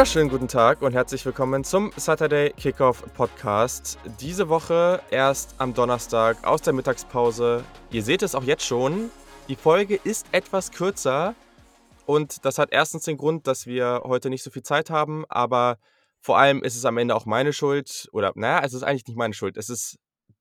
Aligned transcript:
Wunderschönen 0.00 0.30
guten 0.30 0.48
Tag 0.48 0.80
und 0.80 0.94
herzlich 0.94 1.26
willkommen 1.26 1.62
zum 1.62 1.92
Saturday 1.94 2.54
Kickoff 2.54 3.04
Podcast. 3.12 3.98
Diese 4.18 4.48
Woche 4.48 5.02
erst 5.10 5.54
am 5.58 5.74
Donnerstag 5.74 6.42
aus 6.42 6.62
der 6.62 6.72
Mittagspause. 6.72 7.62
Ihr 7.90 8.02
seht 8.02 8.22
es 8.22 8.34
auch 8.34 8.44
jetzt 8.44 8.64
schon. 8.64 9.10
Die 9.48 9.56
Folge 9.56 10.00
ist 10.02 10.26
etwas 10.32 10.72
kürzer 10.72 11.34
und 12.06 12.46
das 12.46 12.56
hat 12.56 12.70
erstens 12.72 13.04
den 13.04 13.18
Grund, 13.18 13.46
dass 13.46 13.66
wir 13.66 14.00
heute 14.06 14.30
nicht 14.30 14.42
so 14.42 14.50
viel 14.50 14.62
Zeit 14.62 14.88
haben, 14.88 15.26
aber 15.28 15.76
vor 16.22 16.38
allem 16.38 16.62
ist 16.62 16.76
es 16.76 16.86
am 16.86 16.96
Ende 16.96 17.14
auch 17.14 17.26
meine 17.26 17.52
Schuld. 17.52 18.08
Oder, 18.12 18.32
naja, 18.36 18.64
es 18.64 18.72
ist 18.72 18.84
eigentlich 18.84 19.06
nicht 19.06 19.18
meine 19.18 19.34
Schuld. 19.34 19.58
Es 19.58 19.68
ist, 19.68 19.98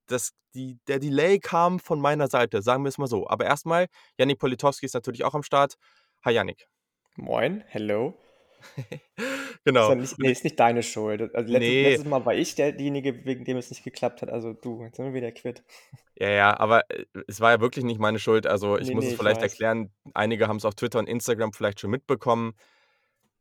das, 0.08 0.31
die, 0.53 0.78
der 0.88 1.00
Delay 1.00 1.38
kam 1.38 1.80
von 1.80 2.00
meiner 2.00 2.30
Seite, 2.30 2.62
sagen 2.62 2.86
wir 2.86 2.89
es 2.89 2.98
mal 2.98 3.08
so. 3.08 3.28
Aber 3.28 3.44
erstmal, 3.44 3.88
Yannick 4.17 4.39
Politowski 4.39 4.86
ist 4.86 4.94
natürlich 4.94 5.26
auch 5.26 5.34
am 5.34 5.44
Start. 5.44 5.73
Hi 6.23 6.31
Yannick. 6.31 6.70
Moin, 7.17 7.62
hello. 7.67 8.14
genau. 9.66 9.91
Ist, 9.91 9.98
nicht, 9.98 10.20
nee, 10.20 10.31
ist 10.31 10.44
nicht 10.44 10.59
deine 10.59 10.84
Schuld. 10.84 11.22
Also 11.22 11.52
letztes, 11.52 11.59
nee. 11.59 11.90
letztes 11.90 12.05
Mal 12.05 12.26
war 12.26 12.36
ich 12.36 12.55
derjenige, 12.55 13.26
wegen 13.26 13.45
dem 13.45 13.58
es 13.58 13.70
nicht 13.70 13.84
geklappt 13.84 14.22
hat. 14.22 14.30
Also 14.30 14.54
du, 14.54 14.84
jetzt 14.84 14.98
sind 14.98 15.05
wir 15.05 15.13
wieder 15.13 15.31
quitt. 15.31 15.63
Ja, 16.16 16.30
ja, 16.30 16.59
aber 16.59 16.90
äh, 16.90 17.05
es 17.27 17.40
war 17.40 17.52
ja 17.52 17.62
wirklich 17.62 17.86
nicht 17.86 18.00
meine 18.00 18.20
Schuld. 18.20 18.48
Also 18.48 18.77
ich 18.77 18.90
nee, 18.90 18.95
muss 18.95 19.05
es 19.05 19.14
vielleicht 19.14 19.41
erklären. 19.41 19.91
Einige 20.14 20.48
haben 20.48 20.58
es 20.58 20.66
auf 20.66 20.76
Twitter 20.76 21.00
und 21.00 21.08
Instagram 21.08 21.53
vielleicht 21.53 21.80
schon 21.80 21.91
mitbekommen. 21.91 22.53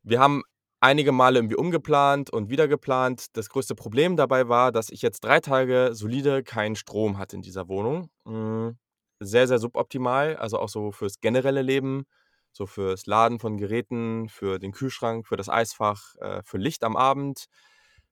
Wir 0.02 0.20
haben 0.20 0.42
einige 0.80 1.12
Male 1.12 1.38
irgendwie 1.38 1.56
umgeplant 1.56 2.30
und 2.30 2.50
wieder 2.50 2.68
geplant. 2.68 3.36
Das 3.36 3.48
größte 3.48 3.74
Problem 3.74 4.16
dabei 4.16 4.48
war, 4.48 4.72
dass 4.72 4.90
ich 4.90 5.02
jetzt 5.02 5.20
drei 5.20 5.40
Tage 5.40 5.90
solide 5.92 6.42
keinen 6.42 6.76
Strom 6.76 7.18
hatte 7.18 7.36
in 7.36 7.42
dieser 7.42 7.68
Wohnung. 7.68 8.10
Hm, 8.24 8.76
sehr, 9.20 9.48
sehr 9.48 9.58
suboptimal. 9.58 10.36
Also 10.36 10.58
auch 10.58 10.68
so 10.68 10.92
fürs 10.92 11.20
generelle 11.20 11.62
Leben 11.62 12.04
so 12.58 12.66
fürs 12.66 13.06
Laden 13.06 13.38
von 13.38 13.56
Geräten, 13.56 14.28
für 14.28 14.58
den 14.58 14.72
Kühlschrank, 14.72 15.26
für 15.26 15.36
das 15.36 15.48
Eisfach, 15.48 16.16
äh, 16.16 16.42
für 16.42 16.58
Licht 16.58 16.84
am 16.84 16.96
Abend. 16.96 17.46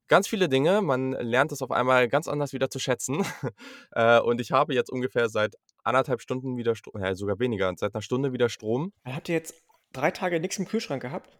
Ganz 0.08 0.28
viele 0.28 0.48
Dinge. 0.48 0.82
Man 0.82 1.12
lernt 1.12 1.50
es 1.50 1.62
auf 1.62 1.72
einmal 1.72 2.08
ganz 2.08 2.28
anders 2.28 2.52
wieder 2.52 2.70
zu 2.70 2.78
schätzen. 2.78 3.24
äh, 3.90 4.20
und 4.20 4.40
ich 4.40 4.52
habe 4.52 4.72
jetzt 4.72 4.88
ungefähr 4.88 5.28
seit 5.28 5.56
anderthalb 5.82 6.22
Stunden 6.22 6.56
wieder 6.56 6.76
Strom, 6.76 7.02
ja, 7.02 7.14
sogar 7.14 7.38
weniger, 7.40 7.72
seit 7.76 7.94
einer 7.94 8.02
Stunde 8.02 8.32
wieder 8.32 8.48
Strom. 8.48 8.92
Habt 9.04 9.28
ihr 9.28 9.34
jetzt 9.34 9.54
drei 9.92 10.12
Tage 10.12 10.40
nichts 10.40 10.58
im 10.58 10.66
Kühlschrank 10.66 11.02
gehabt? 11.02 11.36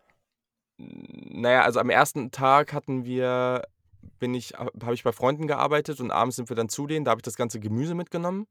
Naja, 0.79 1.63
also 1.63 1.81
am 1.81 1.89
ersten 1.89 2.33
Tag 2.33 2.73
hatten 2.73 3.05
wir, 3.05 3.63
bin 4.19 4.35
ich, 4.35 4.55
habe 4.55 4.95
ich 4.95 5.05
bei 5.05 5.13
Freunden 5.13 5.47
gearbeitet 5.47 6.01
und 6.01 6.11
abends 6.11 6.37
sind 6.37 6.51
wir 6.51 6.57
dann 6.57 6.69
zu 6.69 6.87
denen, 6.87 7.05
da 7.05 7.13
habe 7.13 7.21
ich 7.21 7.25
das 7.25 7.37
ganze 7.37 7.61
Gemüse 7.61 7.95
mitgenommen. 7.95 8.47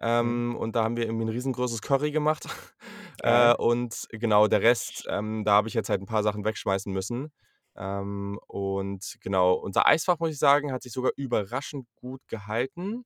Mhm. 0.00 0.06
Ähm, 0.06 0.56
und 0.56 0.74
da 0.74 0.84
haben 0.84 0.96
wir 0.96 1.04
irgendwie 1.04 1.26
ein 1.26 1.30
riesengroßes 1.30 1.82
Curry 1.82 2.10
gemacht. 2.10 2.48
Äh, 3.22 3.54
und 3.54 4.06
genau, 4.10 4.48
der 4.48 4.62
Rest, 4.62 5.06
ähm, 5.08 5.44
da 5.44 5.52
habe 5.52 5.68
ich 5.68 5.74
jetzt 5.74 5.88
halt 5.90 6.00
ein 6.02 6.06
paar 6.06 6.22
Sachen 6.22 6.44
wegschmeißen 6.44 6.92
müssen. 6.92 7.32
Ähm, 7.76 8.38
und 8.46 9.16
genau, 9.20 9.54
unser 9.54 9.86
Eisfach, 9.86 10.18
muss 10.18 10.30
ich 10.30 10.38
sagen, 10.38 10.72
hat 10.72 10.82
sich 10.82 10.92
sogar 10.92 11.12
überraschend 11.16 11.86
gut 11.96 12.20
gehalten. 12.28 13.04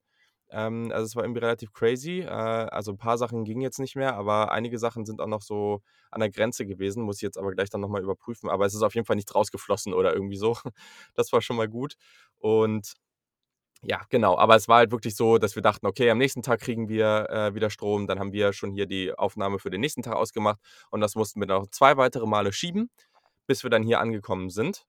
Ähm, 0.50 0.90
also 0.92 1.04
es 1.06 1.16
war 1.16 1.24
irgendwie 1.24 1.40
relativ 1.40 1.72
crazy. 1.72 2.20
Äh, 2.20 2.28
also 2.28 2.92
ein 2.92 2.98
paar 2.98 3.18
Sachen 3.18 3.44
gingen 3.44 3.60
jetzt 3.62 3.78
nicht 3.80 3.96
mehr, 3.96 4.14
aber 4.16 4.52
einige 4.52 4.78
Sachen 4.78 5.04
sind 5.06 5.20
auch 5.20 5.26
noch 5.26 5.42
so 5.42 5.80
an 6.10 6.20
der 6.20 6.30
Grenze 6.30 6.66
gewesen, 6.66 7.02
muss 7.04 7.16
ich 7.16 7.22
jetzt 7.22 7.38
aber 7.38 7.52
gleich 7.52 7.70
dann 7.70 7.80
nochmal 7.80 8.02
überprüfen. 8.02 8.48
Aber 8.50 8.66
es 8.66 8.74
ist 8.74 8.82
auf 8.82 8.94
jeden 8.94 9.06
Fall 9.06 9.16
nicht 9.16 9.34
rausgeflossen 9.34 9.94
oder 9.94 10.14
irgendwie 10.14 10.36
so. 10.36 10.56
Das 11.14 11.32
war 11.32 11.40
schon 11.42 11.56
mal 11.56 11.68
gut. 11.68 11.94
Und 12.38 12.94
ja, 13.86 14.02
genau. 14.10 14.36
Aber 14.38 14.56
es 14.56 14.68
war 14.68 14.78
halt 14.78 14.90
wirklich 14.90 15.16
so, 15.16 15.38
dass 15.38 15.54
wir 15.54 15.62
dachten, 15.62 15.86
okay, 15.86 16.10
am 16.10 16.18
nächsten 16.18 16.42
Tag 16.42 16.60
kriegen 16.60 16.88
wir 16.88 17.28
äh, 17.30 17.54
wieder 17.54 17.70
Strom. 17.70 18.06
Dann 18.06 18.18
haben 18.18 18.32
wir 18.32 18.52
schon 18.52 18.72
hier 18.72 18.86
die 18.86 19.12
Aufnahme 19.12 19.58
für 19.58 19.70
den 19.70 19.80
nächsten 19.80 20.02
Tag 20.02 20.14
ausgemacht. 20.14 20.60
Und 20.90 21.00
das 21.00 21.14
mussten 21.14 21.40
wir 21.40 21.46
noch 21.46 21.66
zwei 21.68 21.96
weitere 21.96 22.26
Male 22.26 22.52
schieben, 22.52 22.90
bis 23.46 23.62
wir 23.62 23.70
dann 23.70 23.82
hier 23.82 24.00
angekommen 24.00 24.50
sind. 24.50 24.86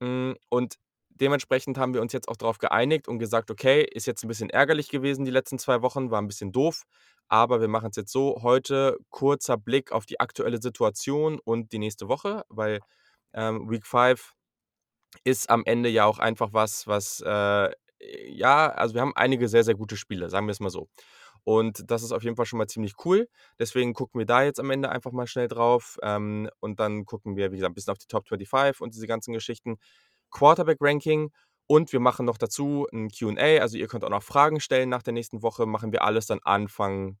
Mm, 0.00 0.32
und 0.48 0.76
dementsprechend 1.08 1.78
haben 1.78 1.94
wir 1.94 2.02
uns 2.02 2.12
jetzt 2.12 2.28
auch 2.28 2.36
darauf 2.36 2.58
geeinigt 2.58 3.08
und 3.08 3.18
gesagt, 3.18 3.50
okay, 3.50 3.82
ist 3.82 4.06
jetzt 4.06 4.24
ein 4.24 4.28
bisschen 4.28 4.50
ärgerlich 4.50 4.88
gewesen 4.88 5.24
die 5.24 5.30
letzten 5.30 5.58
zwei 5.58 5.82
Wochen, 5.82 6.10
war 6.10 6.20
ein 6.20 6.28
bisschen 6.28 6.52
doof. 6.52 6.82
Aber 7.28 7.60
wir 7.60 7.68
machen 7.68 7.90
es 7.90 7.96
jetzt 7.96 8.12
so, 8.12 8.42
heute 8.42 8.98
kurzer 9.10 9.56
Blick 9.56 9.92
auf 9.92 10.06
die 10.06 10.20
aktuelle 10.20 10.60
Situation 10.60 11.40
und 11.44 11.72
die 11.72 11.78
nächste 11.78 12.08
Woche, 12.08 12.44
weil 12.48 12.80
ähm, 13.32 13.70
Week 13.70 13.86
5 13.86 14.32
ist 15.24 15.50
am 15.50 15.64
Ende 15.64 15.88
ja 15.88 16.04
auch 16.04 16.18
einfach 16.18 16.52
was, 16.52 16.86
was 16.86 17.20
äh, 17.20 17.70
ja, 18.00 18.68
also 18.68 18.94
wir 18.94 19.00
haben 19.00 19.14
einige 19.16 19.48
sehr, 19.48 19.64
sehr 19.64 19.74
gute 19.74 19.96
Spiele, 19.96 20.30
sagen 20.30 20.46
wir 20.46 20.52
es 20.52 20.60
mal 20.60 20.70
so. 20.70 20.88
Und 21.44 21.90
das 21.90 22.02
ist 22.02 22.12
auf 22.12 22.24
jeden 22.24 22.34
Fall 22.36 22.46
schon 22.46 22.58
mal 22.58 22.66
ziemlich 22.66 22.94
cool. 23.04 23.28
Deswegen 23.58 23.94
gucken 23.94 24.18
wir 24.18 24.26
da 24.26 24.42
jetzt 24.42 24.58
am 24.58 24.70
Ende 24.70 24.88
einfach 24.90 25.12
mal 25.12 25.28
schnell 25.28 25.46
drauf. 25.46 25.96
Ähm, 26.02 26.50
und 26.60 26.80
dann 26.80 27.04
gucken 27.04 27.36
wir, 27.36 27.52
wie 27.52 27.56
gesagt, 27.56 27.70
ein 27.70 27.74
bisschen 27.74 27.92
auf 27.92 27.98
die 27.98 28.08
Top 28.08 28.26
25 28.26 28.80
und 28.80 28.94
diese 28.94 29.06
ganzen 29.06 29.32
Geschichten. 29.32 29.76
Quarterback-Ranking. 30.32 31.30
Und 31.68 31.92
wir 31.92 32.00
machen 32.00 32.26
noch 32.26 32.38
dazu 32.38 32.86
ein 32.92 33.10
QA. 33.10 33.60
Also 33.60 33.76
ihr 33.76 33.86
könnt 33.86 34.04
auch 34.04 34.10
noch 34.10 34.22
Fragen 34.24 34.60
stellen 34.60 34.88
nach 34.88 35.02
der 35.02 35.12
nächsten 35.12 35.42
Woche. 35.42 35.66
Machen 35.66 35.92
wir 35.92 36.02
alles 36.02 36.26
dann 36.26 36.40
Anfang 36.42 37.16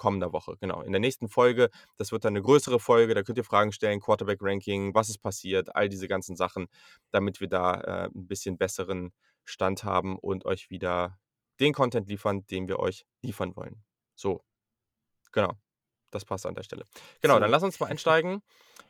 kommender 0.00 0.32
Woche. 0.32 0.56
Genau. 0.60 0.80
In 0.80 0.92
der 0.92 1.00
nächsten 1.00 1.28
Folge, 1.28 1.68
das 1.98 2.10
wird 2.10 2.24
dann 2.24 2.32
eine 2.32 2.42
größere 2.42 2.80
Folge, 2.80 3.14
da 3.14 3.22
könnt 3.22 3.36
ihr 3.36 3.44
Fragen 3.44 3.70
stellen, 3.70 4.00
Quarterback-Ranking, 4.00 4.94
was 4.94 5.10
ist 5.10 5.18
passiert, 5.18 5.76
all 5.76 5.90
diese 5.90 6.08
ganzen 6.08 6.36
Sachen, 6.36 6.68
damit 7.10 7.40
wir 7.40 7.48
da 7.48 7.74
äh, 7.80 8.04
ein 8.06 8.26
bisschen 8.26 8.56
besseren 8.56 9.12
Stand 9.44 9.84
haben 9.84 10.18
und 10.18 10.44
euch 10.44 10.70
wieder 10.70 11.18
den 11.60 11.72
Content 11.72 12.08
liefern, 12.08 12.46
den 12.46 12.68
wir 12.68 12.78
euch 12.78 13.06
liefern 13.22 13.54
wollen. 13.56 13.84
So, 14.14 14.44
genau. 15.32 15.54
Das 16.10 16.24
passt 16.24 16.46
an 16.46 16.54
der 16.54 16.62
Stelle. 16.64 16.84
Genau, 17.22 17.38
dann 17.38 17.50
lass 17.50 17.62
uns 17.62 17.78
mal 17.78 17.86
einsteigen. 17.86 18.42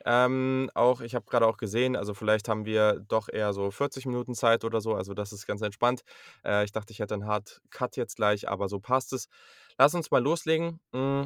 Ähm, 0.06 0.71
auch, 0.75 1.03
ich 1.03 1.15
habe 1.15 1.27
gerade 1.27 1.47
auch 1.47 1.59
gesehen, 1.59 1.94
also 1.94 2.15
vielleicht 2.15 2.49
haben 2.49 2.65
wir 2.65 3.00
doch 3.09 3.28
eher 3.28 3.53
so 3.53 3.71
40 3.71 4.06
Minuten 4.06 4.34
Zeit 4.34 4.65
oder 4.65 4.81
so, 4.81 4.94
also 4.94 5.12
das 5.12 5.33
ist 5.33 5.47
ganz 5.47 5.60
entspannt. 5.60 6.03
Äh, 6.43 6.65
ich 6.65 6.72
dachte, 6.72 6.93
ich 6.93 7.00
hätte 7.00 7.15
einen 7.15 7.27
Hard 7.27 7.60
Cut 7.71 7.97
jetzt 7.97 8.16
gleich, 8.16 8.49
aber 8.49 8.69
so 8.69 8.81
passt 8.81 9.12
es. 9.12 9.28
Lass 9.78 9.94
uns 9.94 10.10
mal 10.10 10.22
loslegen. 10.22 10.81
Mm. 10.93 11.25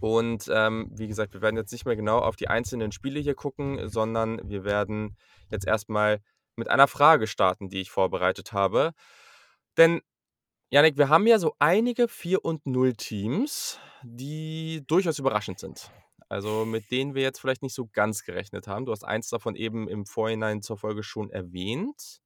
Und 0.00 0.50
ähm, 0.52 0.90
wie 0.92 1.08
gesagt, 1.08 1.34
wir 1.34 1.42
werden 1.42 1.56
jetzt 1.56 1.72
nicht 1.72 1.86
mehr 1.86 1.96
genau 1.96 2.18
auf 2.18 2.36
die 2.36 2.48
einzelnen 2.48 2.92
Spiele 2.92 3.20
hier 3.20 3.34
gucken, 3.34 3.88
sondern 3.88 4.40
wir 4.48 4.64
werden 4.64 5.16
jetzt 5.50 5.66
erstmal 5.66 6.20
mit 6.56 6.68
einer 6.68 6.88
Frage 6.88 7.26
starten, 7.26 7.68
die 7.68 7.80
ich 7.80 7.90
vorbereitet 7.90 8.52
habe. 8.52 8.92
Denn, 9.76 10.02
Janik, 10.70 10.98
wir 10.98 11.08
haben 11.08 11.26
ja 11.26 11.38
so 11.38 11.54
einige 11.58 12.08
4 12.08 12.44
und 12.44 12.66
0 12.66 12.94
Teams, 12.94 13.78
die 14.02 14.82
durchaus 14.86 15.18
überraschend 15.18 15.58
sind. 15.58 15.90
Also 16.28 16.64
mit 16.64 16.90
denen 16.90 17.14
wir 17.14 17.22
jetzt 17.22 17.40
vielleicht 17.40 17.62
nicht 17.62 17.74
so 17.74 17.86
ganz 17.92 18.24
gerechnet 18.24 18.66
haben. 18.66 18.86
Du 18.86 18.92
hast 18.92 19.04
eins 19.04 19.28
davon 19.28 19.56
eben 19.56 19.88
im 19.88 20.06
Vorhinein 20.06 20.62
zur 20.62 20.78
Folge 20.78 21.02
schon 21.02 21.30
erwähnt. 21.30 22.20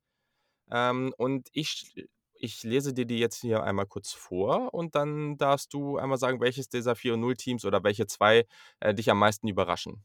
Ähm, 0.71 1.15
und 1.19 1.49
ich, 1.53 1.95
ich 2.35 2.63
lese 2.63 2.95
dir 2.95 3.07
die 3.07 3.19
jetzt 3.19 3.41
hier 3.41 3.63
einmal 3.63 3.87
kurz 3.87 4.13
vor 4.13 4.73
und 4.75 4.95
dann 4.95 5.37
darfst 5.39 5.73
du 5.75 5.99
einmal 5.99 6.19
sagen, 6.19 6.41
welches 6.41 6.69
dieser 6.69 6.97
4 6.97 7.15
und 7.15 7.21
0 7.21 7.37
Teams 7.37 7.65
oder 7.65 7.83
welche 7.85 8.07
zwei 8.07 8.47
äh, 8.81 8.95
dich 8.95 9.11
am 9.11 9.19
meisten 9.19 9.49
überraschen. 9.49 10.05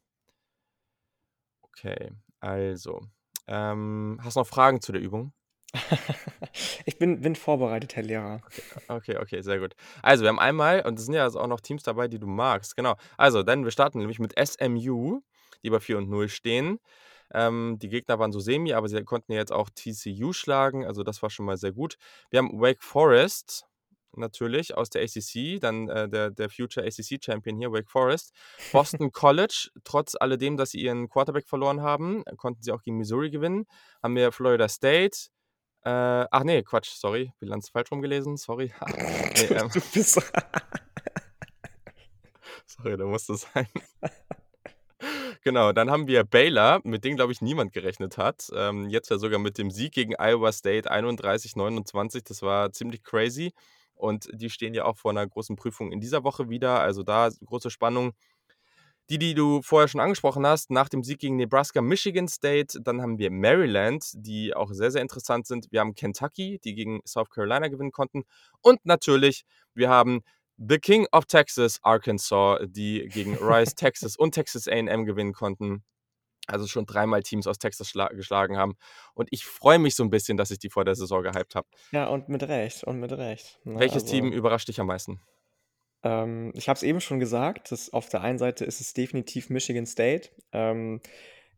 Okay, 1.62 2.12
also 2.39 3.01
ähm, 3.47 4.19
hast 4.23 4.35
du 4.35 4.41
noch 4.41 4.47
Fragen 4.47 4.81
zu 4.81 4.91
der 4.91 5.01
Übung? 5.01 5.33
Ich 6.85 6.99
bin 6.99 7.21
bin 7.21 7.35
vorbereitet, 7.35 7.95
Herr 7.95 8.03
Lehrer. 8.03 8.41
Okay, 8.87 9.17
okay, 9.17 9.41
sehr 9.41 9.59
gut. 9.59 9.73
Also, 10.03 10.23
wir 10.23 10.29
haben 10.29 10.39
einmal 10.39 10.85
und 10.85 10.99
es 10.99 11.05
sind 11.05 11.15
ja 11.15 11.23
also 11.23 11.39
auch 11.39 11.47
noch 11.47 11.61
Teams 11.61 11.83
dabei, 11.83 12.07
die 12.07 12.19
du 12.19 12.27
magst. 12.27 12.75
Genau. 12.75 12.95
Also, 13.17 13.41
dann 13.43 13.63
wir 13.63 13.71
starten 13.71 13.97
nämlich 13.99 14.19
mit 14.19 14.33
SMU, 14.37 15.21
die 15.63 15.69
bei 15.69 15.79
4 15.79 15.97
und 15.97 16.09
0 16.09 16.29
stehen. 16.29 16.79
Ähm, 17.33 17.77
die 17.81 17.89
Gegner 17.89 18.19
waren 18.19 18.31
so 18.31 18.39
semi, 18.39 18.73
aber 18.73 18.88
sie 18.88 19.03
konnten 19.03 19.31
ja 19.31 19.39
jetzt 19.39 19.51
auch 19.51 19.69
TCU 19.69 20.33
schlagen, 20.33 20.85
also 20.85 21.03
das 21.03 21.23
war 21.23 21.29
schon 21.31 21.45
mal 21.45 21.57
sehr 21.57 21.71
gut. 21.71 21.95
Wir 22.29 22.39
haben 22.39 22.62
Wake 22.62 22.83
Forest, 22.83 23.65
natürlich 24.15 24.75
aus 24.75 24.89
der 24.89 25.04
ACC, 25.04 25.60
dann 25.60 25.89
äh, 25.89 26.10
der, 26.10 26.31
der 26.31 26.50
Future 26.50 26.86
ACC 26.86 27.24
Champion 27.24 27.57
hier, 27.57 27.71
Wake 27.71 27.89
Forest. 27.89 28.33
Boston 28.71 29.12
College, 29.12 29.69
trotz 29.83 30.15
alledem, 30.15 30.57
dass 30.57 30.71
sie 30.71 30.81
ihren 30.81 31.10
Quarterback 31.10 31.48
verloren 31.48 31.81
haben, 31.81 32.24
konnten 32.38 32.62
sie 32.62 32.71
auch 32.71 32.81
gegen 32.81 32.98
Missouri 32.98 33.30
gewinnen. 33.30 33.65
Haben 34.01 34.15
wir 34.15 34.31
Florida 34.31 34.68
State. 34.68 35.30
Äh, 35.86 36.25
ach 36.31 36.44
nee, 36.44 36.63
Quatsch, 36.63 36.92
sorry, 36.95 37.33
Bilanz 37.39 37.69
falsch 37.69 37.92
rumgelesen, 37.92 38.38
sorry. 38.38 38.74
nee, 38.88 39.56
ähm, 39.56 39.69
du 39.74 39.81
bist 39.94 40.13
sorry, 42.66 42.98
da 42.98 43.06
musste 43.06 43.36
sein. 43.36 43.68
Genau, 45.44 45.74
dann 45.74 45.92
haben 45.92 46.07
wir 46.07 46.24
Baylor, 46.24 46.80
mit 46.86 47.04
dem, 47.04 47.18
glaube 47.18 47.33
ich, 47.33 47.42
niemand 47.42 47.74
gerechnet 47.74 48.18
hat. 48.18 48.50
Ähm, 48.56 48.88
jetzt 48.88 49.09
ja 49.09 49.18
sogar 49.18 49.39
mit 49.39 49.57
dem 49.57 49.71
Sieg 49.71 49.92
gegen 49.94 50.13
Iowa 50.18 50.54
State 50.54 50.89
31-29. 50.89 52.24
Das 52.25 52.42
war 52.42 52.71
ziemlich 52.71 53.04
crazy. 53.04 53.54
Und 53.95 54.30
die 54.34 54.50
stehen 54.50 54.74
ja 54.74 54.86
auch 54.86 54.98
vor 54.98 55.12
einer 55.12 55.28
großen 55.28 55.56
Prüfung 55.56 55.92
in 55.92 56.00
dieser 56.00 56.24
Woche 56.24 56.50
wieder. 56.50 56.80
Also 56.80 57.04
da 57.04 57.30
große 57.45 57.69
Spannung. 57.69 58.13
Die, 59.10 59.18
die 59.18 59.34
du 59.34 59.62
vorher 59.62 59.90
schon 59.90 60.00
angesprochen 60.00 60.48
hast, 60.48 60.72
nach 60.72 60.88
dem 60.88 61.04
Sieg 61.04 61.19
gegen 61.19 61.36
Nebraska, 61.36 61.81
Michigan 61.81 62.30
State, 62.30 62.80
dann 62.81 63.01
haben 63.01 63.18
wir 63.18 63.31
Maryland, 63.31 64.06
die 64.13 64.56
auch 64.56 64.72
sehr, 64.72 64.92
sehr 64.92 65.01
interessant 65.01 65.45
sind. 65.45 65.68
Wir 65.72 65.81
haben 65.81 65.94
Kentucky, 65.94 66.60
die 66.63 66.74
gegen 66.74 67.01
South 67.06 67.30
Carolina 67.30 67.68
gewinnen 67.68 67.92
konnten. 67.92 68.24
Und 68.62 68.86
natürlich, 68.86 69.44
wir 69.74 69.90
haben 69.90 70.22
The 70.57 70.78
King 70.78 71.06
of 71.12 71.25
Texas, 71.25 71.80
Arkansas, 71.84 72.60
die 72.66 73.10
gegen 73.10 73.36
Rice, 73.42 73.75
Texas 73.75 74.16
und 74.16 74.31
Texas 74.31 74.69
AM 74.69 75.04
gewinnen 75.04 75.34
konnten. 75.34 75.84
Also 76.48 76.68
schon 76.68 76.86
dreimal 76.86 77.24
Teams 77.24 77.48
aus 77.48 77.57
Texas 77.57 77.94
geschlagen 78.12 78.57
haben. 78.57 78.75
Und 79.13 79.30
ich 79.31 79.45
freue 79.45 79.80
mich 79.80 79.95
so 79.95 80.04
ein 80.04 80.10
bisschen, 80.10 80.38
dass 80.38 80.51
ich 80.51 80.60
die 80.60 80.69
vor 80.69 80.84
der 80.84 80.95
Saison 80.95 81.24
gehypt 81.24 81.56
habe. 81.56 81.68
Ja, 81.92 82.07
und 82.07 82.28
mit 82.30 82.44
Recht, 82.44 82.84
und 82.84 83.00
mit 83.00 83.12
Recht. 83.13 83.60
Ne? 83.63 83.80
Welches 83.80 84.04
also, 84.04 84.13
Team 84.13 84.31
überrascht 84.31 84.68
dich 84.68 84.80
am 84.80 84.88
meisten? 84.88 85.22
Ähm, 86.04 86.51
ich 86.54 86.68
habe 86.68 86.78
es 86.78 86.84
eben 86.84 87.00
schon 87.00 87.19
gesagt, 87.19 87.72
dass 87.72 87.92
auf 87.94 88.10
der 88.10 88.22
einen 88.22 88.38
Seite 88.38 88.66
ist 88.66 88.81
es 88.81 88.94
definitiv 88.94 89.50
Michigan 89.50 89.86
State. 89.86 90.30
Ähm, 90.51 91.01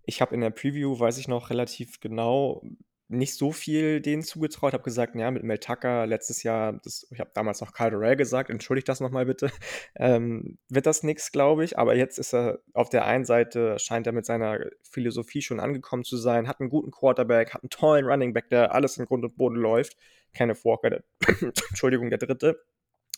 ich 0.06 0.22
habe 0.22 0.36
in 0.36 0.42
der 0.42 0.52
Preview, 0.52 1.00
weiß 1.00 1.18
ich 1.18 1.28
noch 1.28 1.50
relativ 1.50 2.00
genau, 2.00 2.62
nicht 3.08 3.36
so 3.36 3.52
viel 3.52 4.02
denen 4.02 4.24
zugetraut. 4.24 4.74
Habe 4.74 4.84
gesagt, 4.84 5.16
ja, 5.16 5.30
mit 5.30 5.44
Mel 5.44 5.60
Tucker 5.60 6.08
letztes 6.08 6.44
Jahr, 6.44 6.80
das, 6.84 7.08
ich 7.12 7.20
habe 7.20 7.32
damals 7.34 7.62
noch 7.62 7.74
Kyle 7.74 7.92
Durrell 7.92 8.16
gesagt, 8.16 8.50
entschuldigt 8.50 8.90
das 8.90 9.00
nochmal 9.00 9.26
bitte, 9.26 9.52
ähm, 9.96 10.58
wird 10.70 10.86
das 10.86 11.04
nichts, 11.04 11.32
glaube 11.32 11.64
ich. 11.64 11.78
Aber 11.78 11.96
jetzt 11.96 12.18
ist 12.18 12.34
er 12.34 12.60
auf 12.74 12.90
der 12.90 13.06
einen 13.06 13.26
Seite, 13.26 13.78
scheint 13.80 14.08
er 14.08 14.14
mit 14.14 14.26
seiner 14.26 14.60
Philosophie 14.84 15.42
schon 15.42 15.60
angekommen 15.60 16.04
zu 16.04 16.18
sein, 16.18 16.48
hat 16.48 16.60
einen 16.60 16.70
guten 16.70 16.92
Quarterback, 16.92 17.54
hat 17.54 17.64
einen 17.64 17.70
tollen 17.70 18.06
Running 18.06 18.34
Back, 18.34 18.50
der 18.50 18.74
alles 18.74 18.98
in 18.98 19.06
Grund 19.06 19.24
und 19.24 19.38
Boden 19.38 19.58
läuft. 19.58 19.98
Kenneth 20.34 20.66
Walker, 20.66 20.90
der, 20.90 21.04
Entschuldigung, 21.42 22.10
der 22.10 22.20
dritte. 22.20 22.62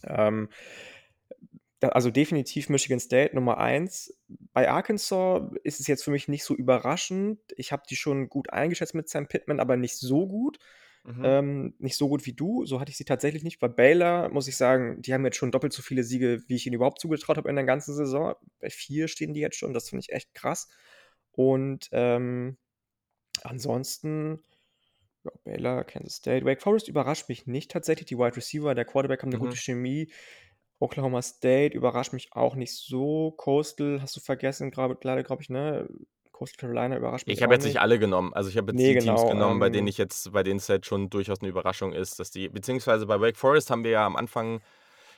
Ähm, 0.03 0.49
also 1.81 2.09
definitiv 2.09 2.69
Michigan 2.69 2.99
State 2.99 3.35
Nummer 3.35 3.57
eins. 3.57 4.13
Bei 4.53 4.69
Arkansas 4.69 5.51
ist 5.63 5.79
es 5.79 5.87
jetzt 5.87 6.03
für 6.03 6.11
mich 6.11 6.27
nicht 6.27 6.43
so 6.43 6.55
überraschend. 6.55 7.39
Ich 7.55 7.71
habe 7.71 7.83
die 7.89 7.95
schon 7.95 8.29
gut 8.29 8.51
eingeschätzt 8.51 8.95
mit 8.95 9.09
Sam 9.09 9.27
Pittman, 9.27 9.59
aber 9.59 9.77
nicht 9.77 9.95
so 9.95 10.27
gut. 10.27 10.57
Mhm. 11.03 11.21
Ähm, 11.23 11.73
nicht 11.79 11.95
so 11.95 12.09
gut 12.09 12.25
wie 12.25 12.33
du. 12.33 12.65
So 12.65 12.81
hatte 12.81 12.91
ich 12.91 12.97
sie 12.97 13.05
tatsächlich 13.05 13.43
nicht. 13.43 13.59
Bei 13.59 13.69
Baylor 13.69 14.29
muss 14.29 14.47
ich 14.47 14.57
sagen, 14.57 15.01
die 15.01 15.13
haben 15.13 15.23
jetzt 15.23 15.37
schon 15.37 15.51
doppelt 15.51 15.71
so 15.71 15.81
viele 15.81 16.03
Siege, 16.03 16.43
wie 16.47 16.55
ich 16.55 16.65
ihnen 16.65 16.75
überhaupt 16.75 16.99
zugetraut 16.99 17.37
habe 17.37 17.49
in 17.49 17.55
der 17.55 17.65
ganzen 17.65 17.95
Saison. 17.95 18.35
Bei 18.59 18.69
vier 18.69 19.07
stehen 19.07 19.33
die 19.33 19.39
jetzt 19.39 19.55
schon. 19.55 19.73
Das 19.73 19.89
finde 19.89 20.01
ich 20.01 20.11
echt 20.11 20.33
krass. 20.33 20.67
Und 21.31 21.87
ähm, 21.91 22.57
ansonsten, 23.43 24.43
ja, 25.23 25.31
Baylor, 25.45 25.83
Kansas 25.85 26.15
State, 26.15 26.45
Wake 26.45 26.61
Forest 26.61 26.89
überrascht 26.89 27.29
mich 27.29 27.47
nicht 27.47 27.71
tatsächlich. 27.71 28.07
Die 28.07 28.17
Wide 28.17 28.35
Receiver, 28.35 28.75
der 28.75 28.85
Quarterback 28.85 29.21
haben 29.21 29.29
eine 29.29 29.37
mhm. 29.37 29.45
gute 29.45 29.57
Chemie. 29.57 30.11
Oklahoma 30.79 31.21
State 31.21 31.75
überrascht 31.75 32.13
mich 32.13 32.29
auch 32.33 32.55
nicht 32.55 32.73
so. 32.73 33.31
Coastal 33.37 34.01
hast 34.01 34.15
du 34.15 34.19
vergessen, 34.19 34.71
gerade, 34.71 34.95
glaube 34.95 35.41
ich, 35.41 35.49
ne? 35.49 35.87
Coastal 36.31 36.69
Carolina 36.69 36.97
überrascht 36.97 37.25
mich 37.25 37.37
Ich 37.37 37.43
habe 37.43 37.55
jetzt 37.55 37.65
nicht 37.65 37.79
alle 37.79 37.97
genommen. 37.97 38.31
Also 38.33 38.49
ich 38.49 38.57
habe 38.57 38.71
jetzt 38.71 38.77
nee, 38.77 38.93
die 38.93 38.99
genau, 38.99 39.15
Teams 39.15 39.31
genommen, 39.31 39.59
bei 39.59 39.69
denen 39.69 39.87
ähm 39.87 39.89
ich 39.89 39.97
jetzt, 39.97 40.31
bei 40.33 40.43
denen 40.43 40.57
es 40.57 40.69
halt 40.69 40.85
schon 40.85 41.09
durchaus 41.09 41.41
eine 41.41 41.49
Überraschung 41.49 41.93
ist, 41.93 42.19
dass 42.19 42.29
die, 42.29 42.47
beziehungsweise 42.47 43.07
bei 43.07 43.19
Wake 43.19 43.37
Forest 43.37 43.71
haben 43.71 43.83
wir 43.83 43.91
ja 43.91 44.05
am 44.05 44.15
Anfang 44.15 44.61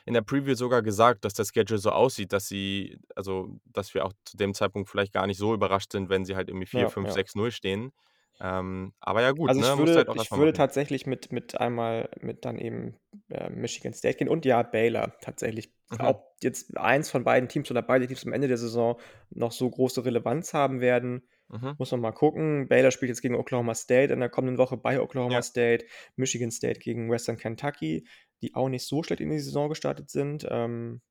in 0.06 0.14
der 0.14 0.22
Preview 0.22 0.54
sogar 0.54 0.80
gesagt, 0.80 1.26
dass 1.26 1.34
der 1.34 1.44
Schedule 1.44 1.78
so 1.78 1.90
aussieht, 1.90 2.32
dass 2.32 2.48
sie, 2.48 2.98
also 3.14 3.60
dass 3.66 3.92
wir 3.92 4.06
auch 4.06 4.12
zu 4.24 4.38
dem 4.38 4.54
Zeitpunkt 4.54 4.88
vielleicht 4.88 5.12
gar 5.12 5.26
nicht 5.26 5.36
so 5.38 5.52
überrascht 5.52 5.92
sind, 5.92 6.08
wenn 6.08 6.24
sie 6.24 6.36
halt 6.36 6.48
irgendwie 6.48 6.66
4, 6.66 6.80
ja, 6.80 6.88
5, 6.88 7.08
ja. 7.08 7.12
6, 7.12 7.34
0 7.34 7.50
stehen. 7.50 7.92
Ähm, 8.40 8.92
aber 9.00 9.20
ja, 9.22 9.32
gut. 9.32 9.50
Also, 9.50 9.60
ich 9.60 9.66
ne? 9.66 9.78
würde, 9.78 9.94
halt 9.96 10.22
ich 10.22 10.30
würde 10.30 10.52
tatsächlich 10.52 11.06
mit, 11.06 11.30
mit 11.30 11.60
einmal 11.60 12.08
mit 12.20 12.44
dann 12.44 12.58
eben 12.58 12.96
äh, 13.28 13.50
Michigan 13.50 13.92
State 13.92 14.18
gehen 14.18 14.28
und 14.28 14.44
ja, 14.44 14.62
Baylor 14.62 15.14
tatsächlich. 15.20 15.72
Mhm. 15.90 16.06
Ob 16.06 16.36
jetzt 16.40 16.76
eins 16.78 17.10
von 17.10 17.24
beiden 17.24 17.48
Teams 17.48 17.70
oder 17.70 17.82
beide 17.82 18.06
Teams 18.06 18.24
am 18.24 18.32
Ende 18.32 18.48
der 18.48 18.56
Saison 18.56 18.98
noch 19.30 19.52
so 19.52 19.68
große 19.68 20.04
Relevanz 20.04 20.54
haben 20.54 20.80
werden, 20.80 21.22
mhm. 21.48 21.74
muss 21.78 21.90
man 21.90 22.00
mal 22.00 22.12
gucken. 22.12 22.68
Baylor 22.68 22.92
spielt 22.92 23.10
jetzt 23.10 23.20
gegen 23.20 23.34
Oklahoma 23.34 23.74
State 23.74 24.12
in 24.12 24.20
der 24.20 24.30
kommenden 24.30 24.56
Woche 24.56 24.78
bei 24.78 25.00
Oklahoma 25.00 25.34
ja. 25.34 25.42
State, 25.42 25.84
Michigan 26.16 26.50
State 26.50 26.80
gegen 26.80 27.10
Western 27.10 27.36
Kentucky, 27.36 28.06
die 28.40 28.54
auch 28.54 28.68
nicht 28.68 28.86
so 28.86 29.02
schlecht 29.02 29.20
in 29.20 29.30
die 29.30 29.38
Saison 29.38 29.68
gestartet 29.68 30.08
sind. 30.08 30.46
Ähm, 30.48 31.02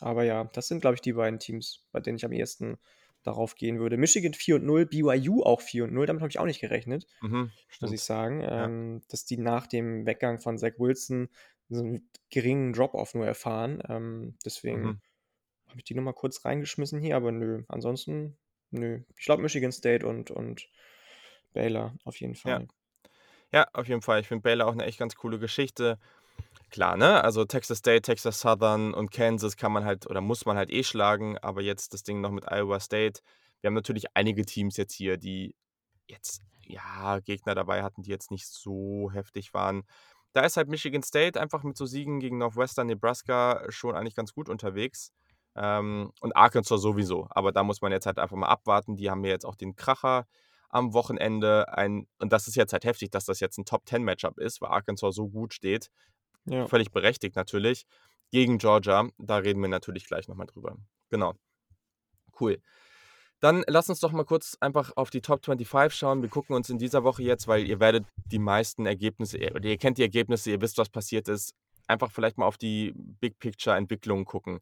aber 0.00 0.24
ja, 0.24 0.44
das 0.52 0.68
sind, 0.68 0.80
glaube 0.80 0.96
ich, 0.96 1.00
die 1.00 1.14
beiden 1.14 1.38
Teams, 1.38 1.86
bei 1.90 2.00
denen 2.00 2.18
ich 2.18 2.24
am 2.24 2.32
ehesten 2.32 2.76
darauf 3.26 3.54
gehen 3.54 3.78
würde. 3.78 3.96
Michigan 3.96 4.34
4 4.34 4.56
und 4.56 4.64
0, 4.64 4.86
BYU 4.86 5.42
auch 5.42 5.60
4 5.60 5.84
und 5.84 5.92
0, 5.92 6.06
damit 6.06 6.22
habe 6.22 6.30
ich 6.30 6.38
auch 6.38 6.44
nicht 6.44 6.60
gerechnet, 6.60 7.06
mhm, 7.20 7.50
muss 7.80 7.92
ich 7.92 8.02
sagen. 8.02 8.40
Ja. 8.40 8.64
Ähm, 8.64 9.02
dass 9.08 9.24
die 9.24 9.38
nach 9.38 9.66
dem 9.66 10.06
Weggang 10.06 10.38
von 10.38 10.58
Zach 10.58 10.72
Wilson 10.78 11.28
so 11.68 11.80
einen 11.80 12.08
geringen 12.30 12.72
Drop-Off 12.72 13.14
nur 13.14 13.26
erfahren. 13.26 13.82
Ähm, 13.88 14.36
deswegen 14.44 14.82
mhm. 14.82 15.00
habe 15.68 15.78
ich 15.78 15.84
die 15.84 15.94
nochmal 15.94 16.14
kurz 16.14 16.44
reingeschmissen 16.44 17.00
hier, 17.00 17.16
aber 17.16 17.32
nö. 17.32 17.64
Ansonsten, 17.68 18.36
nö. 18.70 19.00
Ich 19.18 19.24
glaube 19.24 19.42
Michigan 19.42 19.72
State 19.72 20.06
und, 20.06 20.30
und 20.30 20.68
Baylor 21.52 21.94
auf 22.04 22.16
jeden 22.20 22.34
Fall. 22.34 22.62
Ja. 22.62 22.66
Ja, 23.52 23.68
auf 23.72 23.86
jeden 23.88 24.02
Fall. 24.02 24.20
Ich 24.20 24.28
finde 24.28 24.42
Baylor 24.42 24.66
auch 24.66 24.72
eine 24.72 24.84
echt 24.84 24.98
ganz 24.98 25.14
coole 25.14 25.38
Geschichte. 25.38 25.98
Klar, 26.70 26.96
ne? 26.96 27.22
Also 27.22 27.44
Texas 27.44 27.78
State, 27.78 28.02
Texas 28.02 28.40
Southern 28.40 28.92
und 28.92 29.10
Kansas 29.10 29.56
kann 29.56 29.72
man 29.72 29.84
halt 29.84 30.06
oder 30.08 30.20
muss 30.20 30.46
man 30.46 30.56
halt 30.56 30.70
eh 30.70 30.82
schlagen, 30.82 31.38
aber 31.38 31.62
jetzt 31.62 31.94
das 31.94 32.02
Ding 32.02 32.20
noch 32.20 32.30
mit 32.30 32.44
Iowa 32.50 32.80
State. 32.80 33.20
Wir 33.60 33.68
haben 33.68 33.74
natürlich 33.74 34.04
einige 34.14 34.44
Teams 34.44 34.76
jetzt 34.76 34.92
hier, 34.92 35.16
die 35.16 35.54
jetzt, 36.06 36.42
ja, 36.66 37.20
Gegner 37.20 37.54
dabei 37.54 37.82
hatten, 37.82 38.02
die 38.02 38.10
jetzt 38.10 38.30
nicht 38.30 38.46
so 38.46 39.10
heftig 39.12 39.54
waren. 39.54 39.84
Da 40.32 40.42
ist 40.42 40.56
halt 40.56 40.68
Michigan 40.68 41.02
State 41.02 41.40
einfach 41.40 41.62
mit 41.62 41.76
so 41.76 41.86
Siegen 41.86 42.20
gegen 42.20 42.38
Northwestern, 42.38 42.88
Nebraska 42.88 43.64
schon 43.70 43.94
eigentlich 43.94 44.16
ganz 44.16 44.34
gut 44.34 44.48
unterwegs. 44.48 45.12
Ähm, 45.54 46.12
und 46.20 46.36
Arkansas 46.36 46.82
sowieso. 46.82 47.26
Aber 47.30 47.52
da 47.52 47.62
muss 47.62 47.80
man 47.80 47.90
jetzt 47.92 48.06
halt 48.06 48.18
einfach 48.18 48.36
mal 48.36 48.48
abwarten. 48.48 48.96
Die 48.96 49.08
haben 49.10 49.24
ja 49.24 49.30
jetzt 49.30 49.46
auch 49.46 49.54
den 49.54 49.74
Kracher 49.74 50.26
am 50.68 50.92
Wochenende. 50.92 51.72
Ein, 51.72 52.06
und 52.18 52.32
das 52.32 52.48
ist 52.48 52.56
jetzt 52.56 52.74
halt 52.74 52.84
heftig, 52.84 53.10
dass 53.10 53.24
das 53.24 53.40
jetzt 53.40 53.56
ein 53.56 53.64
Top-10-Matchup 53.64 54.38
ist, 54.38 54.60
weil 54.60 54.68
Arkansas 54.70 55.14
so 55.14 55.28
gut 55.28 55.54
steht. 55.54 55.90
Ja. 56.46 56.66
Völlig 56.66 56.90
berechtigt 56.90 57.36
natürlich. 57.36 57.86
Gegen 58.30 58.58
Georgia, 58.58 59.08
da 59.18 59.36
reden 59.36 59.60
wir 59.60 59.68
natürlich 59.68 60.06
gleich 60.06 60.28
nochmal 60.28 60.46
drüber. 60.46 60.76
Genau. 61.10 61.34
Cool. 62.40 62.60
Dann 63.40 63.64
lass 63.66 63.90
uns 63.90 64.00
doch 64.00 64.12
mal 64.12 64.24
kurz 64.24 64.56
einfach 64.60 64.92
auf 64.96 65.10
die 65.10 65.20
Top 65.20 65.44
25 65.44 65.96
schauen. 65.96 66.22
Wir 66.22 66.28
gucken 66.28 66.56
uns 66.56 66.70
in 66.70 66.78
dieser 66.78 67.04
Woche 67.04 67.22
jetzt, 67.22 67.46
weil 67.46 67.66
ihr 67.66 67.80
werdet 67.80 68.06
die 68.26 68.38
meisten 68.38 68.86
Ergebnisse, 68.86 69.38
oder 69.52 69.68
ihr 69.68 69.76
kennt 69.76 69.98
die 69.98 70.02
Ergebnisse, 70.02 70.50
ihr 70.50 70.60
wisst, 70.60 70.78
was 70.78 70.88
passiert 70.88 71.28
ist, 71.28 71.54
einfach 71.86 72.10
vielleicht 72.10 72.38
mal 72.38 72.46
auf 72.46 72.56
die 72.56 72.92
Big 72.96 73.38
Picture 73.38 73.76
Entwicklungen 73.76 74.24
gucken. 74.24 74.60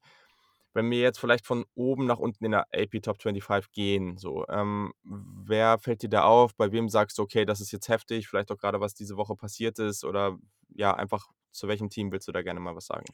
Wenn 0.72 0.90
wir 0.90 0.98
jetzt 0.98 1.20
vielleicht 1.20 1.46
von 1.46 1.64
oben 1.76 2.04
nach 2.06 2.18
unten 2.18 2.44
in 2.44 2.50
der 2.50 2.66
AP 2.74 3.00
Top 3.00 3.22
25 3.22 3.70
gehen, 3.70 4.18
so, 4.18 4.44
ähm, 4.48 4.92
wer 5.04 5.78
fällt 5.78 6.02
dir 6.02 6.08
da 6.08 6.24
auf? 6.24 6.56
Bei 6.56 6.72
wem 6.72 6.88
sagst 6.88 7.16
du, 7.18 7.22
okay, 7.22 7.44
das 7.44 7.60
ist 7.60 7.70
jetzt 7.70 7.88
heftig, 7.88 8.26
vielleicht 8.26 8.50
auch 8.50 8.58
gerade, 8.58 8.80
was 8.80 8.94
diese 8.94 9.16
Woche 9.16 9.36
passiert 9.36 9.78
ist, 9.78 10.04
oder 10.04 10.36
ja, 10.74 10.92
einfach 10.92 11.28
zu 11.54 11.68
welchem 11.68 11.90
Team 11.90 12.12
willst 12.12 12.28
du 12.28 12.32
da 12.32 12.42
gerne 12.42 12.60
mal 12.60 12.76
was 12.76 12.86
sagen? 12.86 13.06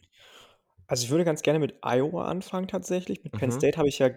Also, 0.87 1.05
ich 1.05 1.11
würde 1.11 1.25
ganz 1.25 1.43
gerne 1.43 1.59
mit 1.61 1.79
Iowa 1.83 2.27
anfangen 2.27 2.69
tatsächlich. 2.69 3.23
Mit 3.23 3.37
Penn 3.37 3.51
mhm. 3.51 3.55
State 3.55 3.79
habe 3.79 3.89
ich 3.89 3.99
ja 4.01 4.11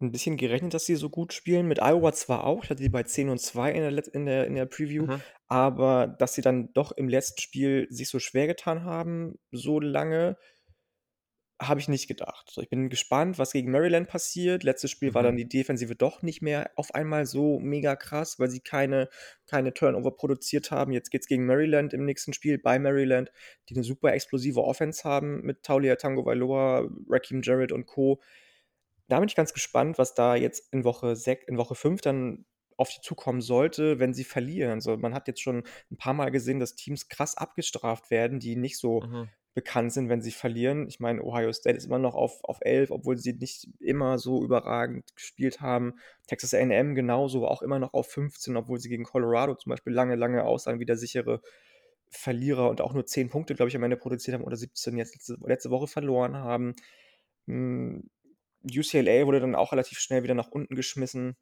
ein 0.00 0.10
bisschen 0.10 0.36
gerechnet, 0.36 0.74
dass 0.74 0.86
sie 0.86 0.96
so 0.96 1.10
gut 1.10 1.32
spielen. 1.32 1.66
Mit 1.68 1.80
Iowa 1.80 2.12
zwar 2.12 2.44
auch, 2.44 2.64
ich 2.64 2.70
hatte 2.70 2.82
die 2.82 2.88
bei 2.88 3.02
10 3.02 3.28
und 3.28 3.40
2 3.40 3.72
in 3.72 3.82
der 3.82 4.14
in 4.14 4.26
der 4.26 4.46
in 4.46 4.54
der 4.54 4.66
Preview, 4.66 5.06
Mhm. 5.06 5.22
aber 5.48 6.06
dass 6.06 6.34
sie 6.34 6.42
dann 6.42 6.72
doch 6.72 6.92
im 6.92 7.08
letzten 7.08 7.40
Spiel 7.40 7.86
sich 7.90 8.08
so 8.08 8.18
schwer 8.18 8.46
getan 8.46 8.84
haben, 8.84 9.38
so 9.50 9.80
lange 9.80 10.36
habe 11.60 11.78
ich 11.78 11.88
nicht 11.88 12.08
gedacht. 12.08 12.50
So, 12.50 12.60
ich 12.60 12.68
bin 12.68 12.88
gespannt, 12.88 13.38
was 13.38 13.52
gegen 13.52 13.70
Maryland 13.70 14.08
passiert. 14.08 14.64
Letztes 14.64 14.90
Spiel 14.90 15.14
war 15.14 15.22
dann 15.22 15.34
mhm. 15.34 15.38
die 15.38 15.48
Defensive 15.48 15.94
doch 15.94 16.22
nicht 16.22 16.42
mehr 16.42 16.70
auf 16.74 16.94
einmal 16.94 17.26
so 17.26 17.60
mega 17.60 17.94
krass, 17.94 18.40
weil 18.40 18.50
sie 18.50 18.60
keine, 18.60 19.08
keine 19.46 19.72
Turnover 19.72 20.10
produziert 20.10 20.72
haben. 20.72 20.92
Jetzt 20.92 21.10
geht 21.10 21.22
es 21.22 21.28
gegen 21.28 21.46
Maryland 21.46 21.92
im 21.92 22.04
nächsten 22.04 22.32
Spiel 22.32 22.58
bei 22.58 22.78
Maryland, 22.78 23.30
die 23.68 23.76
eine 23.76 23.84
super 23.84 24.12
explosive 24.12 24.64
Offense 24.64 25.04
haben 25.04 25.42
mit 25.42 25.62
Taulia 25.62 25.94
Tango 25.96 26.26
Vailoa, 26.26 26.88
Rakim 27.08 27.40
Jarrett 27.42 27.70
und 27.70 27.86
Co. 27.86 28.20
Da 29.08 29.20
bin 29.20 29.28
ich 29.28 29.36
ganz 29.36 29.52
gespannt, 29.52 29.96
was 29.96 30.14
da 30.14 30.34
jetzt 30.34 30.72
in 30.72 30.82
Woche 30.82 31.14
6, 31.14 31.46
in 31.46 31.56
Woche 31.56 31.76
5 31.76 32.00
dann 32.00 32.46
auf 32.76 32.88
die 32.88 33.00
zukommen 33.00 33.40
sollte, 33.40 34.00
wenn 34.00 34.12
sie 34.12 34.24
verlieren. 34.24 34.80
So, 34.80 34.96
man 34.96 35.14
hat 35.14 35.28
jetzt 35.28 35.40
schon 35.40 35.62
ein 35.92 35.96
paar 35.96 36.14
Mal 36.14 36.30
gesehen, 36.30 36.58
dass 36.58 36.74
Teams 36.74 37.08
krass 37.08 37.36
abgestraft 37.36 38.10
werden, 38.10 38.40
die 38.40 38.56
nicht 38.56 38.78
so 38.78 39.02
mhm 39.02 39.28
bekannt 39.54 39.92
sind, 39.92 40.08
wenn 40.08 40.20
sie 40.20 40.32
verlieren. 40.32 40.88
Ich 40.88 41.00
meine, 41.00 41.22
Ohio 41.22 41.52
State 41.52 41.76
ist 41.76 41.86
immer 41.86 41.98
noch 41.98 42.14
auf, 42.14 42.42
auf 42.42 42.58
11, 42.60 42.90
obwohl 42.90 43.16
sie 43.16 43.32
nicht 43.34 43.68
immer 43.78 44.18
so 44.18 44.44
überragend 44.44 45.14
gespielt 45.14 45.60
haben. 45.60 45.94
Texas 46.26 46.54
AM 46.54 46.94
genauso, 46.94 47.46
auch 47.46 47.62
immer 47.62 47.78
noch 47.78 47.94
auf 47.94 48.08
15, 48.10 48.56
obwohl 48.56 48.80
sie 48.80 48.88
gegen 48.88 49.04
Colorado 49.04 49.54
zum 49.54 49.70
Beispiel 49.70 49.92
lange, 49.92 50.16
lange 50.16 50.44
aussahen 50.44 50.80
wie 50.80 50.84
der 50.86 50.96
sichere 50.96 51.40
Verlierer 52.10 52.68
und 52.68 52.80
auch 52.80 52.92
nur 52.94 53.06
10 53.06 53.30
Punkte, 53.30 53.54
glaube 53.54 53.68
ich, 53.68 53.76
am 53.76 53.82
Ende 53.82 53.96
produziert 53.96 54.34
haben 54.34 54.44
oder 54.44 54.56
17 54.56 54.96
jetzt 54.96 55.14
letzte, 55.14 55.36
letzte 55.46 55.70
Woche 55.70 55.86
verloren 55.86 56.36
haben. 56.36 56.74
Hm, 57.46 58.08
UCLA 58.64 59.26
wurde 59.26 59.40
dann 59.40 59.54
auch 59.54 59.72
relativ 59.72 59.98
schnell 59.98 60.22
wieder 60.22 60.34
nach 60.34 60.48
unten 60.48 60.74
geschmissen 60.74 61.36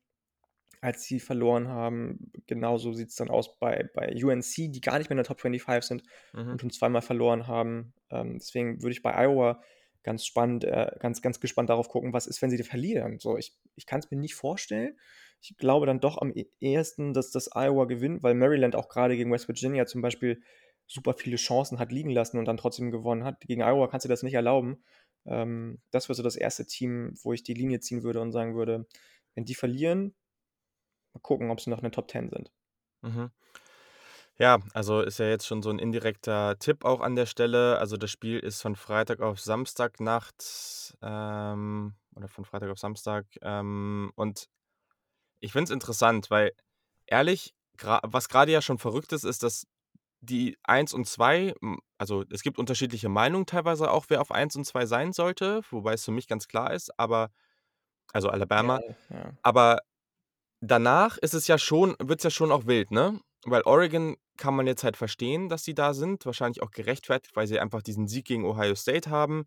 als 0.82 1.04
sie 1.04 1.20
verloren 1.20 1.68
haben. 1.68 2.32
Genauso 2.48 2.92
sieht 2.92 3.10
es 3.10 3.14
dann 3.14 3.30
aus 3.30 3.58
bei, 3.58 3.88
bei 3.94 4.12
UNC, 4.12 4.72
die 4.72 4.80
gar 4.80 4.98
nicht 4.98 5.08
mehr 5.08 5.14
in 5.14 5.18
der 5.18 5.24
Top 5.24 5.40
25 5.40 5.88
sind 5.88 6.02
mhm. 6.34 6.50
und 6.50 6.60
schon 6.60 6.70
zweimal 6.70 7.02
verloren 7.02 7.46
haben. 7.46 7.94
Ähm, 8.10 8.38
deswegen 8.38 8.82
würde 8.82 8.92
ich 8.92 9.00
bei 9.00 9.14
Iowa 9.14 9.62
ganz 10.02 10.26
spannend, 10.26 10.64
äh, 10.64 10.90
ganz, 10.98 11.22
ganz 11.22 11.38
gespannt 11.38 11.70
darauf 11.70 11.88
gucken, 11.88 12.12
was 12.12 12.26
ist, 12.26 12.42
wenn 12.42 12.50
sie 12.50 12.56
die 12.56 12.64
verlieren. 12.64 13.20
So, 13.20 13.38
ich, 13.38 13.56
ich 13.76 13.86
kann 13.86 14.00
es 14.00 14.10
mir 14.10 14.16
nicht 14.16 14.34
vorstellen. 14.34 14.98
Ich 15.40 15.56
glaube 15.56 15.86
dann 15.86 16.00
doch 16.00 16.18
am 16.18 16.32
e-, 16.34 16.50
ehesten, 16.58 17.14
dass 17.14 17.30
das 17.30 17.50
Iowa 17.54 17.84
gewinnt, 17.84 18.24
weil 18.24 18.34
Maryland 18.34 18.74
auch 18.74 18.88
gerade 18.88 19.16
gegen 19.16 19.30
West 19.30 19.46
Virginia 19.46 19.86
zum 19.86 20.02
Beispiel 20.02 20.42
super 20.88 21.14
viele 21.14 21.36
Chancen 21.36 21.78
hat 21.78 21.92
liegen 21.92 22.10
lassen 22.10 22.38
und 22.38 22.46
dann 22.46 22.56
trotzdem 22.56 22.90
gewonnen 22.90 23.22
hat. 23.22 23.40
Gegen 23.42 23.62
Iowa 23.62 23.86
kannst 23.86 24.04
du 24.04 24.08
das 24.08 24.24
nicht 24.24 24.34
erlauben. 24.34 24.82
Ähm, 25.26 25.80
das 25.92 26.08
wäre 26.08 26.16
so 26.16 26.24
das 26.24 26.34
erste 26.34 26.66
Team, 26.66 27.14
wo 27.22 27.32
ich 27.32 27.44
die 27.44 27.54
Linie 27.54 27.78
ziehen 27.78 28.02
würde 28.02 28.20
und 28.20 28.32
sagen 28.32 28.56
würde, 28.56 28.88
wenn 29.36 29.44
die 29.44 29.54
verlieren, 29.54 30.16
Mal 31.14 31.21
gucken, 31.21 31.50
ob 31.50 31.61
sie 31.61 31.69
noch 31.71 31.78
in 31.78 31.85
den 31.85 31.92
Top 31.92 32.11
10 32.11 32.28
sind. 32.31 32.50
Mhm. 33.02 33.33
Ja, 34.38 34.61
also 34.73 35.02
ist 35.02 35.19
ja 35.19 35.26
jetzt 35.28 35.47
schon 35.47 35.62
so 35.62 35.69
ein 35.71 35.78
indirekter 35.78 36.59
Tipp 36.59 36.85
auch 36.85 37.00
an 37.00 37.16
der 37.16 37.26
Stelle. 37.26 37.78
Also, 37.78 37.97
das 37.99 38.11
Spiel 38.11 38.38
ist 38.38 38.62
von 38.62 38.76
Freitag 38.76 39.21
auf 39.21 39.38
Samstagnacht, 39.40 40.97
ähm 41.02 41.95
oder 42.14 42.28
von 42.28 42.45
Freitag 42.45 42.71
auf 42.71 42.78
Samstag, 42.78 43.25
ähm, 43.40 44.12
und 44.16 44.47
ich 45.40 45.52
finde 45.52 45.64
es 45.66 45.71
interessant, 45.71 46.31
weil 46.31 46.52
ehrlich, 47.07 47.54
was 48.04 48.28
gerade 48.28 48.52
ja 48.52 48.62
schon 48.62 48.78
verrückt 48.78 49.12
ist, 49.12 49.25
ist, 49.25 49.42
dass 49.45 49.66
die 50.21 50.59
1 50.64 50.95
und 50.95 51.07
2 51.09 51.54
hm, 51.61 51.81
also, 51.99 52.25
es 52.31 52.42
gibt 52.42 52.59
unterschiedliche 52.59 53.09
Meinungen 53.11 53.47
teilweise 53.47 53.90
auch, 53.90 54.07
wer 54.11 54.21
auf 54.23 54.33
1 54.33 54.57
und 54.57 54.64
2 54.66 54.87
sein 54.87 55.12
sollte, 55.14 55.62
wobei 55.71 55.95
es 55.95 56.04
für 56.07 56.12
mich 56.12 56.28
ganz 56.28 56.49
klar 56.49 56.73
ist, 56.75 56.99
aber 56.99 57.31
also 58.12 58.28
Ja, 58.61 58.69
Alabama. 58.69 58.81
ja. 59.11 59.37
Aber 59.42 59.81
danach 60.62 61.19
ist 61.19 61.35
es 61.35 61.49
ja 61.49 61.59
schon 61.59 61.97
wird's 62.00 62.25
ja 62.25 62.31
schon 62.31 62.52
auch 62.52 62.66
wild, 62.66 62.90
ne? 62.90 63.21
Weil 63.45 63.62
Oregon 63.62 64.16
kann 64.37 64.54
man 64.54 64.66
jetzt 64.69 64.85
halt 64.85 64.97
verstehen, 64.97 65.49
dass 65.49 65.64
sie 65.64 65.75
da 65.75 65.95
sind, 65.95 66.25
wahrscheinlich 66.26 66.62
auch 66.62 66.71
gerechtfertigt, 66.71 67.37
weil 67.37 67.47
sie 67.49 67.59
einfach 67.61 67.83
diesen 67.83 68.07
Sieg 68.09 68.25
gegen 68.26 68.45
Ohio 68.47 68.75
State 68.76 69.11
haben. 69.11 69.47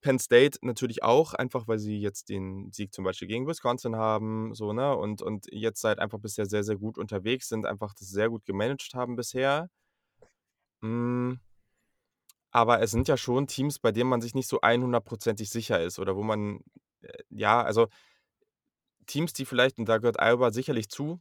Penn 0.00 0.18
State 0.18 0.58
natürlich 0.62 1.02
auch, 1.04 1.34
einfach 1.34 1.68
weil 1.68 1.78
sie 1.78 1.98
jetzt 2.00 2.28
den 2.28 2.70
Sieg 2.72 2.92
zum 2.92 3.04
Beispiel 3.04 3.28
gegen 3.28 3.46
Wisconsin 3.46 3.96
haben, 3.96 4.54
so, 4.54 4.72
ne? 4.72 4.96
Und 4.96 5.22
und 5.22 5.46
jetzt 5.52 5.84
halt 5.84 6.00
einfach 6.00 6.18
bisher 6.20 6.46
sehr, 6.46 6.64
sehr 6.64 6.76
gut 6.76 6.98
unterwegs 6.98 7.48
sind, 7.48 7.66
einfach 7.66 7.94
das 7.94 8.08
sehr 8.08 8.28
gut 8.30 8.44
gemanagt 8.46 8.94
haben 8.94 9.16
bisher. 9.16 9.68
Hm, 10.82 11.40
aber 12.52 12.80
es 12.82 12.90
sind 12.90 13.08
ja 13.08 13.16
schon 13.16 13.46
Teams, 13.46 13.78
bei 13.78 13.92
denen 13.92 14.10
man 14.10 14.20
sich 14.20 14.34
nicht 14.34 14.48
so 14.48 14.60
100% 14.60 15.44
sicher 15.44 15.80
ist 15.82 15.98
oder 15.98 16.16
wo 16.16 16.22
man, 16.22 16.60
äh, 17.02 17.22
ja, 17.30 17.62
also 17.62 17.88
Teams, 19.06 19.32
die 19.32 19.44
vielleicht 19.44 19.78
und 19.78 19.88
da 19.88 19.98
gehört 19.98 20.20
Iowa 20.20 20.50
sicherlich 20.50 20.88
zu, 20.88 21.20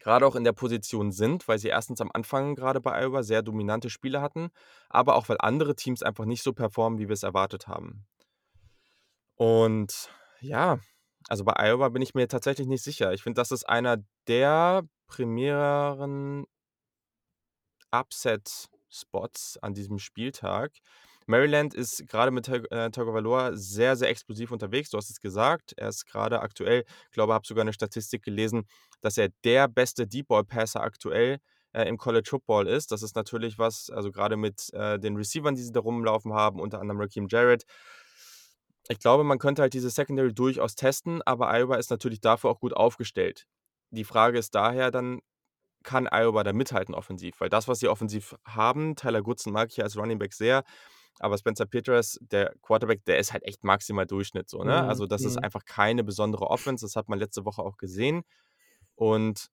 gerade 0.00 0.26
auch 0.26 0.34
in 0.34 0.44
der 0.44 0.52
Position 0.52 1.12
sind, 1.12 1.46
weil 1.48 1.58
sie 1.58 1.68
erstens 1.68 2.00
am 2.00 2.10
Anfang 2.12 2.54
gerade 2.54 2.80
bei 2.80 3.00
Iowa 3.00 3.22
sehr 3.22 3.42
dominante 3.42 3.90
Spiele 3.90 4.20
hatten, 4.20 4.50
aber 4.88 5.16
auch 5.16 5.28
weil 5.28 5.38
andere 5.40 5.74
Teams 5.74 6.02
einfach 6.02 6.24
nicht 6.24 6.42
so 6.42 6.52
performen, 6.52 6.98
wie 6.98 7.08
wir 7.08 7.14
es 7.14 7.22
erwartet 7.22 7.68
haben. 7.68 8.06
Und 9.36 10.10
ja, 10.40 10.80
also 11.28 11.44
bei 11.44 11.54
Iowa 11.56 11.88
bin 11.88 12.02
ich 12.02 12.14
mir 12.14 12.28
tatsächlich 12.28 12.66
nicht 12.66 12.82
sicher. 12.82 13.12
Ich 13.12 13.22
finde, 13.22 13.40
das 13.40 13.50
ist 13.50 13.68
einer 13.68 13.98
der 14.26 14.82
primären 15.06 16.46
Upset-Spots 17.92 19.58
an 19.58 19.74
diesem 19.74 19.98
Spieltag. 19.98 20.72
Maryland 21.26 21.74
ist 21.74 22.06
gerade 22.08 22.30
mit 22.30 22.48
äh, 22.48 22.90
Tagovailoa 22.90 23.54
sehr, 23.54 23.96
sehr 23.96 24.08
explosiv 24.08 24.50
unterwegs. 24.52 24.90
Du 24.90 24.98
hast 24.98 25.10
es 25.10 25.20
gesagt. 25.20 25.74
Er 25.76 25.88
ist 25.88 26.06
gerade 26.06 26.40
aktuell 26.40 26.84
ich 27.12 27.14
glaube, 27.14 27.34
habe 27.34 27.46
sogar 27.46 27.62
eine 27.62 27.72
Statistik 27.72 28.22
gelesen, 28.22 28.66
dass 29.00 29.18
er 29.18 29.28
der 29.44 29.68
beste 29.68 30.06
Deep 30.06 30.28
Ball 30.28 30.44
Passer 30.44 30.82
aktuell, 30.82 31.38
äh, 31.72 31.88
im 31.88 31.98
College 31.98 32.28
Football 32.28 32.66
ist. 32.66 32.92
Das 32.92 33.02
ist 33.02 33.16
natürlich 33.16 33.58
was 33.58 33.90
also 33.90 34.10
gerade 34.10 34.36
mit, 34.36 34.72
äh, 34.72 34.98
den 34.98 35.16
Receivern, 35.16 35.54
die 35.54 35.62
sie 35.62 35.72
da 35.72 35.80
rumlaufen 35.80 36.32
haben, 36.32 36.60
unter 36.60 36.80
anderem 36.80 37.00
Raheem 37.00 37.26
Jarrett. 37.28 37.64
Ich 38.88 38.98
glaube, 38.98 39.24
man 39.24 39.38
könnte 39.38 39.62
halt 39.62 39.74
diese 39.74 39.90
Secondary 39.90 40.34
durchaus 40.34 40.74
testen, 40.74 41.22
aber 41.22 41.50
Iowa 41.52 41.76
ist 41.76 41.90
natürlich 41.90 42.20
dafür 42.20 42.50
auch 42.50 42.60
gut 42.60 42.72
aufgestellt. 42.74 43.46
Die 43.90 44.04
Frage 44.04 44.38
ist 44.38 44.54
daher 44.54 44.90
dann, 44.90 45.20
kann 45.84 46.08
Iowa 46.10 46.44
da 46.44 46.52
mithalten 46.52 46.94
offensiv? 46.94 47.40
Weil 47.40 47.48
das, 47.48 47.68
was 47.68 47.80
sie 47.80 47.88
offensiv 47.88 48.36
haben 48.46 48.96
Tyler 48.96 49.22
Goodson 49.22 49.52
mag 49.52 49.68
ich 49.70 49.76
ja 49.76 49.84
als 49.84 49.96
Running 49.96 50.18
Back 50.18 50.32
sehr, 50.32 50.64
aber 51.18 51.38
Spencer 51.38 51.66
Petras, 51.66 52.18
der 52.20 52.54
Quarterback, 52.62 53.04
der 53.04 53.18
ist 53.18 53.32
halt 53.32 53.44
echt 53.44 53.64
maximal 53.64 54.06
Durchschnitt 54.06 54.48
so, 54.48 54.58
ne? 54.58 54.82
Mhm, 54.82 54.88
Also, 54.88 55.06
das 55.06 55.24
ist 55.24 55.36
mhm. 55.36 55.44
einfach 55.44 55.64
keine 55.64 56.04
besondere 56.04 56.46
Offense. 56.48 56.84
Das 56.84 56.96
hat 56.96 57.08
man 57.08 57.18
letzte 57.18 57.44
Woche 57.44 57.62
auch 57.62 57.76
gesehen. 57.76 58.22
Und 58.94 59.48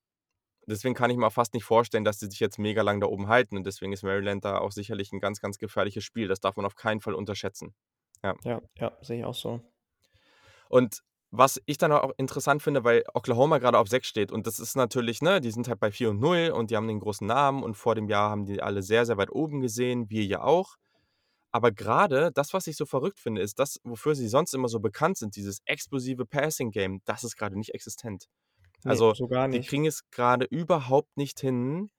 deswegen 0.67 0.95
kann 0.95 1.09
ich 1.09 1.17
mir 1.17 1.27
auch 1.27 1.33
fast 1.33 1.53
nicht 1.53 1.63
vorstellen, 1.63 2.03
dass 2.03 2.19
die 2.19 2.27
sich 2.27 2.39
jetzt 2.39 2.59
mega 2.59 2.81
lang 2.81 2.99
da 2.99 3.07
oben 3.07 3.27
halten. 3.27 3.57
Und 3.57 3.65
deswegen 3.65 3.93
ist 3.93 4.03
Maryland 4.03 4.45
da 4.45 4.59
auch 4.59 4.71
sicherlich 4.71 5.11
ein 5.11 5.19
ganz, 5.19 5.41
ganz 5.41 5.57
gefährliches 5.57 6.03
Spiel. 6.03 6.27
Das 6.27 6.39
darf 6.39 6.55
man 6.55 6.65
auf 6.65 6.75
keinen 6.75 7.01
Fall 7.01 7.13
unterschätzen. 7.13 7.73
Ja. 8.23 8.35
Ja, 8.43 8.61
ja, 8.77 8.97
sehe 9.01 9.19
ich 9.19 9.25
auch 9.25 9.35
so. 9.35 9.61
Und 10.69 11.01
was 11.31 11.61
ich 11.65 11.77
dann 11.77 11.91
auch 11.91 12.11
interessant 12.17 12.63
finde, 12.63 12.83
weil 12.83 13.03
Oklahoma 13.13 13.59
gerade 13.59 13.77
auf 13.77 13.87
6 13.87 14.07
steht 14.07 14.31
und 14.31 14.47
das 14.47 14.59
ist 14.59 14.75
natürlich, 14.75 15.21
ne, 15.21 15.41
die 15.41 15.51
sind 15.51 15.67
halt 15.67 15.79
bei 15.79 15.91
4 15.91 16.09
und 16.09 16.19
0 16.19 16.51
und 16.55 16.71
die 16.71 16.75
haben 16.75 16.87
den 16.87 16.99
großen 16.99 17.27
Namen 17.27 17.61
und 17.61 17.75
vor 17.75 17.93
dem 17.93 18.09
Jahr 18.09 18.31
haben 18.31 18.45
die 18.45 18.61
alle 18.61 18.81
sehr, 18.81 19.05
sehr 19.05 19.17
weit 19.17 19.31
oben 19.31 19.61
gesehen, 19.61 20.09
wir 20.09 20.23
ja 20.23 20.41
auch. 20.41 20.75
Aber 21.51 21.71
gerade 21.71 22.31
das, 22.31 22.53
was 22.53 22.67
ich 22.67 22.77
so 22.77 22.85
verrückt 22.85 23.19
finde, 23.19 23.41
ist 23.41 23.59
das, 23.59 23.79
wofür 23.83 24.15
sie 24.15 24.27
sonst 24.27 24.53
immer 24.53 24.67
so 24.67 24.79
bekannt 24.79 25.17
sind, 25.17 25.35
dieses 25.35 25.59
explosive 25.65 26.25
Passing 26.25 26.71
Game, 26.71 27.01
das 27.05 27.23
ist 27.23 27.35
gerade 27.37 27.57
nicht 27.57 27.73
existent. 27.73 28.25
Ne, 28.83 28.91
Also, 28.91 29.13
so 29.13 29.27
die 29.27 29.61
kriegen 29.61 29.85
es 29.85 30.09
gerade 30.11 30.45
überhaupt 30.45 31.17
nicht 31.17 31.39
hin 31.39 31.89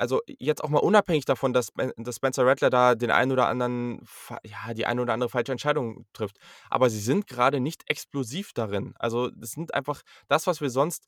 also, 0.00 0.22
jetzt 0.26 0.64
auch 0.64 0.70
mal 0.70 0.78
unabhängig 0.78 1.26
davon, 1.26 1.52
dass 1.52 1.72
dass 1.98 2.16
Spencer 2.16 2.46
Rattler 2.46 2.70
da 2.70 2.94
den 2.94 3.10
einen 3.10 3.32
oder 3.32 3.48
anderen 3.48 4.00
ja, 4.44 4.72
die 4.72 4.86
eine 4.86 5.02
oder 5.02 5.12
andere 5.12 5.28
falsche 5.28 5.52
Entscheidung 5.52 6.06
trifft. 6.14 6.38
Aber 6.70 6.88
sie 6.88 7.00
sind 7.00 7.26
gerade 7.26 7.60
nicht 7.60 7.82
explosiv 7.86 8.52
darin. 8.54 8.94
Also, 8.98 9.28
das 9.30 9.50
sind 9.50 9.74
einfach 9.74 10.00
das, 10.28 10.46
was 10.46 10.62
wir 10.62 10.70
sonst 10.70 11.06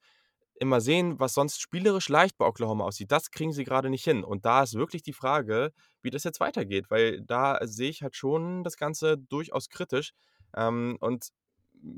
immer 0.63 0.81
sehen, 0.81 1.21
was 1.21 1.35
sonst 1.35 1.61
spielerisch 1.61 2.09
leicht 2.09 2.39
bei 2.39 2.47
Oklahoma 2.47 2.85
aussieht, 2.85 3.13
das 3.13 3.31
kriegen 3.31 3.53
sie 3.53 3.65
gerade 3.65 3.91
nicht 3.91 4.05
hin. 4.05 4.25
Und 4.25 4.47
da 4.47 4.63
ist 4.63 4.75
wirklich 4.75 5.03
die 5.03 5.13
Frage, 5.13 5.73
wie 6.03 6.11
das 6.11 6.25
jetzt 6.25 6.41
weitergeht, 6.41 6.91
weil 6.91 7.21
da 7.23 7.59
sehe 7.63 7.91
ich 7.91 8.03
halt 8.03 8.17
schon 8.17 8.65
das 8.65 8.77
Ganze 8.77 9.19
durchaus 9.19 9.69
kritisch. 9.69 10.13
Ähm, 10.57 10.97
und 11.01 11.29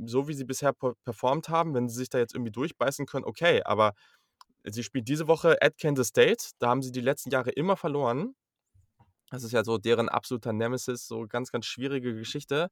so 0.06 0.28
wie 0.28 0.34
sie 0.34 0.44
bisher 0.44 0.72
per 0.72 0.94
performt 1.04 1.48
haben, 1.50 1.74
wenn 1.74 1.88
sie 1.88 1.96
sich 1.96 2.08
da 2.08 2.18
jetzt 2.18 2.34
irgendwie 2.34 2.52
durchbeißen 2.52 3.06
können, 3.06 3.26
okay, 3.26 3.62
aber 3.64 3.92
Sie 4.64 4.82
spielt 4.82 5.08
diese 5.08 5.28
Woche 5.28 5.60
at 5.60 5.78
Kansas 5.78 6.08
State. 6.08 6.52
Da 6.58 6.68
haben 6.68 6.82
sie 6.82 6.92
die 6.92 7.00
letzten 7.02 7.30
Jahre 7.30 7.50
immer 7.50 7.76
verloren. 7.76 8.34
Das 9.30 9.42
ist 9.42 9.52
ja 9.52 9.64
so 9.64 9.78
deren 9.78 10.08
absoluter 10.08 10.52
Nemesis, 10.52 11.06
so 11.06 11.26
ganz, 11.28 11.50
ganz 11.50 11.66
schwierige 11.66 12.14
Geschichte. 12.14 12.70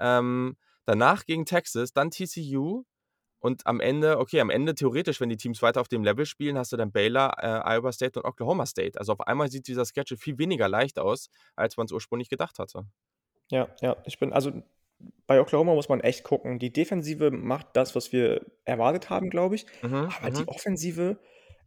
Ähm, 0.00 0.56
danach 0.84 1.24
gegen 1.26 1.44
Texas, 1.44 1.92
dann 1.92 2.10
TCU 2.10 2.84
und 3.40 3.66
am 3.66 3.80
Ende, 3.80 4.18
okay, 4.18 4.40
am 4.40 4.50
Ende 4.50 4.74
theoretisch, 4.74 5.20
wenn 5.20 5.28
die 5.28 5.36
Teams 5.36 5.62
weiter 5.62 5.80
auf 5.80 5.88
dem 5.88 6.02
Level 6.02 6.26
spielen, 6.26 6.58
hast 6.58 6.72
du 6.72 6.76
dann 6.76 6.90
Baylor, 6.90 7.36
äh, 7.38 7.76
Iowa 7.76 7.92
State 7.92 8.18
und 8.18 8.26
Oklahoma 8.26 8.66
State. 8.66 8.98
Also 8.98 9.12
auf 9.12 9.20
einmal 9.20 9.48
sieht 9.48 9.68
dieser 9.68 9.84
Schedule 9.84 10.18
viel 10.18 10.38
weniger 10.38 10.68
leicht 10.68 10.98
aus, 10.98 11.30
als 11.54 11.76
man 11.76 11.86
es 11.86 11.92
ursprünglich 11.92 12.28
gedacht 12.28 12.58
hatte. 12.58 12.84
Ja, 13.50 13.68
ja, 13.80 13.96
ich 14.04 14.18
bin 14.18 14.32
also 14.32 14.52
bei 15.26 15.40
Oklahoma 15.40 15.74
muss 15.74 15.88
man 15.88 16.00
echt 16.00 16.24
gucken. 16.24 16.58
Die 16.58 16.72
Defensive 16.72 17.30
macht 17.30 17.68
das, 17.74 17.94
was 17.94 18.12
wir 18.12 18.44
erwartet 18.64 19.10
haben, 19.10 19.30
glaube 19.30 19.54
ich. 19.54 19.66
Mhm, 19.82 20.08
Aber 20.18 20.30
die 20.30 20.42
mhm. 20.42 20.48
Offensive, 20.48 21.18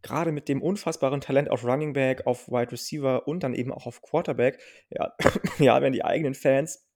gerade 0.02 0.32
mit 0.32 0.48
dem 0.48 0.60
unfassbaren 0.60 1.20
Talent 1.20 1.50
auf 1.50 1.64
Running 1.64 1.92
Back, 1.92 2.26
auf 2.26 2.48
Wide 2.48 2.72
Receiver 2.72 3.26
und 3.26 3.42
dann 3.42 3.54
eben 3.54 3.72
auch 3.72 3.86
auf 3.86 4.02
Quarterback, 4.02 4.60
ja, 4.90 5.14
ja, 5.58 5.80
wenn 5.80 5.92
die 5.92 6.04
eigenen 6.04 6.34
Fans 6.34 6.86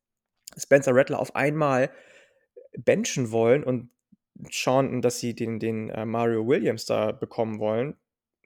Spencer 0.56 0.94
Rattler 0.94 1.20
auf 1.20 1.34
einmal 1.34 1.90
benchen 2.76 3.30
wollen 3.30 3.64
und 3.64 3.90
schauen, 4.50 5.02
dass 5.02 5.20
sie 5.20 5.34
den, 5.34 5.58
den 5.60 5.90
äh, 5.90 6.04
Mario 6.06 6.46
Williams 6.46 6.86
da 6.86 7.12
bekommen 7.12 7.58
wollen, 7.60 7.96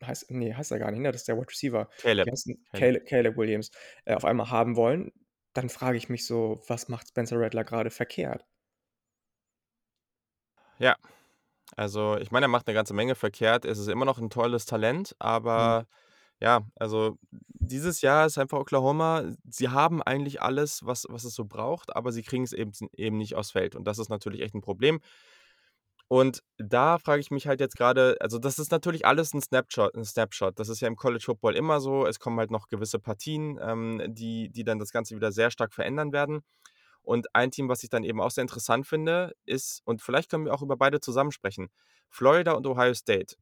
heißt, 0.05 0.31
nee, 0.31 0.55
heißt 0.55 0.71
er 0.73 0.79
gar 0.79 0.91
nicht, 0.91 1.01
ne? 1.01 1.13
Das 1.13 1.23
ist 1.23 1.29
der 1.29 1.37
Wide 1.37 1.49
Receiver. 1.51 1.89
Caleb. 1.99 2.31
Caleb. 2.73 3.07
Caleb, 3.07 3.37
Williams, 3.37 3.71
äh, 4.05 4.15
auf 4.15 4.25
einmal 4.25 4.51
haben 4.51 4.77
wollen, 4.77 5.13
dann 5.55 5.69
frage 5.69 5.99
ich 5.99 6.09
mich 6.09 6.27
so, 6.27 6.63
was 6.69 6.89
macht 6.89 7.09
Spencer 7.09 7.39
Rattler 7.41 7.65
gerade 7.65 7.91
verkehrt? 7.91 8.47
Ja, 10.79 10.97
also 11.77 12.17
ich 12.19 12.31
meine, 12.33 12.47
er 12.47 12.49
macht 12.51 12.69
eine 12.69 12.75
ganze 12.75 12.95
Menge 12.95 13.15
verkehrt. 13.17 13.65
Es 13.67 13.79
ist 13.79 13.89
immer 13.89 14.07
noch 14.07 14.19
ein 14.19 14.31
tolles 14.31 14.67
Talent, 14.67 15.17
Mhm. 15.55 15.81
aber 15.81 15.87
ja, 16.41 16.63
also 16.77 17.19
dieses 17.33 18.03
Jahr 18.03 18.27
ist 18.27 18.39
einfach 18.39 18.59
Oklahoma 18.61 19.25
sie 19.51 19.69
haben 19.71 20.03
eigentlich 20.03 20.43
alles, 20.43 20.85
was 20.87 21.07
was 21.11 21.25
es 21.25 21.35
so 21.35 21.45
braucht, 21.47 21.95
aber 21.97 22.13
sie 22.13 22.23
kriegen's 22.23 22.53
eben 22.55 22.73
eben 22.97 23.19
nicht 23.19 23.37
aufs 23.37 23.53
Feld 23.53 23.77
und 23.77 23.85
das 23.87 23.99
ist 24.01 24.11
natürlich 24.11 24.43
echt 24.43 24.55
'n 24.55 24.63
Problem. 24.63 25.01
Und 26.13 26.43
da 26.59 26.99
frage 26.99 27.21
ich 27.21 27.31
mich 27.31 27.47
halt 27.47 27.61
jetzt 27.61 27.77
grade 27.77 28.17
also 28.19 28.41
das 28.41 28.59
ist 28.59 28.73
natürlich 28.73 29.07
alles 29.07 29.33
'n 29.33 29.41
Snapshot 29.41 29.95
'n 29.95 30.05
Snapshot. 30.05 30.59
Das 30.59 30.69
ist 30.69 30.81
ja 30.81 30.89
im 30.89 30.97
College 30.97 31.23
Football 31.25 31.55
immer 31.55 31.79
so. 31.81 32.05
Es 32.05 32.19
kommen 32.19 32.37
halt 32.41 32.51
noch 32.51 32.67
gewisse 32.67 32.99
Partien, 32.99 33.61
ähm, 33.63 34.03
die 34.09 34.51
die 34.51 34.65
dann 34.65 34.81
das 34.81 34.91
Ganze 34.91 35.15
wieder 35.15 35.31
sehr 35.31 35.53
stark 35.53 35.73
verändern 35.73 36.13
werden. 36.13 36.41
Und 37.03 37.35
ein 37.35 37.51
Team, 37.53 37.69
was 37.69 37.85
ich 37.85 37.91
dann 37.91 38.05
eben 38.05 38.21
auch 38.21 38.31
sehr 38.33 38.43
interessant 38.43 38.87
finde, 38.89 39.35
ist 39.47 39.83
und 39.87 40.03
vielleicht 40.03 40.31
können 40.31 40.47
wir 40.47 40.55
auch 40.55 40.63
über 40.63 40.77
beide 40.77 41.01
zusammen 41.01 41.33
sprechen, 41.33 41.69
Florida 42.09 42.53
und 42.53 42.67
Ohio 42.67 42.95
State. 42.95 43.37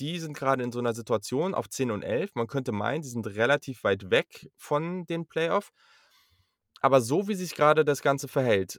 Die 0.00 0.18
sind 0.18 0.36
grade 0.36 0.64
in 0.64 0.72
so 0.72 0.80
'ner 0.80 0.92
Situation 0.92 1.54
auf 1.54 1.68
10 1.68 1.92
und 1.92 2.02
11. 2.02 2.34
Man 2.34 2.48
könnte 2.48 2.72
meinen, 2.72 3.02
die 3.02 3.08
sind 3.08 3.26
relativ 3.28 3.84
weit 3.84 4.10
weg 4.10 4.50
von 4.56 5.06
den 5.06 5.26
Playoff. 5.28 5.70
Aber 6.82 7.00
so 7.00 7.28
wie 7.28 7.34
sich 7.34 7.54
grade 7.54 7.84
das 7.84 8.02
Ganze 8.02 8.28
verhält 8.28 8.78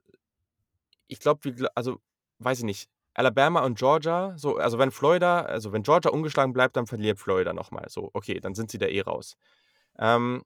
ich 1.11 1.19
glaube, 1.19 1.55
also, 1.75 1.99
weiß 2.39 2.59
ich 2.59 2.65
nicht, 2.65 2.89
Alabama 3.13 3.61
und 3.63 3.77
Georgia, 3.77 4.33
so 4.37 4.57
also 4.57 4.77
wenn 4.77 4.91
Florida 4.91 5.41
also 5.41 5.71
wenn 5.71 5.83
Georgia 5.83 6.11
ungeschlagen 6.11 6.53
bleibt, 6.53 6.75
dann 6.75 6.87
verliert 6.87 7.19
Florida 7.19 7.53
noch 7.53 7.71
mal 7.71 7.87
so. 7.89 8.09
Okay, 8.13 8.39
dann 8.41 8.55
sind 8.55 8.71
sie 8.71 8.77
da 8.77 8.87
eh 8.87 9.01
raus. 9.01 9.37
Ähm, 9.97 10.43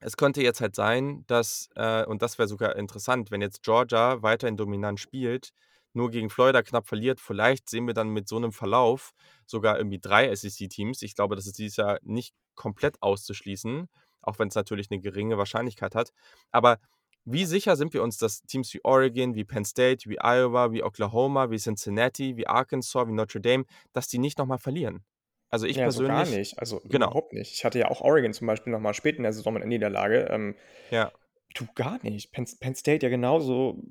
es 0.00 0.16
könnte 0.16 0.42
jetzt 0.42 0.60
halt 0.60 0.74
sein, 0.76 1.24
dass 1.26 1.68
äh, 1.76 2.04
und 2.06 2.22
das 2.22 2.38
wäre 2.38 2.48
sogar 2.48 2.76
interessant, 2.76 3.30
wenn 3.30 3.40
jetzt 3.40 3.62
Georgia 3.62 4.22
weiterhin 4.22 4.56
dominant 4.56 5.00
spielt, 5.00 5.50
nur 5.92 6.10
gegen 6.10 6.30
Florida 6.30 6.62
knapp 6.62 6.88
verliert. 6.88 7.20
Vielleicht 7.20 7.68
sehen 7.68 7.86
wir 7.86 7.94
dann 7.94 8.08
mit 8.08 8.28
so 8.28 8.36
einem 8.36 8.52
Verlauf 8.52 9.12
sogar 9.46 9.78
irgendwie 9.78 10.00
drei 10.00 10.34
SEC-Teams. 10.34 11.02
Ich 11.02 11.14
glaube, 11.14 11.36
das 11.36 11.46
ist 11.46 11.58
dieses 11.58 11.76
Jahr 11.76 11.98
nicht 12.02 12.34
komplett 12.54 13.00
auszuschließen, 13.02 13.88
auch 14.22 14.38
wenn 14.38 14.48
es 14.48 14.54
natürlich 14.54 14.90
eine 14.90 15.00
geringe 15.00 15.38
Wahrscheinlichkeit 15.38 15.94
hat. 15.94 16.12
Aber 16.50 16.78
wie 17.24 17.44
sicher 17.44 17.76
sind 17.76 17.94
wir 17.94 18.02
uns, 18.02 18.18
dass 18.18 18.42
Teams 18.42 18.72
wie 18.74 18.80
Oregon, 18.84 19.34
wie 19.34 19.44
Penn 19.44 19.64
State, 19.64 20.08
wie 20.08 20.18
Iowa, 20.20 20.72
wie 20.72 20.82
Oklahoma, 20.82 21.50
wie 21.50 21.58
Cincinnati, 21.58 22.36
wie 22.36 22.46
Arkansas, 22.46 23.06
wie 23.06 23.12
Notre 23.12 23.40
Dame, 23.40 23.64
dass 23.92 24.08
die 24.08 24.18
nicht 24.18 24.38
nochmal 24.38 24.58
verlieren? 24.58 25.04
Also 25.52 25.66
ich 25.66 25.76
Ja, 25.76 25.90
so 25.90 26.04
gar 26.04 26.16
persönlich, 26.16 26.38
nicht. 26.50 26.58
Also 26.58 26.80
genau, 26.84 27.08
überhaupt 27.08 27.34
nicht. 27.34 27.52
Ich 27.52 27.64
hatte 27.64 27.78
ja 27.78 27.90
auch 27.90 28.00
Oregon 28.00 28.32
zum 28.32 28.46
Beispiel 28.46 28.72
nochmal 28.72 28.94
spät 28.94 29.16
in 29.16 29.22
der 29.22 29.34
Saison 29.34 29.52
mit 29.52 29.62
einer 29.62 29.68
Niederlage. 29.68 30.28
Ähm, 30.30 30.56
ja. 30.90 31.12
du 31.54 31.66
gar 31.74 32.02
nicht. 32.02 32.32
Penn, 32.32 32.46
Penn 32.58 32.74
State 32.74 33.04
ja 33.04 33.10
genauso. 33.10 33.82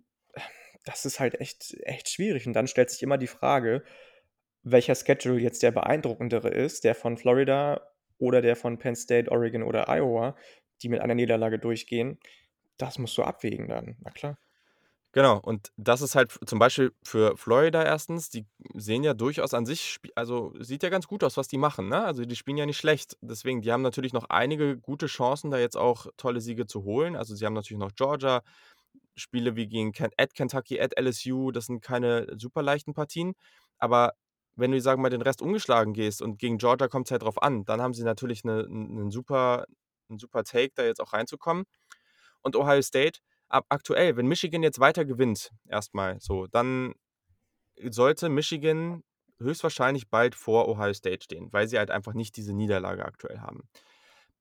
Das 0.85 1.05
ist 1.05 1.19
halt 1.19 1.39
echt, 1.39 1.77
echt 1.83 2.09
schwierig. 2.09 2.47
Und 2.47 2.53
dann 2.53 2.65
stellt 2.65 2.89
sich 2.89 3.03
immer 3.03 3.19
die 3.19 3.27
Frage, 3.27 3.83
welcher 4.63 4.95
Schedule 4.95 5.39
jetzt 5.39 5.61
der 5.61 5.69
beeindruckendere 5.71 6.50
ist, 6.50 6.83
der 6.83 6.95
von 6.95 7.17
Florida 7.17 7.88
oder 8.17 8.41
der 8.41 8.55
von 8.55 8.79
Penn 8.79 8.95
State, 8.95 9.31
Oregon 9.31 9.61
oder 9.61 9.88
Iowa, 9.88 10.35
die 10.81 10.89
mit 10.89 11.01
einer 11.01 11.13
Niederlage 11.13 11.59
durchgehen. 11.59 12.19
Das 12.81 12.97
musst 12.97 13.15
du 13.17 13.23
abwägen 13.23 13.67
dann, 13.67 13.95
na 14.01 14.09
klar. 14.09 14.38
Genau, 15.13 15.39
und 15.39 15.71
das 15.75 16.01
ist 16.01 16.15
halt 16.15 16.39
zum 16.45 16.57
Beispiel 16.57 16.93
für 17.03 17.35
Florida 17.35 17.83
erstens, 17.83 18.29
die 18.29 18.45
sehen 18.75 19.03
ja 19.03 19.13
durchaus 19.13 19.53
an 19.53 19.65
sich, 19.65 19.97
also 20.15 20.53
sieht 20.59 20.83
ja 20.83 20.89
ganz 20.89 21.05
gut 21.05 21.23
aus, 21.25 21.35
was 21.35 21.50
die 21.50 21.57
machen, 21.57 21.89
ne? 21.89 22.05
Also 22.05 22.23
die 22.23 22.35
spielen 22.38 22.55
ja 22.57 22.65
nicht 22.65 22.77
schlecht. 22.77 23.17
Deswegen, 23.21 23.61
die 23.61 23.73
haben 23.73 23.81
natürlich 23.81 24.13
noch 24.13 24.29
einige 24.29 24.77
gute 24.77 25.07
Chancen, 25.07 25.51
da 25.51 25.59
jetzt 25.59 25.75
auch 25.75 26.07
tolle 26.15 26.39
Siege 26.41 26.65
zu 26.65 26.83
holen. 26.85 27.17
Also 27.17 27.35
sie 27.35 27.45
haben 27.45 27.53
natürlich 27.53 27.79
noch 27.79 27.93
Georgia, 27.93 28.41
Spiele 29.15 29.55
wie 29.57 29.67
gegen 29.67 29.93
at 30.17 30.33
Kentucky, 30.33 30.79
at 30.81 30.97
LSU, 30.97 31.51
das 31.51 31.65
sind 31.67 31.81
keine 31.81 32.27
super 32.38 32.63
leichten 32.63 32.93
Partien. 32.93 33.33
Aber 33.79 34.13
wenn 34.55 34.71
du, 34.71 34.81
sagen 34.81 35.00
wir 35.00 35.03
mal, 35.03 35.09
den 35.09 35.21
Rest 35.21 35.41
ungeschlagen 35.41 35.93
gehst 35.93 36.21
und 36.21 36.39
gegen 36.39 36.57
Georgia 36.57 36.88
kommt 36.88 37.07
es 37.07 37.11
halt 37.11 37.23
drauf 37.23 37.41
an, 37.43 37.65
dann 37.65 37.81
haben 37.81 37.93
sie 37.93 38.03
natürlich 38.03 38.43
eine, 38.45 38.65
einen 38.65 39.11
super, 39.11 39.65
einen 40.09 40.19
super 40.19 40.43
Take, 40.45 40.71
da 40.75 40.83
jetzt 40.85 41.01
auch 41.01 41.13
reinzukommen. 41.13 41.65
Und 42.41 42.55
Ohio 42.55 42.81
State, 42.81 43.19
ab 43.50 43.65
aktuell, 43.69 44.17
wenn 44.17 44.27
Michigan 44.27 44.63
jetzt 44.63 44.79
weiter 44.79 45.05
gewinnt, 45.05 45.51
erstmal 45.67 46.19
so, 46.19 46.48
dann 46.48 46.93
sollte 47.89 48.29
Michigan 48.29 49.03
höchstwahrscheinlich 49.39 50.10
bald 50.10 50.36
vor 50.36 50.67
Ohio 50.67 50.93
State 50.93 51.24
stehen, 51.24 51.51
weil 51.51 51.67
sie 51.67 51.77
halt 51.77 51.91
einfach 51.91 52.13
nicht 52.13 52.38
diese 52.38 52.53
Niederlage 52.53 53.03
aktuell 53.05 53.39
haben. 53.39 53.67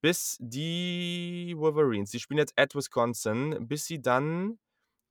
Bis 0.01 0.37
die 0.41 1.55
Wolverines, 1.57 2.11
die 2.11 2.21
spielen 2.21 2.39
jetzt 2.39 2.59
at 2.59 2.75
Wisconsin, 2.75 3.67
bis 3.67 3.85
sie 3.85 4.01
dann 4.01 4.59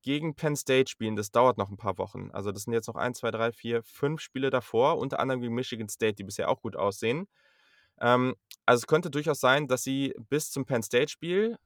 gegen 0.01 0.35
Penn 0.35 0.55
State 0.55 0.89
spielen, 0.89 1.15
das 1.15 1.31
dauert 1.31 1.57
noch 1.57 1.69
ein 1.69 1.77
paar 1.77 1.97
Wochen. 1.97 2.29
Also 2.31 2.51
das 2.51 2.63
sind 2.63 2.73
jetzt 2.73 2.87
noch 2.87 2.95
ein, 2.95 3.13
zwei, 3.13 3.31
drei, 3.31 3.51
vier, 3.51 3.83
fünf 3.83 4.21
Spiele 4.21 4.49
davor, 4.49 4.97
unter 4.97 5.19
anderem 5.19 5.41
gegen 5.41 5.53
Michigan 5.53 5.89
State, 5.89 6.15
die 6.15 6.23
bisher 6.23 6.49
auch 6.49 6.61
gut 6.61 6.75
aussehen. 6.75 7.27
Ähm, 7.99 8.35
also 8.65 8.79
es 8.79 8.87
könnte 8.87 9.09
durchaus 9.09 9.39
sein, 9.39 9.67
dass 9.67 9.83
sie 9.83 10.13
bis 10.29 10.51
zum 10.51 10.65
Penn 10.65 10.83
State-Spiel 10.83 11.57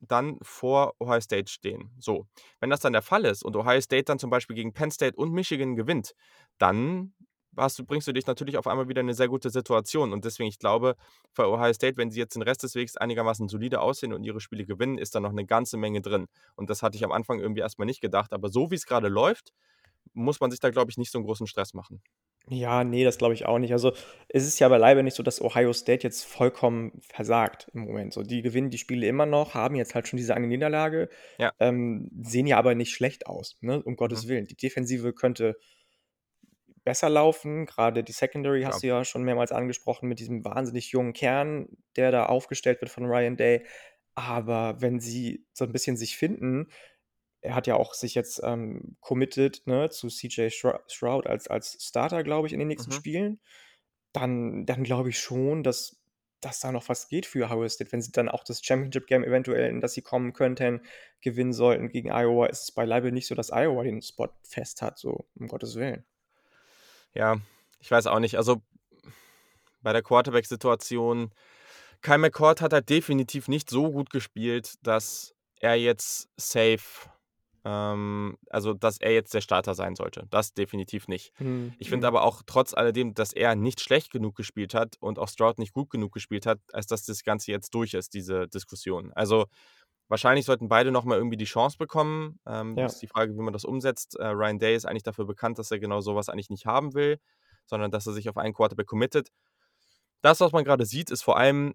dann 0.00 0.38
vor 0.42 0.94
Ohio 1.00 1.20
State 1.20 1.50
stehen. 1.50 1.90
So, 1.98 2.26
wenn 2.60 2.70
das 2.70 2.80
dann 2.80 2.92
der 2.92 3.02
Fall 3.02 3.24
ist 3.24 3.42
und 3.44 3.56
Ohio 3.56 3.80
State 3.80 4.04
dann 4.04 4.18
zum 4.18 4.30
Beispiel 4.30 4.56
gegen 4.56 4.72
Penn 4.72 4.90
State 4.90 5.16
und 5.16 5.32
Michigan 5.32 5.76
gewinnt, 5.76 6.14
dann 6.58 7.14
hast 7.56 7.78
du, 7.78 7.84
bringst 7.84 8.06
du 8.06 8.12
dich 8.12 8.26
natürlich 8.26 8.58
auf 8.58 8.66
einmal 8.66 8.88
wieder 8.88 9.00
in 9.00 9.06
eine 9.06 9.14
sehr 9.14 9.28
gute 9.28 9.50
Situation. 9.50 10.12
Und 10.12 10.24
deswegen, 10.24 10.48
ich 10.48 10.58
glaube, 10.58 10.96
für 11.32 11.48
Ohio 11.48 11.72
State, 11.72 11.96
wenn 11.96 12.10
sie 12.10 12.20
jetzt 12.20 12.34
den 12.34 12.42
Rest 12.42 12.62
des 12.62 12.74
Wegs 12.74 12.96
einigermaßen 12.96 13.48
solide 13.48 13.80
aussehen 13.80 14.12
und 14.12 14.24
ihre 14.24 14.40
Spiele 14.40 14.64
gewinnen, 14.66 14.98
ist 14.98 15.14
da 15.14 15.20
noch 15.20 15.30
eine 15.30 15.46
ganze 15.46 15.76
Menge 15.76 16.00
drin. 16.00 16.26
Und 16.54 16.70
das 16.70 16.82
hatte 16.82 16.96
ich 16.96 17.04
am 17.04 17.12
Anfang 17.12 17.40
irgendwie 17.40 17.60
erstmal 17.60 17.86
nicht 17.86 18.00
gedacht. 18.00 18.32
Aber 18.32 18.48
so 18.48 18.70
wie 18.70 18.74
es 18.74 18.86
gerade 18.86 19.08
läuft, 19.08 19.52
muss 20.12 20.40
man 20.40 20.50
sich 20.50 20.60
da, 20.60 20.70
glaube 20.70 20.90
ich, 20.90 20.98
nicht 20.98 21.10
so 21.10 21.18
einen 21.18 21.26
großen 21.26 21.46
Stress 21.46 21.74
machen. 21.74 22.02
Ja, 22.48 22.84
nee, 22.84 23.02
das 23.02 23.18
glaube 23.18 23.34
ich 23.34 23.44
auch 23.44 23.58
nicht. 23.58 23.72
Also, 23.72 23.92
es 24.28 24.46
ist 24.46 24.60
ja 24.60 24.68
beileibe 24.68 25.02
nicht 25.02 25.14
so, 25.16 25.24
dass 25.24 25.40
Ohio 25.42 25.72
State 25.72 26.04
jetzt 26.04 26.24
vollkommen 26.24 26.92
versagt 27.02 27.68
im 27.74 27.80
Moment. 27.80 28.12
So, 28.12 28.22
die 28.22 28.40
gewinnen 28.42 28.70
die 28.70 28.78
Spiele 28.78 29.06
immer 29.08 29.26
noch, 29.26 29.54
haben 29.54 29.74
jetzt 29.74 29.96
halt 29.96 30.06
schon 30.06 30.16
diese 30.16 30.34
eine 30.36 30.46
Niederlage, 30.46 31.08
Ja. 31.38 31.52
ähm, 31.58 32.08
sehen 32.22 32.46
ja 32.46 32.56
aber 32.58 32.76
nicht 32.76 32.92
schlecht 32.94 33.26
aus, 33.26 33.58
ne? 33.62 33.82
Um 33.82 33.96
Gottes 33.96 34.28
Mhm. 34.28 34.28
Willen. 34.28 34.44
Die 34.46 34.56
Defensive 34.56 35.12
könnte 35.12 35.56
besser 36.84 37.08
laufen. 37.08 37.66
Gerade 37.66 38.04
die 38.04 38.12
Secondary 38.12 38.62
hast 38.62 38.82
du 38.82 38.86
Ja. 38.86 38.88
ja 38.88 39.04
schon 39.04 39.22
mehrmals 39.24 39.52
angesprochen 39.52 40.08
mit 40.08 40.20
diesem 40.20 40.44
wahnsinnig 40.44 40.90
jungen 40.92 41.12
Kern, 41.12 41.68
der 41.96 42.10
da 42.12 42.26
aufgestellt 42.26 42.80
wird 42.80 42.90
von 42.90 43.06
Ryan 43.06 43.36
Day. 43.36 43.64
Aber 44.14 44.80
wenn 44.80 45.00
sie 45.00 45.46
so 45.52 45.64
ein 45.64 45.72
bisschen 45.72 45.96
sich 45.96 46.16
finden 46.16 46.68
er 47.40 47.54
hat 47.54 47.66
ja 47.66 47.76
auch 47.76 47.94
sich 47.94 48.14
jetzt, 48.14 48.40
ähm, 48.44 48.96
committed, 49.00 49.66
ne, 49.66 49.90
zu 49.90 50.08
CJ 50.08 50.48
Stroud 50.50 50.80
Stroud 50.88 51.26
als 51.26 51.48
als 51.48 51.76
Starter, 51.80 52.22
glaube 52.24 52.46
ich, 52.48 52.52
in 52.52 52.58
den 52.58 52.68
nächsten 52.68 52.90
Mhm. 52.90 52.94
Spielen. 52.94 53.40
Dann 54.12 54.66
dann 54.66 54.84
glaube 54.84 55.10
ich 55.10 55.18
schon, 55.18 55.62
dass 55.62 56.00
dass 56.42 56.60
da 56.60 56.70
noch 56.70 56.88
was 56.88 57.08
geht 57.08 57.26
für 57.26 57.46
Ohio 57.46 57.68
State, 57.68 57.92
wenn 57.92 58.02
sie 58.02 58.12
dann 58.12 58.28
auch 58.28 58.44
das 58.44 58.62
Championship 58.64 59.06
Game 59.06 59.24
eventuell, 59.24 59.70
in 59.70 59.80
das 59.80 59.94
sie 59.94 60.02
kommen 60.02 60.32
könnten, 60.34 60.82
gewinnen 61.22 61.52
sollten 61.54 61.88
gegen 61.88 62.10
Iowa, 62.12 62.46
ist 62.46 62.62
es 62.64 62.72
beileibe 62.72 63.10
nicht 63.10 63.26
so, 63.26 63.34
dass 63.34 63.50
Iowa 63.50 63.82
den 63.84 64.02
Spot 64.02 64.28
fest 64.42 64.82
hat, 64.82 64.98
so, 64.98 65.26
um 65.34 65.48
Gottes 65.48 65.76
Willen. 65.76 66.04
Ja, 67.14 67.38
ich 67.80 67.90
weiß 67.90 68.06
auch 68.06 68.18
nicht. 68.20 68.36
Also 68.36 68.60
bei 69.82 69.92
der 69.92 70.02
Quarterback-Situation, 70.02 71.32
Kyle 72.02 72.18
McCord 72.18 72.60
hat 72.60 72.72
halt 72.74 72.90
definitiv 72.90 73.48
nicht 73.48 73.70
so 73.70 73.90
gut 73.90 74.10
gespielt, 74.10 74.74
dass 74.82 75.34
er 75.60 75.74
jetzt 75.76 76.28
safe, 76.36 77.08
ähm, 77.66 78.38
also 78.48 78.74
dass 78.74 78.98
er 79.00 79.12
jetzt 79.12 79.34
der 79.34 79.40
Starter 79.40 79.74
sein 79.74 79.96
sollte. 79.96 80.26
Das 80.30 80.54
definitiv 80.54 81.08
nicht. 81.08 81.32
Mhm, 81.40 81.74
Ich 81.78 81.88
finde 81.90 82.06
mhm. 82.06 82.14
aber 82.14 82.22
auch 82.22 82.42
trotz 82.46 82.72
alledem, 82.74 83.12
dass 83.14 83.32
er 83.32 83.56
nicht 83.56 83.80
schlecht 83.80 84.12
genug 84.12 84.36
gespielt 84.36 84.72
hat 84.72 84.94
und 85.00 85.18
auch 85.18 85.28
Stroud 85.28 85.58
nicht 85.58 85.72
gut 85.72 85.90
genug 85.90 86.12
gespielt 86.12 86.46
hat, 86.46 86.60
als 86.72 86.86
dass 86.86 87.04
das 87.04 87.24
Ganze 87.24 87.50
jetzt 87.50 87.74
durch 87.74 87.94
ist, 87.94 88.14
diese 88.14 88.46
Diskussion. 88.46 89.12
Also 89.14 89.46
wahrscheinlich 90.08 90.44
sollten 90.44 90.68
beide 90.68 90.92
nochmal 90.92 91.18
irgendwie 91.18 91.36
die 91.36 91.44
Chance 91.44 91.76
bekommen. 91.76 92.38
Ähm, 92.46 92.76
Ja. 92.78 92.86
Ist 92.86 93.02
die 93.02 93.08
Frage, 93.08 93.34
wie 93.34 93.42
man 93.42 93.52
das 93.52 93.64
umsetzt. 93.64 94.14
Äh, 94.16 94.28
Ryan 94.28 94.60
Day 94.60 94.76
ist 94.76 94.84
eigentlich 94.86 95.02
dafür 95.02 95.26
bekannt, 95.26 95.58
dass 95.58 95.72
er 95.72 95.80
genau 95.80 96.00
sowas 96.00 96.28
eigentlich 96.28 96.50
nicht 96.50 96.66
haben 96.66 96.94
will, 96.94 97.18
sondern 97.66 97.90
dass 97.90 98.06
er 98.06 98.12
sich 98.12 98.28
auf 98.28 98.36
einen 98.36 98.54
Quarterback 98.54 98.86
committet. 98.86 99.30
Das, 100.22 100.38
was 100.38 100.52
man 100.52 100.64
gerade 100.64 100.86
sieht, 100.86 101.10
ist 101.10 101.22
vor 101.24 101.36
allem, 101.36 101.74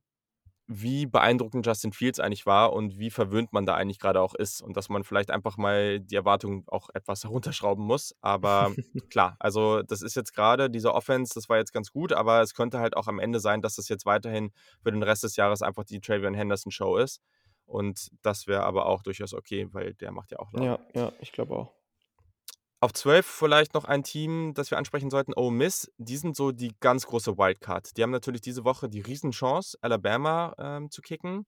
wie 0.74 1.06
beeindruckend 1.06 1.66
Justin 1.66 1.92
Fields 1.92 2.20
eigentlich 2.20 2.46
war 2.46 2.74
und 2.74 2.98
wie 2.98 3.10
verwöhnt 3.10 3.52
man 3.52 3.66
da 3.66 3.76
eigentlich 3.76 4.00
gerade 4.00 4.22
auch 4.22 4.34
ist 4.34 4.62
und 4.62 4.78
dass 4.78 4.90
man 4.90 5.04
vielleicht 5.04 5.30
einfach 5.30 5.58
mal 5.58 6.00
die 6.00 6.16
Erwartungen 6.16 6.64
auch 6.68 6.90
etwas 6.94 7.24
herunterschrauben 7.24 7.86
muss. 7.86 8.16
Aber 8.22 8.72
klar, 9.10 9.36
also 9.40 9.82
das 9.84 10.02
ist 10.02 10.16
jetzt 10.16 10.34
gerade 10.34 10.70
diese 10.70 10.94
Offense, 10.94 11.34
das 11.36 11.50
war 11.50 11.58
jetzt 11.58 11.74
ganz 11.74 11.92
gut, 11.92 12.14
aber 12.14 12.42
es 12.42 12.54
könnte 12.54 12.80
halt 12.80 12.96
auch 12.96 13.08
am 13.08 13.20
Ende 13.20 13.40
sein, 13.40 13.62
dass 13.62 13.76
das 13.76 13.90
jetzt 13.90 14.06
weiterhin 14.06 14.52
für 14.82 14.92
den 14.92 15.04
Rest 15.04 15.24
des 15.24 15.36
Jahres 15.36 15.62
einfach 15.62 15.84
die 15.84 16.00
Travion 16.00 16.34
Henderson 16.34 16.72
Show 16.72 16.98
ist. 16.98 17.22
Und 17.66 18.10
das 18.22 18.48
wäre 18.48 18.64
aber 18.64 18.86
auch 18.86 19.02
durchaus 19.02 19.34
okay, 19.34 19.68
weil 19.72 19.94
der 19.96 20.12
macht 20.12 20.32
ja 20.32 20.40
auch 20.40 20.52
Laune. 20.52 20.66
Ja, 20.66 20.80
ja, 20.94 21.12
ich 21.22 21.32
glaube 21.32 21.56
auch. 21.56 21.81
Auf 22.84 22.94
12 22.94 23.28
vielleicht 23.28 23.76
noch 23.76 23.86
ein 23.86 24.02
Team, 24.02 24.56
das 24.56 24.72
wir 24.72 24.80
ansprechen 24.80 25.12
sollten, 25.12 25.36
Ole 25.36 25.52
Miss. 25.52 25.92
Die 26.00 26.18
sind 26.18 26.36
so 26.36 26.52
die 26.52 26.74
ganz 26.80 27.06
große 27.06 27.38
Wildcard. 27.38 27.96
Die 27.96 28.02
haben 28.02 28.10
natürlich 28.10 28.42
diese 28.42 28.64
Woche 28.64 28.90
die 28.90 29.02
Riesenchance, 29.02 29.78
Alabama 29.82 30.56
ähm, 30.58 30.90
zu 30.90 31.04
kicken. 31.04 31.46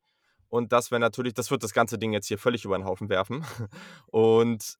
Und 0.48 0.72
das 0.72 0.92
wäre 0.92 1.00
natürlich, 1.00 1.34
das 1.34 1.50
wird 1.50 1.64
das 1.64 1.74
ganze 1.74 1.98
Ding 1.98 2.14
jetzt 2.14 2.28
hier 2.28 2.38
völlig 2.38 2.66
über 2.66 2.78
den 2.78 2.86
Haufen 2.86 3.10
werfen. 3.10 3.44
Und 4.12 4.76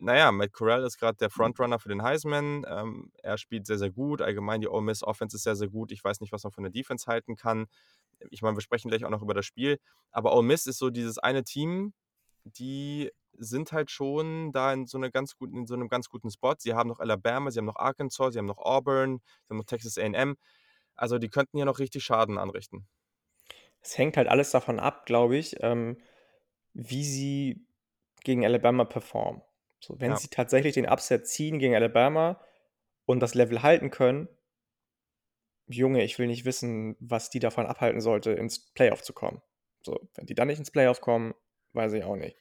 naja, 0.00 0.32
Matt 0.32 0.52
Corral 0.52 0.82
ist 0.82 0.98
gerade 0.98 1.16
der 1.16 1.30
Frontrunner 1.30 1.78
für 1.78 1.90
den 1.90 2.02
Heisman. 2.02 2.66
Ähm, 2.68 3.12
er 3.22 3.38
spielt 3.38 3.64
sehr, 3.64 3.78
sehr 3.78 3.92
gut. 3.92 4.20
Allgemein 4.20 4.62
die 4.62 4.68
Ole 4.68 4.82
Miss 4.82 5.04
Offense 5.04 5.36
ist 5.36 5.44
sehr, 5.44 5.54
sehr 5.54 5.68
gut. 5.68 5.92
Ich 5.92 6.02
weiß 6.02 6.20
nicht, 6.20 6.32
was 6.32 6.42
man 6.42 6.50
von 6.50 6.64
der 6.64 6.72
Defense 6.72 7.06
halten 7.06 7.36
kann. 7.36 7.66
Ich 8.30 8.42
meine, 8.42 8.56
wir 8.56 8.62
sprechen 8.62 8.88
gleich 8.88 9.04
auch 9.04 9.10
noch 9.10 9.22
über 9.22 9.34
das 9.34 9.46
Spiel. 9.46 9.78
Aber 10.10 10.34
Ole 10.34 10.42
Miss 10.42 10.66
ist 10.66 10.78
so 10.78 10.90
dieses 10.90 11.18
eine 11.18 11.44
Team, 11.44 11.92
die 12.42 13.12
sind 13.38 13.72
halt 13.72 13.90
schon 13.90 14.52
da 14.52 14.72
in 14.72 14.86
so, 14.86 14.98
einer 14.98 15.10
ganz 15.10 15.36
guten, 15.36 15.58
in 15.58 15.66
so 15.66 15.74
einem 15.74 15.88
ganz 15.88 16.08
guten 16.08 16.30
Spot. 16.30 16.54
Sie 16.58 16.74
haben 16.74 16.88
noch 16.88 17.00
Alabama, 17.00 17.50
sie 17.50 17.58
haben 17.58 17.66
noch 17.66 17.76
Arkansas, 17.76 18.32
sie 18.34 18.38
haben 18.38 18.46
noch 18.46 18.58
Auburn, 18.58 19.20
sie 19.44 19.50
haben 19.50 19.58
noch 19.58 19.64
Texas 19.66 19.98
AM. 19.98 20.36
Also 20.96 21.18
die 21.18 21.28
könnten 21.28 21.58
hier 21.58 21.66
noch 21.66 21.78
richtig 21.80 22.04
Schaden 22.04 22.38
anrichten. 22.38 22.86
Es 23.80 23.98
hängt 23.98 24.16
halt 24.16 24.28
alles 24.28 24.50
davon 24.50 24.80
ab, 24.80 25.06
glaube 25.06 25.36
ich, 25.36 25.56
ähm, 25.60 25.98
wie 26.72 27.04
sie 27.04 27.66
gegen 28.24 28.44
Alabama 28.44 28.84
performen. 28.84 29.42
So, 29.80 30.00
wenn 30.00 30.12
Ja. 30.12 30.16
sie 30.16 30.28
tatsächlich 30.28 30.74
den 30.74 30.88
Upset 30.88 31.26
ziehen 31.26 31.58
gegen 31.58 31.74
Alabama 31.74 32.40
und 33.06 33.20
das 33.20 33.34
Level 33.34 33.62
halten 33.62 33.90
können, 33.90 34.28
Junge, 35.66 36.04
ich 36.04 36.18
will 36.18 36.26
nicht 36.26 36.44
wissen, 36.44 36.96
was 37.00 37.30
die 37.30 37.38
davon 37.38 37.66
abhalten 37.66 38.00
sollte, 38.00 38.32
ins 38.32 38.72
Playoff 38.74 39.02
zu 39.02 39.12
kommen. 39.14 39.40
So, 39.82 40.08
wenn 40.14 40.26
die 40.26 40.34
dann 40.34 40.48
nicht 40.48 40.58
ins 40.58 40.70
Playoff 40.70 41.00
kommen, 41.00 41.34
weiß 41.72 41.94
ich 41.94 42.04
auch 42.04 42.16
nicht. 42.16 42.36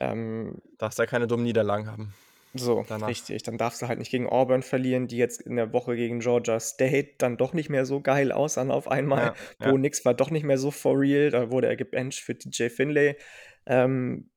Ähm, 0.00 0.60
Darfst 0.78 0.98
ja 0.98 1.06
keine 1.06 1.26
dummen 1.26 1.44
Niederlagen 1.44 1.86
haben. 1.90 2.12
so, 2.54 2.84
Danach. 2.88 3.08
richtig. 3.08 3.42
Dann 3.44 3.56
darfst 3.58 3.80
du 3.82 3.88
halt 3.88 3.98
nicht 3.98 4.10
gegen 4.10 4.28
Auburn 4.28 4.62
verlieren, 4.62 5.08
die 5.08 5.16
jetzt 5.16 5.40
in 5.40 5.56
der 5.56 5.72
Woche 5.72 5.96
gegen 5.96 6.20
Georgia 6.20 6.60
State 6.60 7.14
dann 7.18 7.36
doch 7.36 7.52
nicht 7.54 7.70
mehr 7.70 7.86
so 7.86 8.00
geil 8.00 8.30
aussahen 8.32 8.70
auf 8.70 8.88
einmal. 8.90 9.26
Ja, 9.26 9.34
Bo 9.58 9.72
ja. 9.72 9.78
Nix 9.78 10.04
war 10.04 10.14
doch 10.14 10.30
nicht 10.30 10.44
mehr 10.44 10.58
so 10.58 10.70
for 10.70 10.98
real. 10.98 11.30
Da 11.30 11.50
wurde 11.50 11.68
er 11.68 11.76
gebencht 11.76 12.20
für 12.20 12.34
DJ 12.34 12.68
Finlay. 12.68 13.16
Ähm, 13.66 14.28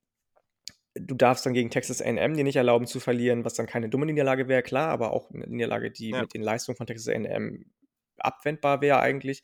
du 0.94 1.15
darfst 1.15 1.46
dann 1.46 1.54
gegen 1.54 1.70
Texas 1.70 2.02
A&M 2.02 2.36
dir 2.36 2.44
nicht 2.44 2.56
erlauben 2.56 2.88
zu 2.88 3.00
verlieren, 3.00 3.44
was 3.44 3.54
dann 3.54 3.65
keine 3.68 3.89
dumme 3.89 4.06
Niederlage 4.06 4.48
wäre, 4.48 4.63
klar, 4.63 4.89
aber 4.89 5.12
auch 5.12 5.30
'ne 5.32 5.46
Niederlage, 5.48 5.91
die 5.91 6.13
Ja. 6.13 6.22
mit 6.22 6.34
den 6.34 6.41
Leistungen 6.41 6.78
von 6.78 6.88
Texas 6.88 7.10
A&M 7.10 7.65
abwendbar 8.18 8.82
wäre 8.82 9.00
eigentlich 9.02 9.44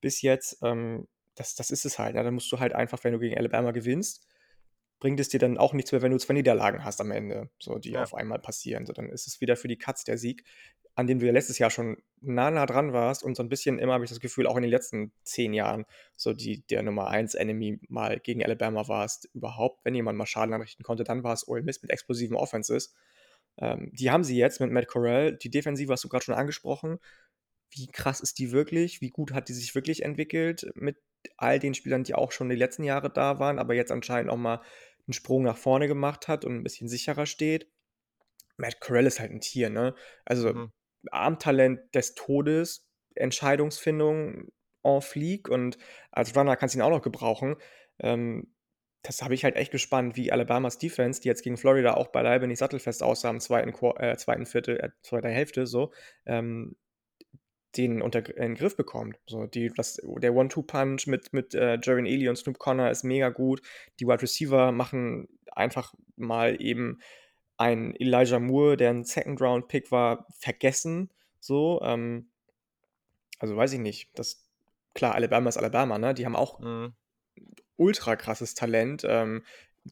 bis 0.00 0.22
jetzt. 0.22 0.58
Ähm, 0.62 1.08
das 1.34 1.54
das 1.56 1.70
ist 1.70 1.84
es 1.84 1.98
halt, 1.98 2.14
ne? 2.14 2.22
Da 2.22 2.30
musst 2.30 2.52
du 2.52 2.60
halt 2.60 2.72
einfach, 2.74 3.02
wenn 3.04 3.12
du 3.14 3.18
gegen 3.18 3.36
Alabama 3.36 3.72
gewinnst, 3.72 4.26
bringt 5.02 5.20
es 5.20 5.28
dir 5.30 5.40
dann 5.40 5.58
auch 5.58 5.74
nichts 5.74 5.92
mehr, 5.92 6.02
wenn 6.02 6.12
du 6.12 6.18
2 6.18 6.34
Niederlagen 6.34 6.84
hast 6.84 7.00
am 7.02 7.10
Ende, 7.12 7.50
so, 7.60 7.78
die 7.80 7.92
Ja. 7.94 8.02
auf 8.02 8.14
einmal 8.14 8.38
passieren. 8.40 8.86
So, 8.86 8.94
dann 8.94 9.10
ist 9.10 9.26
es 9.28 9.42
wieder 9.42 9.56
für 9.56 9.68
die 9.68 9.78
Katz 9.78 10.04
der 10.04 10.18
Sieg, 10.18 10.44
an 10.96 11.08
dem 11.08 11.18
du 11.20 11.26
ja 11.26 11.32
letztes 11.32 11.58
Jahr 11.58 11.70
schon 11.70 11.98
nah, 12.22 12.50
nah 12.52 12.66
dran 12.66 12.92
warst 12.94 13.24
und 13.24 13.36
so 13.36 13.42
'n 13.42 13.50
bisschen 13.50 13.80
immer 13.80 13.94
habe 13.94 14.04
ich 14.04 14.10
das 14.10 14.20
Gefühl, 14.20 14.46
auch 14.46 14.56
in 14.56 14.62
den 14.62 14.70
letzten 14.70 15.12
10 15.24 15.54
Jahren 15.54 15.86
so 16.16 16.32
die 16.34 16.64
der 16.68 16.82
Nummer 16.84 17.08
1 17.08 17.34
Enemy 17.34 17.80
mal 17.88 18.20
gegen 18.20 18.44
Alabama 18.44 18.88
warst. 18.88 19.28
Überhaupt, 19.34 19.84
wenn 19.84 19.94
jemand 19.96 20.18
mal 20.18 20.26
Schaden 20.26 20.54
anrichten 20.54 20.84
konnte, 20.84 21.04
dann 21.04 21.24
war 21.24 21.34
es 21.34 21.48
Ole 21.48 21.62
Miss 21.64 21.82
mit 21.82 21.90
explosiven 21.92 22.36
Offenses. 22.36 22.94
Ähm, 23.58 23.90
die 23.94 24.10
haben 24.12 24.24
sie 24.24 24.38
jetzt 24.38 24.60
mit 24.60 24.72
Matt 24.72 24.88
Corral. 24.88 25.36
Die 25.36 25.50
Defensive 25.50 25.92
hast 25.92 26.04
du 26.04 26.08
grad 26.10 26.24
schon 26.24 26.34
angesprochen. 26.36 26.98
Wie 27.70 27.88
krass 27.88 28.20
ist 28.20 28.38
die 28.38 28.52
wirklich? 28.52 29.00
Wie 29.02 29.10
gut 29.10 29.32
hat 29.34 29.48
die 29.48 29.54
sich 29.54 29.74
wirklich 29.74 30.04
entwickelt 30.04 30.70
mit 30.76 30.98
all 31.38 31.58
den 31.60 31.74
Spielern, 31.74 32.04
die 32.04 32.14
auch 32.14 32.32
schon 32.32 32.48
die 32.50 32.56
letzten 32.56 32.84
Jahre 32.84 33.10
da 33.10 33.38
waren, 33.40 33.58
aber 33.60 33.74
jetzt 33.74 33.92
anscheinend 33.92 34.30
auch 34.30 34.36
mal 34.38 34.62
'n 35.08 35.12
Sprung 35.14 35.42
nach 35.44 35.56
vorne 35.58 35.88
gemacht 35.88 36.28
hat 36.28 36.44
und 36.44 36.56
'n 36.58 36.62
bisschen 36.64 36.88
sicherer 36.88 37.26
steht? 37.26 37.70
Matt 38.58 38.80
Corral 38.80 39.06
ist 39.06 39.20
halt 39.20 39.32
'n 39.32 39.40
Tier, 39.40 39.70
ne? 39.70 39.94
Also, 40.26 40.54
Mhm. 40.54 40.72
Armtalent 41.12 41.80
des 41.94 42.14
Todes, 42.16 42.88
Entscheidungsfindung 43.16 44.48
en 44.84 45.02
fleek 45.02 45.48
und 45.50 45.78
als 46.12 46.36
Runner 46.36 46.56
kannst 46.56 46.74
du 46.76 46.80
ihn 46.80 46.82
auch 46.82 46.90
noch 46.90 47.02
gebrauchen. 47.02 47.56
Ähm, 48.00 48.54
das 49.04 49.22
habe 49.22 49.34
ich 49.34 49.44
halt 49.44 49.56
echt 49.56 49.72
gespannt, 49.72 50.16
wie 50.16 50.32
Alabamas 50.32 50.78
Defense, 50.78 51.20
die 51.22 51.28
jetzt 51.28 51.42
gegen 51.44 51.56
Florida 51.58 51.94
auch 51.94 52.08
beileibe 52.08 52.46
nicht 52.48 52.58
sattelfest 52.60 53.02
aussah 53.02 53.30
im 53.30 53.40
2. 53.40 53.72
Qua 53.74 53.94
äh, 54.00 54.16
2. 54.18 54.46
Viertel, 54.46 54.78
äh, 54.80 54.90
2. 55.02 55.30
Hälfte 55.30 55.66
so, 55.66 55.92
ähm, 56.26 56.76
den 57.76 58.02
unter 58.02 58.20
in 58.36 58.52
'n 58.52 58.54
Griff 58.56 58.76
bekommt. 58.76 59.18
So, 59.26 59.46
die 59.46 59.70
das 59.76 60.00
der 60.04 60.34
One-Two-Punch 60.34 61.06
mit 61.08 61.32
mit, 61.32 61.54
äh, 61.54 61.78
Jerrion 61.82 62.06
Ealy 62.06 62.28
und 62.28 62.36
Snoop 62.36 62.58
Conner 62.58 62.90
ist 62.90 63.04
mega 63.04 63.30
gut. 63.30 63.62
Die 64.00 64.06
Wide 64.06 64.22
Receiver 64.22 64.72
machen 64.72 65.28
einfach 65.52 65.94
mal 66.16 66.60
eben 66.62 67.00
einen 67.58 67.94
Elijah 67.96 68.38
Moore, 68.40 68.76
der 68.76 68.90
'n 68.92 69.04
Second-Round-Pick 69.04 69.92
war, 69.92 70.26
vergessen, 70.38 71.10
so. 71.40 71.80
Ähm 71.84 72.28
also, 73.40 73.56
weiß 73.56 73.72
ich 73.72 73.80
nicht. 73.80 74.10
Das 74.14 74.44
klar, 74.94 75.14
Alabama 75.14 75.48
ist 75.48 75.56
Alabama, 75.56 75.98
ne? 75.98 76.14
Die 76.14 76.24
haben 76.24 76.36
auch 76.36 76.60
Mhm. 76.60 76.94
ultra 77.76 78.16
krasses 78.16 78.54
Talent, 78.54 79.04
ähm, 79.08 79.44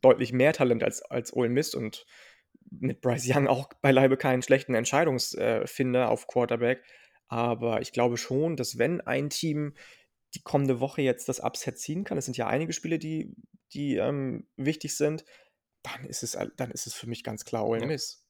deutlich 0.03 0.33
mehr 0.33 0.53
Talent 0.53 0.85
als 0.85 1.03
als 1.03 1.35
Ole 1.35 1.49
Miss 1.49 1.75
und 1.75 2.07
mit 2.71 3.01
Bryce 3.03 3.29
Young 3.35 3.49
auch 3.49 3.71
beileibe 3.83 4.17
keinen 4.17 4.43
schlechten 4.43 4.75
Entscheidungs 4.75 5.35
äh, 5.35 5.65
auf 6.07 6.27
Quarterback. 6.29 6.83
Aber 7.31 7.81
ich 7.81 7.93
glaube 7.93 8.17
schon, 8.17 8.57
dass 8.57 8.77
wenn 8.77 9.01
ein 9.01 9.31
Team 9.31 9.75
die 10.35 10.43
kommende 10.43 10.81
Woche 10.81 11.01
jetzt 11.03 11.29
das 11.29 11.41
Upset 11.41 11.79
ziehen 11.79 12.03
kann, 12.05 12.19
es 12.19 12.25
sind 12.25 12.37
ja 12.37 12.47
einige 12.49 12.73
Spiele, 12.73 12.99
die 12.99 13.35
die, 13.73 13.97
ähm, 13.97 14.49
wichtig 14.57 14.97
sind, 14.97 15.25
dann 15.83 16.05
ist 16.05 16.25
es 16.25 16.37
dann 16.57 16.71
ist 16.73 16.87
es 16.89 16.95
für 16.95 17.07
mich 17.07 17.23
ganz 17.23 17.45
klar 17.45 17.67
Ole 17.67 17.83
Ja. 17.83 17.87
Miss. 17.87 18.27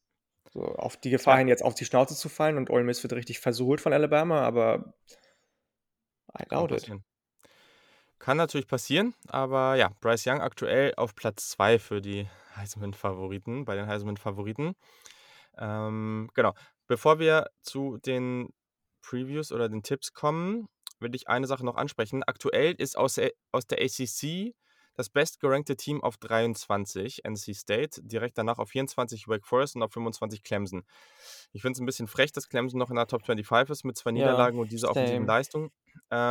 So, 0.53 0.61
auf 0.61 0.97
die 0.97 1.09
Gefahr 1.09 1.35
Ja. 1.35 1.39
hin, 1.39 1.47
jetzt 1.47 1.63
auf 1.63 1.73
die 1.73 1.85
Schnauze 1.85 2.15
zu 2.15 2.29
fallen 2.29 2.57
und 2.57 2.69
Ole 2.69 2.83
Miss 2.83 3.01
wird 3.03 3.13
richtig 3.13 3.39
versohlt 3.39 3.81
von 3.81 3.91
Alabama, 3.91 4.41
aber 4.41 4.93
I 6.39 6.45
Kann 6.45 6.67
doubt 6.67 6.71
it. 6.71 6.91
Kann 8.19 8.37
natürlich 8.37 8.67
passieren, 8.67 9.15
aber 9.29 9.75
ja, 9.75 9.89
Bryce 9.99 10.27
Young 10.27 10.41
aktuell 10.41 10.93
auf 10.95 11.15
Platz 11.15 11.49
2 11.49 11.79
für 11.79 12.01
die 12.01 12.27
Heisman-Favoriten 12.55 13.65
bei 13.65 13.75
den 13.75 13.87
Heisman-Favoriten. 13.87 14.75
Ähm, 15.57 16.29
genau. 16.35 16.53
Bevor 16.85 17.17
wir 17.17 17.49
zu 17.61 17.97
den 17.97 18.53
Previews 19.01 19.51
oder 19.51 19.69
den 19.69 19.83
Tipps 19.83 20.13
kommen, 20.13 20.67
will 20.99 21.15
ich 21.15 21.27
eine 21.29 21.47
Sache 21.47 21.65
noch 21.65 21.75
ansprechen. 21.77 22.23
Aktuell 22.23 22.73
ist 22.77 22.97
aus 22.97 23.15
der 23.15 23.31
aus 23.51 23.67
der 23.67 23.79
ACC 23.81 24.55
das 24.95 25.09
bestgerankte 25.09 25.77
Team 25.77 26.03
auf 26.03 26.17
23 26.17 27.23
NC 27.25 27.53
State, 27.55 28.01
direkt 28.03 28.37
danach 28.37 28.59
auf 28.59 28.69
24 28.69 29.27
Wake 29.27 29.45
Forest 29.47 29.75
und 29.77 29.83
auf 29.83 29.93
25 29.93 30.43
Clemson. 30.43 30.83
Ich 31.53 31.61
finde 31.63 31.73
es 31.77 31.81
'n 31.81 31.85
bisschen 31.85 32.07
frech, 32.07 32.31
dass 32.33 32.49
Clemson 32.49 32.79
noch 32.79 32.89
in 32.91 32.97
der 32.97 33.07
Top 33.07 33.25
25 33.25 33.71
ist 33.71 33.85
mit 33.85 33.97
2 33.97 34.11
Ja, 34.13 34.51
Niederlagen 34.51 34.59
und 34.59 34.71
dieser 34.71 34.89
offensiven. 34.91 35.25
Leistung. 35.27 35.71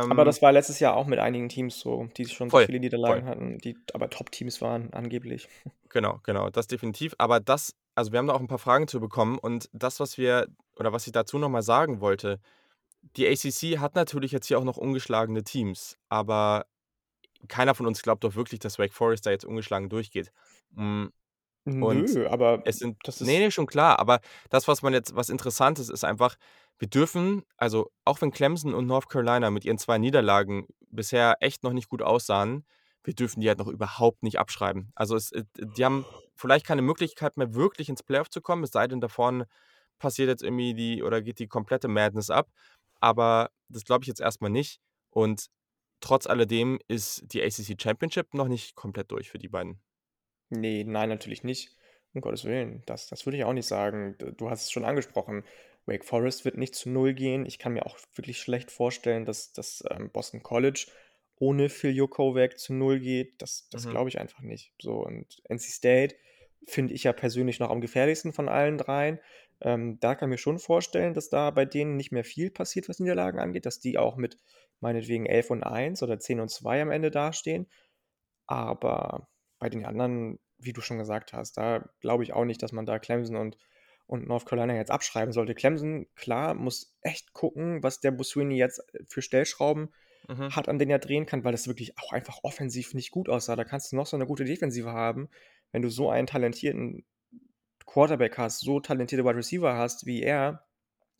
Aber 0.09 0.25
Ähm 0.25 0.25
das 0.25 0.41
war 0.41 0.51
letztes 0.51 0.79
Jahr 0.79 0.95
auch 0.95 1.07
mit 1.07 1.19
einigen 1.19 1.49
Teams 1.49 1.79
so, 1.79 2.07
die 2.17 2.25
schon 2.27 2.49
so 2.49 2.57
Voll, 2.57 2.67
viele 2.67 2.79
voll. 3.05 3.21
Niederlagen 3.21 3.25
hatten, 3.25 3.57
die 3.59 3.77
aber 3.93 4.09
Top-Teams 4.09 4.61
waren 4.61 4.93
angeblich. 4.93 5.47
Genau, 5.89 6.19
genau, 6.23 6.49
das 6.49 6.67
definitiv. 6.67 7.13
Aber 7.17 7.39
das 7.39 7.73
also, 7.95 8.13
wir 8.13 8.19
haben 8.19 8.27
da 8.27 8.33
auch 8.33 8.39
'n 8.39 8.47
paar 8.47 8.57
Fragen 8.59 8.87
zu 8.87 9.01
bekommen 9.01 9.37
und 9.37 9.69
das, 9.73 9.99
was 9.99 10.17
wir 10.17 10.47
oder 10.77 10.93
was 10.93 11.05
ich 11.07 11.11
dazu 11.11 11.37
noch 11.37 11.49
mal 11.49 11.61
sagen 11.61 11.99
wollte, 11.99 12.39
die 13.01 13.27
ACC 13.27 13.79
hat 13.79 13.95
natürlich 13.95 14.31
jetzt 14.31 14.47
hier 14.47 14.59
auch 14.59 14.63
noch 14.63 14.77
ungeschlagene 14.77 15.43
Teams, 15.43 15.97
aber 16.09 16.65
keiner 17.47 17.75
von 17.75 17.87
uns 17.87 18.01
glaubt 18.01 18.23
doch 18.23 18.35
wirklich, 18.35 18.59
dass 18.59 18.79
Wake 18.79 18.93
Forest 18.93 19.25
da 19.25 19.31
jetzt 19.31 19.45
ungeschlagen 19.45 19.89
durchgeht. 19.89 20.31
Hm, 20.75 21.11
und 21.63 22.13
Nö, 22.13 22.27
aber 22.27 22.63
es 22.65 22.77
sind 22.77 22.97
das 23.03 23.21
ne, 23.21 23.33
ist 23.33 23.39
ne, 23.39 23.51
schon 23.51 23.67
klar, 23.67 23.99
aber 23.99 24.19
das, 24.49 24.67
was 24.67 24.81
man 24.81 24.93
jetzt 24.93 25.15
was 25.15 25.29
interessant 25.29 25.77
ist, 25.77 25.89
ist 25.89 26.03
einfach, 26.03 26.35
wir 26.79 26.87
dürfen 26.87 27.43
also, 27.57 27.91
auch 28.03 28.21
wenn 28.21 28.31
Clemson 28.31 28.73
und 28.73 28.87
North 28.87 29.09
Carolina 29.09 29.51
mit 29.51 29.65
ihren 29.65 29.77
2 29.77 29.99
Niederlagen 29.99 30.67
bisher 30.89 31.35
echt 31.39 31.63
noch 31.63 31.73
nicht 31.73 31.87
gut 31.87 32.01
aussahen, 32.01 32.65
wir 33.03 33.13
dürfen 33.13 33.41
die 33.41 33.47
halt 33.47 33.59
noch 33.59 33.67
überhaupt 33.67 34.23
nicht 34.23 34.39
abschreiben. 34.39 34.91
Also, 34.95 35.15
es 35.15 35.31
äh, 35.31 35.43
die 35.55 35.85
haben 35.85 36.05
vielleicht 36.35 36.65
keine 36.65 36.81
Möglichkeit 36.81 37.37
mehr, 37.37 37.53
wirklich 37.53 37.89
ins 37.89 38.01
Playoff 38.01 38.29
zu 38.29 38.41
kommen, 38.41 38.63
es 38.63 38.71
sei 38.71 38.87
denn, 38.87 38.99
da 38.99 39.07
vorne 39.07 39.47
passiert 39.99 40.29
jetzt 40.29 40.41
irgendwie 40.43 40.73
die 40.73 41.03
oder 41.03 41.21
geht 41.21 41.37
die 41.37 41.47
komplette 41.47 41.87
Madness 41.87 42.31
ab, 42.31 42.49
aber 43.01 43.51
das 43.69 43.83
glaube 43.85 44.03
ich 44.03 44.07
jetzt 44.07 44.21
erst 44.21 44.41
mal 44.41 44.49
nicht. 44.49 44.79
Und 45.11 45.47
trotz 46.01 46.27
alledem 46.27 46.79
ist 46.87 47.23
die 47.33 47.41
ACC 47.43 47.81
Championship 47.81 48.33
noch 48.33 48.47
nicht 48.47 48.75
komplett 48.75 49.11
durch 49.11 49.29
für 49.31 49.39
die 49.39 49.49
beiden. 49.49 49.81
Ne, 50.49 50.83
nein, 50.83 51.09
natürlich 51.09 51.43
nicht. 51.43 51.75
Um 52.13 52.21
Gottes 52.21 52.43
Willen. 52.43 52.83
Das 52.85 53.07
das 53.07 53.25
würde 53.25 53.37
ich 53.37 53.45
auch 53.45 53.53
nicht 53.53 53.67
sagen. 53.67 54.15
Du 54.37 54.49
hast 54.49 54.63
es 54.63 54.71
schon 54.71 54.83
angesprochen. 54.85 55.43
Wake 55.85 56.03
Forest 56.05 56.43
wird 56.45 56.57
nicht 56.57 56.75
zu 56.75 56.89
0 56.89 57.13
gehen. 57.13 57.45
Ich 57.45 57.57
kann 57.57 57.73
mir 57.73 57.85
auch 57.85 57.97
wirklich 58.15 58.39
schlecht 58.39 58.69
vorstellen, 58.69 59.25
dass 59.25 59.53
dass, 59.53 59.83
ähm, 59.89 60.09
Boston 60.11 60.43
College 60.43 60.87
ohne 61.37 61.69
Phil 61.69 61.91
Jurkovec 61.91 62.59
zu 62.59 62.73
0 62.73 62.99
geht. 62.99 63.41
Das 63.41 63.67
das 63.71 63.85
Mhm. 63.85 63.91
glaube 63.91 64.09
ich 64.09 64.19
einfach 64.19 64.41
nicht. 64.41 64.73
So, 64.81 64.95
und 65.05 65.41
NC 65.49 65.71
State 65.71 66.15
finde 66.67 66.93
ich 66.93 67.03
ja 67.03 67.13
persönlich 67.13 67.59
noch 67.59 67.69
am 67.71 67.81
gefährlichsten 67.81 68.33
von 68.33 68.49
allen 68.49 68.77
dreien. 68.77 69.19
Ähm, 69.61 69.99
da 69.99 70.15
kann 70.15 70.29
ich 70.29 70.33
mir 70.33 70.37
schon 70.39 70.59
vorstellen, 70.59 71.13
dass 71.13 71.29
da 71.29 71.51
bei 71.51 71.65
denen 71.65 71.97
nicht 71.97 72.11
mehr 72.11 72.23
viel 72.23 72.51
passiert, 72.51 72.89
was 72.89 72.99
Niederlagen 72.99 73.39
angeht, 73.39 73.65
dass 73.65 73.79
die 73.79 73.97
auch 73.97 74.17
mit 74.17 74.37
meinetwegen 74.79 75.25
11 75.27 75.51
und 75.51 75.63
1 75.63 76.03
oder 76.03 76.19
10 76.19 76.39
und 76.39 76.49
2 76.49 76.81
am 76.81 76.91
Ende 76.91 77.11
dastehen. 77.11 77.67
Aber 78.47 79.29
bei 79.59 79.69
den 79.69 79.85
anderen, 79.85 80.39
wie 80.57 80.73
du 80.73 80.81
schon 80.81 80.97
gesagt 80.97 81.33
hast, 81.33 81.57
da 81.57 81.89
glaube 82.01 82.23
ich 82.23 82.33
auch 82.33 82.45
nicht, 82.45 82.61
dass 82.63 82.71
man 82.71 82.85
da 82.85 82.99
Clemson 82.99 83.35
und 83.37 83.57
und 84.07 84.27
North 84.27 84.45
Carolina 84.45 84.75
jetzt 84.75 84.91
abschreiben 84.91 85.31
sollte. 85.31 85.55
Clemson, 85.55 86.05
klar, 86.15 86.53
muss 86.53 86.97
echt 87.01 87.31
gucken, 87.33 87.81
was 87.81 88.01
der 88.01 88.11
Busswini 88.11 88.57
jetzt, 88.57 88.79
äh, 88.93 89.05
für 89.07 89.21
Stellschrauben 89.21 89.89
Mhm. 90.29 90.51
hat, 90.51 90.67
an 90.69 90.79
denen 90.79 90.91
er 90.91 90.99
drehen 90.99 91.25
kann, 91.25 91.43
weil 91.45 91.53
das 91.53 91.67
wirklich 91.67 91.97
auch 91.97 92.11
einfach 92.11 92.39
offensiv 92.43 92.93
nicht 92.93 93.11
gut 93.11 93.29
aussah. 93.29 93.55
Da 93.55 93.63
kannst 93.63 93.91
du 93.91 93.95
noch 93.95 94.05
so 94.07 94.17
'ne 94.17 94.25
gute 94.27 94.43
Defensive 94.45 94.91
haben. 94.91 95.29
Wenn 95.71 95.81
du 95.81 95.89
so 95.89 96.09
einen 96.09 96.27
talentierten 96.27 97.05
Quarterback 97.91 98.37
hast, 98.37 98.61
so 98.61 98.79
talentierte 98.79 99.25
Wide 99.25 99.35
Receiver 99.37 99.75
hast 99.77 100.05
wie 100.05 100.23
er, 100.23 100.65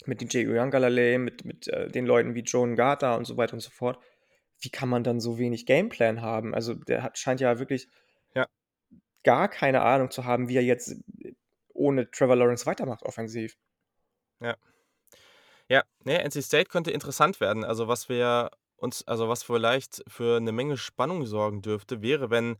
mit 0.05 0.21
DJ 0.21 0.47
Uiagalelei, 0.47 1.17
mit 1.19 1.45
mit, 1.45 1.67
äh, 1.69 1.89
den 1.89 2.05
Leuten 2.07 2.35
wie 2.35 2.41
Joe 2.41 2.67
Ngata 2.67 3.15
und 3.15 3.25
so 3.25 3.37
weiter 3.37 3.53
und 3.55 3.61
so 3.61 3.71
fort, 3.71 3.99
wie 4.61 4.69
kann 4.71 4.89
man 4.89 5.03
dann 5.03 5.19
so 5.21 5.37
wenig 5.39 5.65
Gameplan 5.67 6.21
haben? 6.21 6.55
Also, 6.55 6.75
der 6.75 7.03
hat 7.03 7.17
scheint 7.19 7.41
ja 7.41 7.59
wirklich 7.59 7.87
Ja. 8.35 8.47
gar 9.25 9.49
keine 9.49 9.81
Ahnung 9.81 10.09
zu 10.09 10.25
haben, 10.25 10.49
wie 10.49 10.55
er 10.57 10.63
jetzt, 10.63 10.95
ohne 11.73 12.09
Trevor 12.09 12.35
Lawrence 12.35 12.65
weitermacht 12.65 13.03
offensiv. 13.03 13.55
Ja. 14.41 14.55
Ja, 15.69 15.83
ne, 16.03 16.19
NC 16.23 16.41
State 16.41 16.65
könnte 16.69 16.91
interessant 16.91 17.39
werden. 17.39 17.63
Also, 17.63 17.87
was 17.87 18.09
wir 18.09 18.51
uns 18.77 19.07
also, 19.07 19.29
was 19.29 19.43
vielleicht 19.43 20.03
für 20.07 20.39
'ne 20.39 20.51
Menge 20.51 20.77
Spannung 20.77 21.25
sorgen 21.25 21.61
dürfte, 21.61 22.01
wäre, 22.01 22.29
wenn 22.29 22.57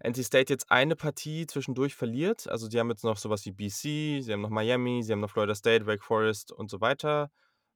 NC 0.00 0.24
State 0.24 0.52
jetzt 0.52 0.70
eine 0.70 0.96
Partie 0.96 1.46
zwischendurch 1.46 1.94
verliert. 1.94 2.48
Also, 2.48 2.68
die 2.68 2.78
haben 2.80 2.90
jetzt 2.90 3.04
noch 3.04 3.16
so 3.18 3.30
was 3.30 3.44
wie 3.46 3.52
BC, 3.52 4.22
sie 4.22 4.32
haben 4.32 4.40
noch 4.40 4.50
Miami, 4.50 5.02
sie 5.02 5.12
haben 5.12 5.20
noch 5.20 5.30
Florida 5.30 5.54
State, 5.54 5.86
Wake 5.86 6.02
Forest 6.02 6.52
und 6.52 6.70
so 6.70 6.80
weiter. 6.80 7.30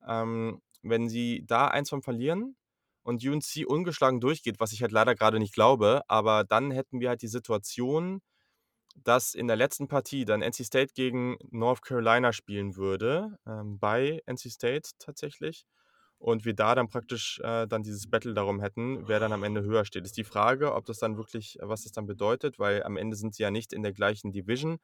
Ähm, 0.06 0.60
wenn 0.82 1.08
sie 1.08 1.44
da 1.46 1.68
eins 1.68 1.90
von 1.90 2.02
verlieren 2.02 2.56
und 3.02 3.24
UNC 3.24 3.66
ungeschlagen 3.66 4.20
durchgeht, 4.20 4.60
was 4.60 4.72
ich 4.72 4.82
halt 4.82 4.92
leider 4.92 5.14
grade 5.14 5.38
nicht 5.38 5.54
glaube, 5.54 6.02
aber 6.08 6.44
dann 6.44 6.70
hätten 6.70 7.00
wir 7.00 7.10
halt 7.10 7.22
die 7.22 7.28
Situation, 7.28 8.20
dass 8.96 9.34
in 9.34 9.46
der 9.48 9.56
letzten 9.56 9.88
Partie 9.88 10.24
dann 10.24 10.42
NC 10.42 10.64
State 10.64 10.92
gegen 10.94 11.37
North 11.50 11.82
Carolina 11.82 12.32
spielen 12.32 12.76
würde, 12.76 13.38
ähm, 13.46 13.78
bei 13.78 14.22
NC 14.26 14.50
State 14.50 14.90
tatsächlich. 14.98 15.66
Und 16.18 16.44
wir 16.44 16.55
da 16.55 16.74
dann 16.74 16.88
praktisch 16.88 17.40
äh, 17.44 17.66
dann 17.66 17.83
dieses 17.83 18.09
Battle 18.11 18.35
darum 18.35 18.61
hätten, 18.61 19.07
wer 19.09 19.20
dann 19.20 19.33
am 19.33 19.42
Ende 19.44 19.62
höher 19.62 19.85
steht. 19.85 20.05
Ist 20.05 20.16
die 20.16 20.24
Frage, 20.24 20.74
ob 20.74 20.87
das 20.87 20.98
dann 20.98 21.16
wirklich, 21.16 21.59
was 21.61 21.83
das 21.85 21.92
dann 21.92 22.07
bedeutet, 22.07 22.59
weil 22.59 22.83
am 22.83 22.96
Ende 22.96 23.16
sind 23.16 23.35
sie 23.35 23.42
ja 23.42 23.50
nicht 23.50 23.72
in 23.72 23.83
der 23.83 23.92
gleichen 23.92 24.33
Division, 24.33 24.79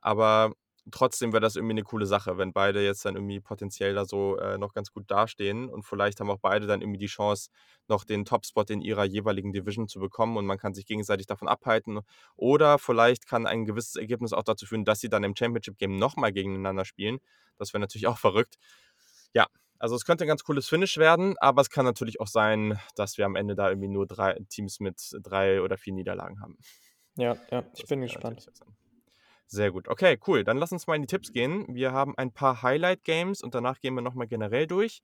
aber 0.00 0.52
trotzdem 0.90 1.32
wäre 1.32 1.40
das 1.40 1.56
irgendwie 1.56 1.72
eine 1.74 1.82
coole 1.82 2.06
Sache, 2.06 2.36
wenn 2.38 2.52
beide 2.52 2.84
jetzt 2.84 3.04
dann 3.04 3.14
irgendwie 3.14 3.40
potenziell 3.40 3.94
da 3.94 4.04
so 4.04 4.36
äh, 4.38 4.58
noch 4.58 4.74
ganz 4.74 4.92
gut 4.92 5.10
dastehen 5.10 5.68
und 5.68 5.84
vielleicht 5.84 6.20
haben 6.20 6.30
auch 6.30 6.38
beide 6.40 6.66
dann 6.66 6.80
irgendwie 6.80 6.98
die 6.98 7.06
Chance, 7.06 7.50
noch 7.88 8.04
den 8.04 8.24
Topspot 8.24 8.70
in 8.70 8.80
ihrer 8.80 9.04
jeweiligen 9.04 9.52
Division 9.52 9.88
zu 9.88 10.00
bekommen 10.00 10.36
und 10.36 10.46
man 10.46 10.58
kann 10.58 10.74
sich 10.74 10.86
gegenseitig 10.86 11.26
davon 11.26 11.48
abhalten. 11.48 12.00
Oder 12.36 12.78
vielleicht 12.78 13.26
kann 13.26 13.46
ein 13.46 13.64
gewisses 13.64 13.96
Ergebnis 13.96 14.32
auch 14.32 14.42
dazu 14.42 14.66
führen, 14.66 14.84
dass 14.84 15.00
sie 15.00 15.08
dann 15.08 15.24
im 15.24 15.36
Championship-Game 15.36 15.96
nochmal 15.96 16.32
gegeneinander 16.32 16.84
spielen. 16.84 17.18
Das 17.56 17.72
wäre 17.72 17.80
natürlich 17.80 18.06
auch 18.06 18.18
verrückt. 18.18 18.56
Ja, 19.34 19.46
also 19.78 19.96
es 19.96 20.04
könnte 20.04 20.24
ein 20.24 20.28
ganz 20.28 20.44
cooles 20.44 20.68
Finish 20.68 20.96
werden, 20.96 21.36
aber 21.38 21.62
es 21.62 21.70
kann 21.70 21.84
natürlich 21.84 22.20
auch 22.20 22.26
sein, 22.26 22.78
dass 22.96 23.18
wir 23.18 23.26
am 23.26 23.36
Ende 23.36 23.54
da 23.54 23.68
irgendwie 23.68 23.88
nur 23.88 24.06
drei 24.06 24.38
Teams 24.48 24.80
mit 24.80 24.96
drei 25.22 25.60
oder 25.60 25.76
vier 25.76 25.92
Niederlagen 25.92 26.40
haben. 26.40 26.58
Ja, 27.16 27.36
ja, 27.50 27.64
ich 27.74 27.80
das 27.80 27.88
bin 27.88 28.00
gespannt. 28.00 28.46
Sehr 29.46 29.70
gut. 29.70 29.88
Okay, 29.88 30.18
cool. 30.26 30.42
Dann 30.42 30.56
lass 30.56 30.72
uns 30.72 30.86
mal 30.86 30.96
in 30.96 31.02
die 31.02 31.06
Tipps 31.06 31.32
gehen. 31.32 31.66
Wir 31.68 31.92
haben 31.92 32.16
ein 32.16 32.32
paar 32.32 32.62
Highlight-Games 32.62 33.42
und 33.42 33.54
danach 33.54 33.78
gehen 33.80 33.94
wir 33.94 34.02
nochmal 34.02 34.26
generell 34.26 34.66
durch. 34.66 35.02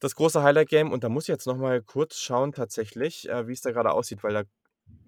Das 0.00 0.16
große 0.16 0.42
Highlight-Game, 0.42 0.90
und 0.90 1.04
da 1.04 1.08
muss 1.08 1.24
ich 1.24 1.28
jetzt 1.28 1.46
nochmal 1.46 1.82
kurz 1.82 2.16
schauen, 2.16 2.52
tatsächlich, 2.52 3.28
äh, 3.28 3.46
wie 3.46 3.52
es 3.52 3.60
da 3.60 3.70
gerade 3.70 3.92
aussieht, 3.92 4.24
weil 4.24 4.32
da 4.32 4.42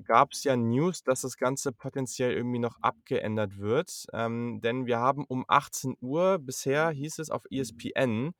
gab 0.05 0.33
es 0.33 0.45
ja 0.45 0.57
News, 0.57 1.03
dass 1.03 1.23
das 1.23 1.37
Ganze 1.37 1.73
potenziell 1.73 2.33
irgendwie 2.33 2.59
noch 2.59 2.77
abgeändert 2.81 3.59
wird. 3.59 4.07
Ähm, 4.13 4.61
denn 4.63 4.87
wir 4.87 4.99
haben 4.99 5.25
um 5.27 5.45
18 5.49 5.97
Uhr, 6.01 6.39
bisher 6.39 6.91
hieß 6.91 7.19
es 7.19 7.31
auf 7.31 7.45
ESPN, 7.51 8.33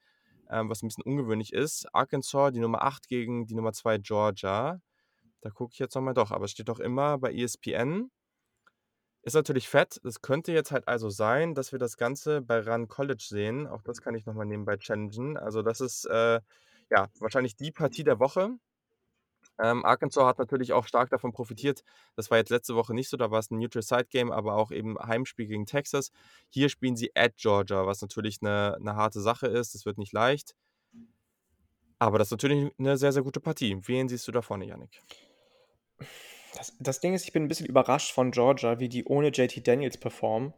ähm, 0.51 0.69
was 0.69 0.83
ein 0.83 0.89
bisschen 0.89 1.05
ungewöhnlich 1.05 1.53
ist, 1.53 1.87
Arkansas, 1.95 2.53
die 2.53 2.61
Nummer 2.61 2.83
8 2.83 3.09
gegen 3.09 3.47
die 3.47 3.55
Nummer 3.55 3.73
2 3.73 3.99
Georgia. 3.99 4.81
Da 5.41 5.51
gucke 5.51 5.73
ich 5.73 5.79
jetzt 5.79 5.95
nochmal 5.95 6.15
doch, 6.15 6.31
aber 6.31 6.45
es 6.47 6.53
steht 6.53 6.69
doch 6.69 6.81
immer 6.81 7.19
bei 7.19 7.33
ESPN. 7.33 8.11
Ist 9.23 9.35
natürlich 9.35 9.69
fett. 9.69 10.01
Es 10.05 10.21
könnte 10.21 10.53
jetzt 10.53 10.71
halt 10.71 10.87
also 10.87 11.09
sein, 11.09 11.55
dass 11.55 11.73
wir 11.73 11.79
das 11.79 11.97
Ganze 11.97 12.43
bei 12.43 12.61
Run 12.61 12.89
College 12.89 13.25
sehen. 13.27 13.67
Auch 13.67 13.83
das 13.83 14.03
kann 14.03 14.15
ich 14.15 14.27
nochmal 14.27 14.45
nebenbei 14.45 14.77
challengen. 14.77 15.39
Also 15.39 15.63
das 15.63 15.81
ist 15.81 16.05
äh, 16.05 16.41
ja 16.91 17.09
wahrscheinlich 17.21 17.57
die 17.57 17.73
Partie 17.73 18.05
der 18.05 18.19
Woche. 18.19 18.51
Ähm, 19.63 19.85
Arkansas 19.85 20.25
hat 20.25 20.39
natürlich 20.39 20.73
auch 20.73 20.87
stark 20.87 21.11
davon 21.11 21.33
profitiert. 21.33 21.85
Das 22.17 22.31
war 22.31 22.39
jetzt 22.39 22.51
letzte 22.51 22.75
Woche 22.75 22.95
nicht 22.95 23.09
so, 23.09 23.17
da 23.17 23.31
war 23.31 23.39
es 23.39 23.51
ein 23.51 23.59
Neutral 23.59 23.83
Side 23.83 24.07
Game, 24.11 24.33
aber 24.33 24.57
auch 24.57 24.71
eben 24.71 24.99
Heimspiel 24.99 25.47
gegen 25.47 25.67
Texas. 25.67 26.11
Hier 26.51 26.69
spielen 26.69 26.97
sie 26.97 27.13
at 27.15 27.37
Georgia, 27.37 27.87
was 27.87 28.03
natürlich 28.03 28.39
eine, 28.43 28.77
eine 28.81 28.97
harte 28.97 29.21
Sache 29.21 29.47
ist. 29.47 29.75
Das 29.75 29.87
wird 29.87 29.99
nicht 29.99 30.13
leicht. 30.13 30.55
Aber 31.99 32.19
das 32.19 32.29
ist 32.29 32.33
natürlich 32.33 32.73
eine 32.79 32.97
sehr, 32.97 33.13
sehr 33.13 33.23
gute 33.23 33.41
Partie. 33.41 33.79
Wen 33.83 34.09
siehst 34.09 34.27
du 34.27 34.33
da 34.33 34.43
vorne, 34.43 34.67
Yannick? 34.67 35.01
Das, 36.57 36.77
das 36.79 37.01
Ding 37.01 37.15
ist, 37.15 37.25
ich 37.25 37.33
bin 37.33 37.45
ein 37.45 37.49
bisschen 37.49 37.67
überrascht 37.67 38.13
von 38.13 38.31
Georgia, 38.31 38.79
wie 38.79 38.89
die 38.89 39.05
ohne 39.05 39.29
JT 39.29 39.67
Daniels 39.67 39.99
performen 39.99 40.53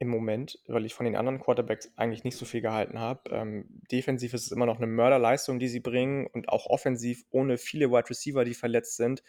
im 0.00 0.08
Moment, 0.08 0.58
weil 0.66 0.86
ich 0.86 0.94
von 0.94 1.04
den 1.04 1.14
anderen 1.14 1.40
Quarterbacks 1.40 1.92
eigentlich 1.96 2.24
nicht 2.24 2.38
so 2.38 2.46
viel 2.46 2.62
gehalten 2.62 2.98
habe. 2.98 3.30
Ähm, 3.30 3.66
defensiv 3.92 4.32
ist 4.32 4.46
es 4.46 4.50
immer 4.50 4.64
noch 4.64 4.78
eine 4.78 4.86
Mörderleistung, 4.86 5.58
die 5.58 5.68
sie 5.68 5.80
bringen 5.80 6.26
und 6.26 6.48
auch 6.48 6.66
offensiv 6.66 7.22
ohne 7.30 7.58
viele 7.58 7.90
Wide 7.90 8.08
Receiver, 8.08 8.44
die 8.44 8.54
verletzt 8.54 8.96
sind, 8.96 9.22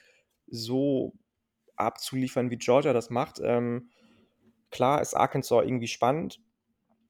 so 0.47 1.13
abzuliefern, 1.75 2.51
wie 2.51 2.57
Georgia 2.57 2.93
das 2.93 3.09
macht. 3.09 3.41
Ähm, 3.43 3.89
klar 4.69 5.01
ist 5.01 5.13
Arkansas 5.13 5.65
irgendwie 5.65 5.89
spannend. 5.89 6.39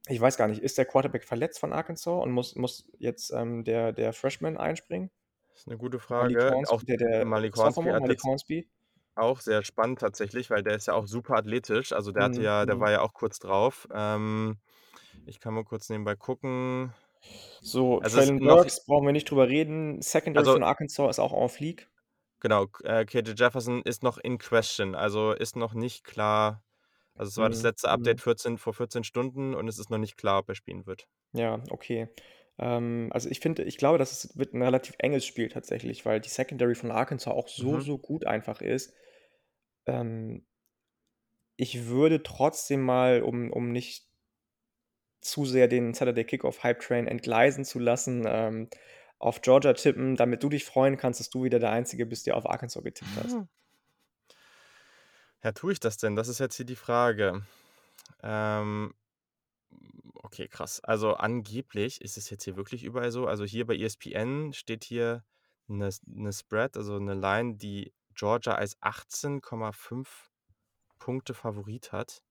Ich 0.07 0.19
weiß 0.19 0.37
gar 0.37 0.47
nicht, 0.47 0.63
ist 0.63 0.79
der 0.79 0.85
Quarterback 0.85 1.23
verletzt 1.23 1.59
von 1.59 1.71
Arkansas 1.71 2.23
und 2.23 2.31
muss, 2.31 2.55
muss 2.55 2.89
jetzt 2.97 3.29
ähm, 3.29 3.63
der, 3.63 3.93
der 3.93 4.11
Freshman 4.11 4.57
einspringen? 4.57 5.11
Das 5.49 5.59
ist 5.59 5.67
eine 5.67 5.77
gute 5.77 5.99
Frage. 5.99 6.33
Malik 6.33 6.51
Hornsby, 6.51 6.75
auch 6.75 6.83
der, 6.83 6.97
der 6.97 7.25
Malik 7.25 7.55
Hornsby, 7.55 7.83
Malik 7.83 8.23
Hornsby 8.23 8.67
auch 9.15 9.39
sehr 9.39 9.63
spannend 9.63 9.99
tatsächlich, 9.99 10.49
weil 10.49 10.63
der 10.63 10.75
ist 10.75 10.87
ja 10.87 10.93
auch 10.93 11.07
super 11.07 11.35
athletisch. 11.35 11.91
Also 11.93 12.11
der 12.11 12.23
hatte 12.23 12.39
mhm, 12.39 12.45
ja, 12.45 12.65
der 12.65 12.75
mhm. 12.75 12.79
war 12.79 12.91
ja 12.91 13.01
auch 13.01 13.13
kurz 13.13 13.39
drauf. 13.39 13.87
Ähm, 13.93 14.57
ich 15.25 15.39
kann 15.39 15.53
mal 15.53 15.63
kurz 15.63 15.89
nebenbei 15.89 16.15
gucken. 16.15 16.93
So, 17.61 17.99
also 17.99 18.17
Traylon 18.17 18.39
Burks 18.39 18.85
brauchen 18.85 19.05
wir 19.05 19.13
nicht 19.13 19.29
drüber 19.29 19.47
reden. 19.47 20.01
Secondary 20.01 20.41
also, 20.41 20.53
von 20.53 20.63
Arkansas 20.63 21.11
ist 21.11 21.19
auch 21.19 21.33
auf 21.33 21.53
Fleek. 21.53 21.89
Genau, 22.39 22.65
äh, 22.83 23.05
KJ 23.05 23.33
Jefferson 23.35 23.83
ist 23.83 24.01
noch 24.01 24.17
in 24.17 24.39
question, 24.39 24.95
also 24.95 25.31
ist 25.31 25.55
noch 25.55 25.73
nicht 25.73 26.03
klar. 26.03 26.63
Also 27.13 27.29
es 27.29 27.37
war 27.37 27.49
mhm. 27.49 27.53
das 27.53 27.61
letzte 27.61 27.89
Update 27.89 28.21
14, 28.21 28.53
mhm. 28.53 28.57
vor 28.57 28.73
14 28.73 29.03
Stunden 29.03 29.53
und 29.53 29.67
es 29.67 29.77
ist 29.77 29.91
noch 29.91 29.99
nicht 29.99 30.17
klar, 30.17 30.39
ob 30.39 30.49
er 30.49 30.55
spielen 30.55 30.87
wird. 30.87 31.07
Ja, 31.33 31.61
okay. 31.69 32.09
Ähm, 32.59 33.09
also 33.11 33.29
ich 33.29 33.39
finde, 33.39 33.63
ich 33.63 33.77
glaube, 33.77 33.97
dass 33.97 34.11
es 34.11 34.37
wird 34.37 34.53
ein 34.53 34.61
relativ 34.61 34.95
enges 34.99 35.25
Spiel 35.25 35.49
tatsächlich, 35.49 36.05
weil 36.05 36.19
die 36.21 36.29
Secondary 36.29 36.75
von 36.75 36.91
Arkansas 36.91 37.33
auch 37.33 37.47
so, 37.47 37.79
Mhm. 37.79 37.81
so 37.81 37.97
gut 37.97 38.25
einfach 38.25 38.61
ist. 38.61 38.93
Ähm, 39.87 40.45
ich 41.55 41.85
würde 41.85 42.23
trotzdem 42.23 42.81
mal, 42.81 43.21
um, 43.21 43.51
um 43.51 43.71
nicht 43.71 44.09
zu 45.21 45.45
sehr 45.45 45.67
den 45.67 45.93
Saturday 45.95 46.23
Kickoff 46.25 46.63
Hype 46.63 46.79
Train 46.79 47.07
entgleisen 47.07 47.65
zu 47.65 47.79
lassen, 47.79 48.23
ähm, 48.27 48.69
auf 49.19 49.41
Georgia 49.41 49.73
tippen, 49.73 50.15
damit 50.15 50.41
du 50.43 50.49
dich 50.49 50.65
freuen 50.65 50.97
kannst, 50.97 51.19
dass 51.19 51.29
du 51.29 51.43
wieder 51.43 51.59
der 51.59 51.71
Einzige 51.71 52.05
bist, 52.07 52.25
der 52.27 52.35
auf 52.37 52.49
Arkansas 52.49 52.83
getippt 52.83 53.17
hast. 53.17 53.39
Ja, 55.43 55.51
tue 55.51 55.73
ich 55.73 55.79
das 55.79 55.97
denn? 55.97 56.15
Das 56.15 56.27
ist 56.27 56.39
jetzt 56.39 56.55
hier 56.55 56.65
die 56.65 56.75
Frage. 56.75 57.45
Ähm, 58.23 58.93
Okay, 60.23 60.47
krass. 60.47 60.79
Also 60.81 61.15
angeblich 61.15 62.01
ist 62.01 62.17
es 62.17 62.29
jetzt 62.29 62.43
hier 62.43 62.55
wirklich 62.55 62.83
überall 62.83 63.11
so. 63.11 63.27
Also 63.27 63.43
hier 63.43 63.65
bei 63.65 63.75
ESPN 63.75 64.53
steht 64.53 64.83
hier 64.83 65.25
eine, 65.67 65.89
eine 66.15 66.31
Spread, 66.33 66.77
also 66.77 66.95
eine 66.95 67.15
Line, 67.15 67.55
die 67.55 67.93
Georgia 68.13 68.53
als 68.55 68.79
18,5 68.81 70.29
Punkte 70.99 71.33
Favorit 71.33 71.91
hat. 71.91 72.23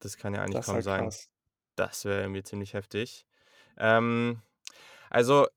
Das 0.00 0.16
kann 0.16 0.34
ja 0.34 0.42
eigentlich 0.42 0.60
Das 0.60 0.66
kaum 0.66 0.82
sein. 0.82 1.04
krass. 1.04 1.28
Das 1.76 2.04
wäre 2.04 2.22
irgendwie 2.22 2.42
ziemlich 2.42 2.74
heftig. 2.74 3.26
Ähm, 3.78 4.42
also 5.10 5.48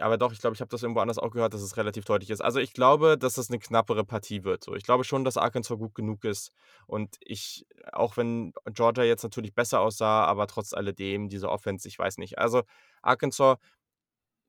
aber 0.00 0.18
doch, 0.18 0.32
ich 0.32 0.40
glaube, 0.40 0.54
ich 0.54 0.60
habe 0.60 0.68
das 0.70 0.82
irgendwo 0.82 1.00
anders 1.00 1.18
auch 1.18 1.30
gehört, 1.30 1.54
dass 1.54 1.62
es 1.62 1.76
relativ 1.76 2.04
deutlich 2.04 2.30
ist. 2.30 2.40
Also 2.40 2.60
ich 2.60 2.72
glaube, 2.72 3.16
dass 3.18 3.34
das 3.34 3.48
eine 3.48 3.58
knappere 3.58 4.04
Partie 4.04 4.44
wird. 4.44 4.64
So. 4.64 4.74
Ich 4.74 4.84
glaube 4.84 5.04
schon, 5.04 5.24
dass 5.24 5.36
Arkansas 5.36 5.78
gut 5.78 5.94
genug 5.94 6.24
ist. 6.24 6.52
Und 6.86 7.16
ich, 7.20 7.66
auch 7.92 8.16
wenn 8.16 8.52
Georgia 8.66 9.04
jetzt 9.04 9.22
natürlich 9.22 9.54
besser 9.54 9.80
aussah, 9.80 10.24
aber 10.24 10.46
trotz 10.46 10.72
alledem, 10.72 11.28
diese 11.28 11.48
Offense, 11.48 11.88
ich 11.88 11.98
weiß 11.98 12.18
nicht. 12.18 12.38
Also 12.38 12.62
Arkansas, 13.02 13.56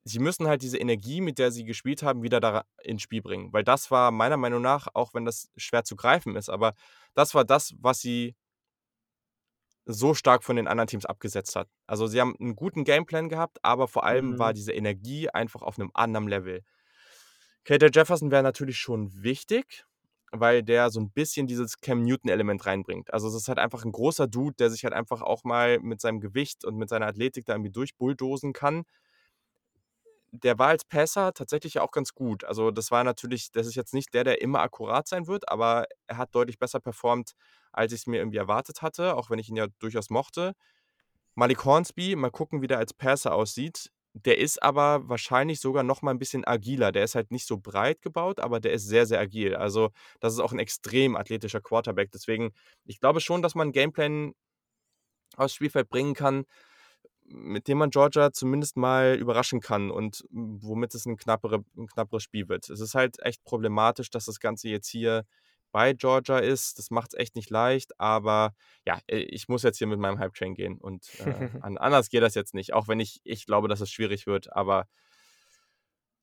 sie 0.04 0.18
müssen 0.18 0.46
halt 0.46 0.62
diese 0.62 0.78
Energie, 0.78 1.20
mit 1.20 1.38
der 1.38 1.50
sie 1.50 1.64
gespielt 1.64 2.02
haben, 2.02 2.22
wieder 2.22 2.40
da 2.40 2.64
ins 2.82 3.02
Spiel 3.02 3.22
bringen. 3.22 3.52
Weil 3.52 3.64
das 3.64 3.90
war 3.90 4.10
meiner 4.10 4.36
Meinung 4.36 4.62
nach, 4.62 4.88
auch 4.94 5.14
wenn 5.14 5.24
das 5.24 5.50
schwer 5.56 5.84
zu 5.84 5.96
greifen 5.96 6.36
ist, 6.36 6.48
aber 6.48 6.74
das 7.14 7.34
war 7.34 7.44
das, 7.44 7.74
was 7.78 8.00
sie 8.00 8.34
so 9.86 10.14
stark 10.14 10.44
von 10.44 10.56
den 10.56 10.68
anderen 10.68 10.88
Teams 10.88 11.06
abgesetzt 11.06 11.56
hat. 11.56 11.68
Also 11.86 12.06
sie 12.06 12.20
haben 12.20 12.36
einen 12.38 12.56
guten 12.56 12.84
Gameplan 12.84 13.28
gehabt, 13.28 13.58
aber 13.62 13.88
vor 13.88 14.04
allem 14.04 14.38
war 14.38 14.50
mhm. 14.50 14.54
diese 14.54 14.72
Energie 14.72 15.28
einfach 15.28 15.62
auf 15.62 15.78
einem 15.78 15.90
anderen 15.94 16.28
Level. 16.28 16.62
KJ 17.64 17.86
Jefferson 17.92 18.30
wäre 18.30 18.42
natürlich 18.42 18.78
schon 18.78 19.10
wichtig, 19.22 19.84
weil 20.32 20.62
der 20.62 20.90
so 20.90 21.00
ein 21.00 21.10
bisschen 21.10 21.46
dieses 21.46 21.80
Cam 21.80 22.02
Newton-Element 22.02 22.64
reinbringt. 22.64 23.12
Also 23.12 23.28
es 23.28 23.34
ist 23.34 23.48
halt 23.48 23.58
einfach 23.58 23.84
ein 23.84 23.92
großer 23.92 24.28
Dude, 24.28 24.56
der 24.58 24.70
sich 24.70 24.84
halt 24.84 24.94
einfach 24.94 25.22
auch 25.22 25.44
mal 25.44 25.78
mit 25.80 26.00
seinem 26.00 26.20
Gewicht 26.20 26.64
und 26.64 26.76
mit 26.76 26.88
seiner 26.88 27.06
Athletik 27.06 27.46
da 27.46 27.54
irgendwie 27.54 27.72
durchbulldosen 27.72 28.52
kann. 28.52 28.84
Der 30.32 30.58
war 30.58 30.68
als 30.68 30.84
Passer 30.84 31.32
tatsächlich 31.34 31.74
ja 31.74 31.82
auch 31.82 31.90
ganz 31.90 32.14
gut. 32.14 32.44
Also 32.44 32.70
das 32.70 32.90
war 32.92 33.02
natürlich, 33.02 33.50
das 33.50 33.66
ist 33.66 33.74
jetzt 33.74 33.94
nicht 33.94 34.14
der, 34.14 34.22
der 34.24 34.40
immer 34.40 34.60
akkurat 34.60 35.08
sein 35.08 35.26
wird, 35.26 35.48
aber 35.48 35.86
er 36.06 36.18
hat 36.18 36.34
deutlich 36.34 36.58
besser 36.58 36.80
performt 36.80 37.32
als 37.72 37.92
ich 37.92 38.00
es 38.00 38.06
mir 38.08 38.18
irgendwie 38.18 38.38
erwartet 38.38 38.82
hatte, 38.82 39.16
auch 39.16 39.30
wenn 39.30 39.38
ich 39.38 39.48
ihn 39.48 39.56
ja 39.56 39.66
durchaus 39.78 40.10
mochte. 40.10 40.54
Malik 41.36 41.64
Hornsby, 41.64 42.16
mal 42.16 42.30
gucken, 42.30 42.62
wie 42.62 42.66
der 42.68 42.78
als 42.78 42.94
Passer 42.94 43.34
aussieht. 43.34 43.90
Der 44.14 44.38
ist 44.38 44.62
aber 44.62 45.08
wahrscheinlich 45.08 45.60
sogar 45.60 45.84
noch 45.84 46.02
mal 46.02 46.12
ein 46.12 46.18
bisschen 46.18 46.44
agiler. 46.46 46.92
Der 46.92 47.04
ist 47.04 47.14
halt 47.16 47.30
nicht 47.32 47.46
so 47.46 47.58
breit 47.58 48.02
gebaut, 48.02 48.40
aber 48.40 48.60
der 48.60 48.72
ist 48.72 48.86
sehr, 48.86 49.06
sehr 49.06 49.20
agil. 49.20 49.56
Also, 49.56 49.90
das 50.20 50.32
ist 50.34 50.40
auch 50.40 50.52
ein 50.52 50.58
extrem 50.60 51.16
athletischer 51.16 51.60
Quarterback. 51.60 52.10
Deswegen, 52.12 52.52
ich 52.86 53.00
glaube 53.00 53.20
schon, 53.20 53.42
dass 53.42 53.54
man 53.54 53.72
Gameplan 53.72 54.34
aufs 55.36 55.54
Spielfeld 55.54 55.88
bringen 55.88 56.14
kann, 56.14 56.44
mit 57.32 57.68
dem 57.68 57.78
man 57.78 57.90
Georgia 57.90 58.32
zumindest 58.32 58.76
mal 58.76 59.16
überraschen 59.16 59.60
kann 59.60 59.90
und 59.90 60.24
womit 60.30 60.94
es 60.94 61.06
ein, 61.06 61.16
knappere, 61.16 61.64
ein 61.76 61.86
knapperes 61.86 62.22
Spiel 62.22 62.48
wird. 62.48 62.68
Es 62.68 62.80
ist 62.80 62.94
halt 62.94 63.20
echt 63.22 63.44
problematisch, 63.44 64.10
dass 64.10 64.26
das 64.26 64.40
Ganze 64.40 64.68
jetzt 64.68 64.88
hier 64.88 65.24
bei 65.72 65.92
Georgia 65.92 66.38
ist. 66.38 66.78
Das 66.78 66.90
macht 66.90 67.12
es 67.12 67.18
echt 67.18 67.36
nicht 67.36 67.50
leicht, 67.50 67.98
aber 68.00 68.54
ja, 68.84 68.98
ich 69.06 69.48
muss 69.48 69.62
jetzt 69.62 69.78
hier 69.78 69.86
mit 69.86 70.00
meinem 70.00 70.18
Hype-Train 70.18 70.54
gehen 70.54 70.78
und 70.78 71.08
äh, 71.20 71.48
anders 71.62 72.08
geht 72.08 72.22
das 72.22 72.34
jetzt 72.34 72.54
nicht, 72.54 72.72
auch 72.72 72.88
wenn 72.88 73.00
ich, 73.00 73.20
ich 73.24 73.46
glaube, 73.46 73.68
dass 73.68 73.80
es 73.80 73.90
schwierig 73.90 74.26
wird, 74.26 74.52
aber 74.52 74.88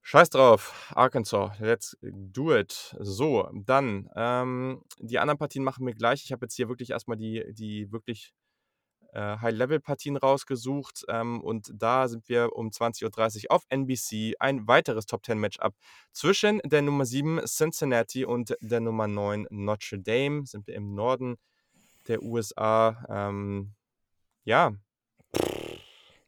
scheiß 0.02 0.30
drauf, 0.30 0.91
Arkansas, 0.96 1.58
let's 1.60 1.98
do 2.02 2.56
it. 2.56 2.96
So, 3.00 3.50
dann, 3.54 4.10
ähm, 4.15 4.82
die 5.00 5.20
anderen 5.20 5.38
Partien 5.38 5.63
machen 5.63 5.86
wir 5.86 5.93
gleich. 5.93 6.24
Ich 6.24 6.32
habe 6.32 6.46
jetzt 6.46 6.56
hier 6.56 6.70
wirklich 6.70 6.91
erstmal 6.91 7.17
die, 7.17 7.43
die 7.54 7.91
wirklich 7.91 8.34
High-Level-Partien 9.22 10.18
rausgesucht. 10.18 11.06
Ähm, 11.10 11.42
und 11.42 11.72
da 11.74 12.08
sind 12.08 12.28
wir 12.30 12.54
um 12.56 12.70
20.30 12.70 13.46
Uhr 13.46 13.52
auf 13.52 13.64
NBC 13.70 14.36
ein 14.40 14.68
weiteres 14.68 15.06
Top-10-Matchup 15.06 15.74
zwischen 16.12 16.60
der 16.64 16.82
Nummer 16.82 17.06
7 17.06 17.42
Cincinnati 17.46 18.26
und 18.26 18.56
der 18.62 18.80
Nummer 18.80 19.08
9 19.08 19.48
Notre 19.50 20.00
Dame. 20.00 20.46
Sind 20.46 20.68
wir 20.68 20.76
im 20.76 20.94
Norden 20.94 21.38
der 22.08 22.24
USA. 22.24 23.06
Ähm, 23.10 23.74
ja. 24.44 24.74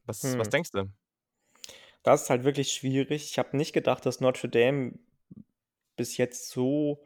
Was, 0.06 0.24
hm. 0.24 0.40
was 0.40 0.50
denkst 0.50 0.72
du? 0.72 0.90
Das 2.04 2.24
ist 2.24 2.30
halt 2.30 2.44
wirklich 2.44 2.72
schwierig. 2.72 3.30
Ich 3.30 3.38
habe 3.38 3.58
nicht 3.58 3.74
gedacht, 3.74 4.06
dass 4.06 4.22
Notre 4.22 4.50
Dame 4.50 4.94
bis 5.96 6.18
jetzt 6.18 6.50
so 6.50 7.04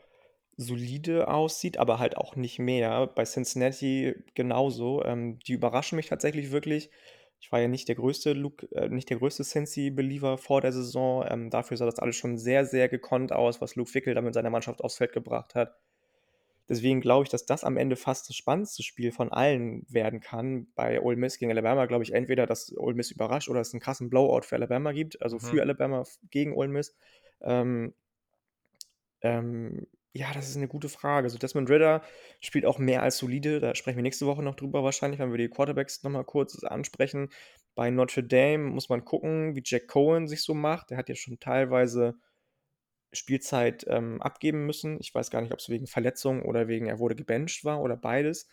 solide 0.57 1.27
aussieht, 1.27 1.77
aber 1.77 1.99
halt 1.99 2.17
auch 2.17 2.35
nicht 2.35 2.59
mehr. 2.59 3.07
Bei 3.07 3.23
Cincinnati 3.23 4.15
genauso. 4.35 5.03
Ähm, 5.03 5.39
die 5.39 5.53
überraschen 5.53 5.95
mich 5.95 6.07
tatsächlich 6.07 6.51
wirklich. 6.51 6.89
Ich 7.39 7.51
war 7.51 7.59
ja 7.59 7.67
nicht 7.67 7.87
der 7.87 7.95
größte 7.95 8.33
Luke, 8.33 8.67
äh, 8.75 8.87
nicht 8.89 9.09
der 9.09 9.17
größte 9.17 9.43
Cincy-Believer 9.43 10.37
vor 10.37 10.61
der 10.61 10.71
Saison. 10.71 11.25
Ähm, 11.27 11.49
dafür 11.49 11.77
sah 11.77 11.85
das 11.85 11.99
alles 11.99 12.15
schon 12.15 12.37
sehr, 12.37 12.65
sehr 12.65 12.87
gekonnt 12.87 13.33
aus, 13.33 13.61
was 13.61 13.75
Luke 13.75 13.91
Fickel 13.91 14.13
da 14.13 14.21
mit 14.21 14.33
seiner 14.33 14.49
Mannschaft 14.49 14.83
aufs 14.83 14.97
Feld 14.97 15.11
gebracht 15.11 15.55
hat. 15.55 15.75
Deswegen 16.69 17.01
glaube 17.01 17.23
ich, 17.23 17.29
dass 17.29 17.45
das 17.45 17.65
am 17.65 17.75
Ende 17.75 17.97
fast 17.97 18.29
das 18.29 18.37
spannendste 18.37 18.83
Spiel 18.83 19.11
von 19.11 19.31
allen 19.31 19.85
werden 19.89 20.21
kann. 20.21 20.67
Bei 20.75 21.01
Ole 21.01 21.17
Miss 21.17 21.37
gegen 21.37 21.51
Alabama 21.51 21.85
glaube 21.87 22.03
ich 22.03 22.13
entweder, 22.13 22.47
dass 22.47 22.73
Ole 22.77 22.95
Miss 22.95 23.11
überrascht 23.11 23.49
oder 23.49 23.59
es 23.59 23.73
einen 23.73 23.81
krassen 23.81 24.09
Blowout 24.09 24.43
für 24.43 24.55
Alabama 24.55 24.93
gibt, 24.93 25.21
also 25.21 25.35
mhm. 25.35 25.41
für 25.41 25.61
Alabama 25.61 26.03
gegen 26.31 26.53
Ole 26.53 26.69
Miss. 26.69 26.95
Ähm, 27.41 27.93
ähm, 29.21 29.87
ja, 30.15 30.31
das 30.33 30.47
ist 30.47 30.57
eine 30.57 30.67
gute 30.67 30.89
Frage. 30.89 31.25
Also 31.25 31.39
Desmond 31.39 31.69
Ritter 31.69 32.03
spielt 32.39 32.65
auch 32.65 32.77
mehr 32.77 33.01
als 33.01 33.17
solide. 33.17 33.59
Da 33.59 33.73
sprechen 33.73 33.97
wir 33.97 34.03
nächste 34.03 34.27
Woche 34.27 34.43
noch 34.43 34.55
drüber 34.55 34.83
wahrscheinlich, 34.83 35.19
wenn 35.19 35.31
wir 35.31 35.39
die 35.39 35.49
Quarterbacks 35.49 36.03
nochmal 36.03 36.23
kurz 36.23 36.63
ansprechen. 36.63 37.29
Bei 37.73 37.89
Notre 37.89 38.23
Dame 38.23 38.59
muss 38.59 38.89
man 38.89 39.05
gucken, 39.05 39.55
wie 39.55 39.63
Jack 39.65 39.87
Cohen 39.87 40.27
sich 40.27 40.43
so 40.43 40.53
macht. 40.53 40.91
Der 40.91 40.97
hat 40.97 41.09
ja 41.09 41.15
schon 41.15 41.39
teilweise 41.39 42.15
Spielzeit 43.11 43.85
ähm, 43.87 44.21
abgeben 44.21 44.65
müssen. 44.67 44.99
Ich 44.99 45.13
weiß 45.15 45.31
gar 45.31 45.41
nicht, 45.41 45.53
ob 45.53 45.59
es 45.59 45.69
wegen 45.69 45.87
Verletzung 45.87 46.43
oder 46.43 46.67
wegen 46.67 46.85
er 46.87 46.99
wurde 46.99 47.15
gebencht 47.15 47.65
war 47.65 47.81
oder 47.81 47.97
beides. 47.97 48.47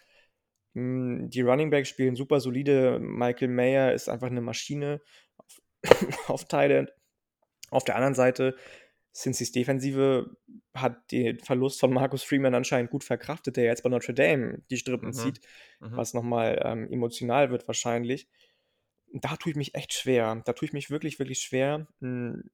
Hm, 0.75 1.29
die 1.31 1.43
Running 1.43 1.71
Backs 1.71 1.91
spielen 1.91 2.17
super 2.17 2.41
solide. 2.41 2.99
Michael 3.01 3.49
Mayer 3.49 3.93
ist 3.93 4.09
einfach 4.09 4.29
eine 4.29 4.41
Maschine 4.41 5.03
auf, 5.37 5.61
auf 6.29 6.45
Thailand. 6.47 6.91
Auf 7.71 7.85
der 7.85 7.97
anderen 7.97 8.15
Seite 8.15 8.57
Cincy's 9.13 9.53
Defensive 9.53 10.37
hat 10.75 11.11
den 11.11 11.39
Verlust 11.41 11.81
von 11.81 11.93
Marcus 11.93 12.23
Freeman 12.23 12.55
anscheinend 12.55 12.91
gut 12.91 13.03
verkraftet, 13.03 13.57
der 13.57 13.65
jetzt 13.65 13.83
bei 13.83 13.91
Notre 13.91 14.15
Dame 14.15 14.63
die 14.71 14.77
Strippen 14.77 15.09
mhm. 15.09 15.13
zieht, 15.13 15.41
mhm. 15.81 15.97
was 15.97 16.15
nochmal 16.15 16.61
ähm, 16.65 16.91
emotional 16.91 17.51
wird 17.51 17.67
wahrscheinlich. 17.67 18.29
Da 19.13 19.37
tue 19.37 19.51
ich 19.51 19.57
mich 19.57 19.75
echt 19.75 19.93
schwer. 19.93 20.41
Da 20.45 20.53
tue 20.53 20.67
ich 20.67 20.73
mich 20.73 20.91
wirklich, 20.91 21.19
wirklich 21.19 21.41
schwer. 21.41 21.89
Hm, 22.01 22.51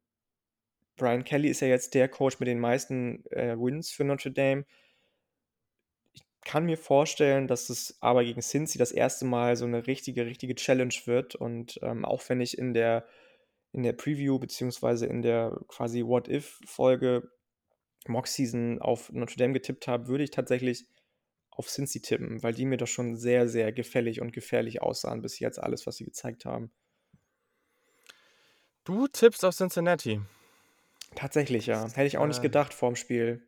Brian 0.97 1.25
Kelly 1.25 1.49
ist 1.49 1.61
ja 1.61 1.69
jetzt 1.69 1.92
der 1.95 2.09
Coach 2.09 2.40
mit 2.40 2.49
den 2.49 2.59
meisten 2.59 3.25
äh, 3.27 3.55
Wins 3.59 3.90
für 3.90 4.05
Notre 4.05 4.33
Dame. 4.33 4.64
Ich 6.14 6.23
kann 6.42 6.64
mir 6.64 6.79
vorstellen, 6.79 7.49
dass 7.49 7.69
es 7.69 7.99
aber 8.01 8.25
gegen 8.25 8.40
Cincy 8.40 8.79
das 8.79 8.92
erste 8.92 9.27
Mal 9.27 9.57
so 9.57 9.66
eine 9.66 9.87
richtige, 9.87 10.25
richtige 10.25 10.55
Challenge 10.55 10.95
wird. 11.05 11.35
Und 11.35 11.79
ähm, 11.83 12.07
auch 12.07 12.27
wenn 12.29 12.40
ich 12.40 12.57
in 12.57 12.73
der 12.73 13.07
in 13.77 13.83
der 13.83 13.93
Preview 13.93 14.39
beziehungsweise 14.39 15.07
in 15.07 15.23
der 15.23 15.59
quasi 15.69 16.05
What-If-Folge 16.05 17.31
Mock 18.09 18.27
Season 18.27 18.81
auf 18.81 19.12
Notre 19.12 19.37
Dame 19.37 19.53
getippt 19.53 19.87
habe, 19.87 20.09
würde 20.09 20.25
ich 20.25 20.31
tatsächlich 20.31 20.89
auf 21.51 21.69
Cincy 21.69 22.01
tippen, 22.01 22.43
weil 22.43 22.55
die 22.55 22.67
mir 22.67 22.77
doch 22.77 22.87
schon 22.87 23.17
sehr, 23.17 23.49
sehr 23.49 23.73
gefällig 23.73 24.21
und 24.21 24.33
gefährlich 24.33 24.83
aussahen 24.83 25.23
bis 25.23 25.39
jetzt 25.39 25.59
alles, 25.59 25.87
was 25.87 25.97
sie 25.97 26.05
gezeigt 26.05 26.45
haben. 26.45 26.71
Du 28.85 29.09
tippst 29.09 29.45
auf 29.45 29.55
Cincinnati. 29.55 30.21
Tatsächlich, 31.15 31.67
ja. 31.67 31.89
Hätte 31.89 32.07
ich 32.07 32.19
auch 32.19 32.25
äh, 32.25 32.29
nicht 32.29 32.43
gedacht 32.43 32.75
vorm 32.75 32.97
Spiel. 32.97 33.47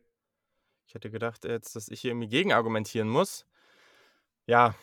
Ich 0.87 0.95
hätte 0.95 1.11
gedacht 1.11 1.45
jetzt, 1.45 1.75
dass 1.75 1.87
ich 1.87 2.01
hier 2.01 2.11
irgendwie 2.11 2.27
gegen 2.27 2.51
argumentieren 2.51 3.07
muss. 3.07 3.45
Ja, 4.47 4.75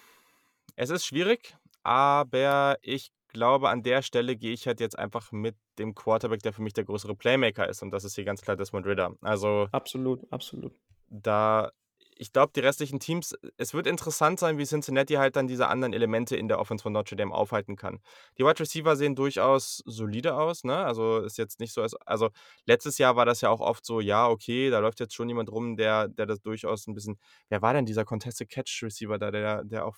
es 0.76 0.90
ist 0.90 1.04
schwierig, 1.04 1.56
aber 1.82 2.78
ich 2.80 3.12
glaube, 3.36 3.68
an 3.68 3.82
der 3.82 4.02
Stelle 4.02 4.34
gehe 4.34 4.52
ich 4.52 4.66
halt 4.66 4.80
jetzt 4.80 4.98
einfach 4.98 5.30
mit 5.30 5.54
dem 5.78 5.94
Quarterback, 5.94 6.42
der 6.42 6.52
für 6.52 6.62
mich 6.62 6.72
der 6.72 6.84
größere 6.84 7.14
Playmaker 7.14 7.68
ist. 7.68 7.82
Und 7.82 7.90
das 7.90 8.04
ist 8.04 8.14
hier 8.14 8.24
ganz 8.24 8.40
klar 8.40 8.56
Desmond 8.56 8.86
Ritter. 8.86 9.14
Also. 9.20 9.68
Absolut, 9.72 10.26
absolut. 10.32 10.72
Da, 11.08 11.70
ich 12.16 12.32
glaube, 12.32 12.52
die 12.56 12.60
restlichen 12.60 12.98
Teams, 12.98 13.36
es 13.58 13.74
wird 13.74 13.86
interessant 13.86 14.40
sein, 14.40 14.56
wie 14.56 14.64
Cincinnati 14.64 15.14
halt 15.14 15.36
dann 15.36 15.46
diese 15.46 15.68
anderen 15.68 15.92
Elemente 15.92 16.34
in 16.34 16.48
der 16.48 16.58
Offense 16.58 16.82
von 16.82 16.94
Notre 16.94 17.14
Dame 17.14 17.34
aufhalten 17.34 17.76
kann. 17.76 18.00
Die 18.38 18.44
Wide 18.44 18.58
Receiver 18.58 18.96
sehen 18.96 19.14
durchaus 19.14 19.82
solide 19.84 20.34
aus, 20.34 20.64
ne? 20.64 20.78
Also 20.78 21.18
ist 21.18 21.36
jetzt 21.36 21.60
nicht 21.60 21.74
so, 21.74 21.82
als, 21.82 21.94
also 22.06 22.30
letztes 22.64 22.96
Jahr 22.96 23.16
war 23.16 23.26
das 23.26 23.42
ja 23.42 23.50
auch 23.50 23.60
oft 23.60 23.84
so, 23.84 24.00
ja, 24.00 24.26
okay, 24.28 24.70
da 24.70 24.78
läuft 24.78 24.98
jetzt 24.98 25.14
schon 25.14 25.28
jemand 25.28 25.52
rum, 25.52 25.76
der, 25.76 26.08
der 26.08 26.24
das 26.24 26.40
durchaus 26.40 26.86
ein 26.86 26.94
bisschen. 26.94 27.18
Wer 27.50 27.60
war 27.60 27.74
denn 27.74 27.84
dieser 27.84 28.06
Contested 28.06 28.48
Catch 28.48 28.82
Receiver 28.82 29.18
da, 29.18 29.30
der, 29.30 29.62
der 29.64 29.84
auch 29.84 29.96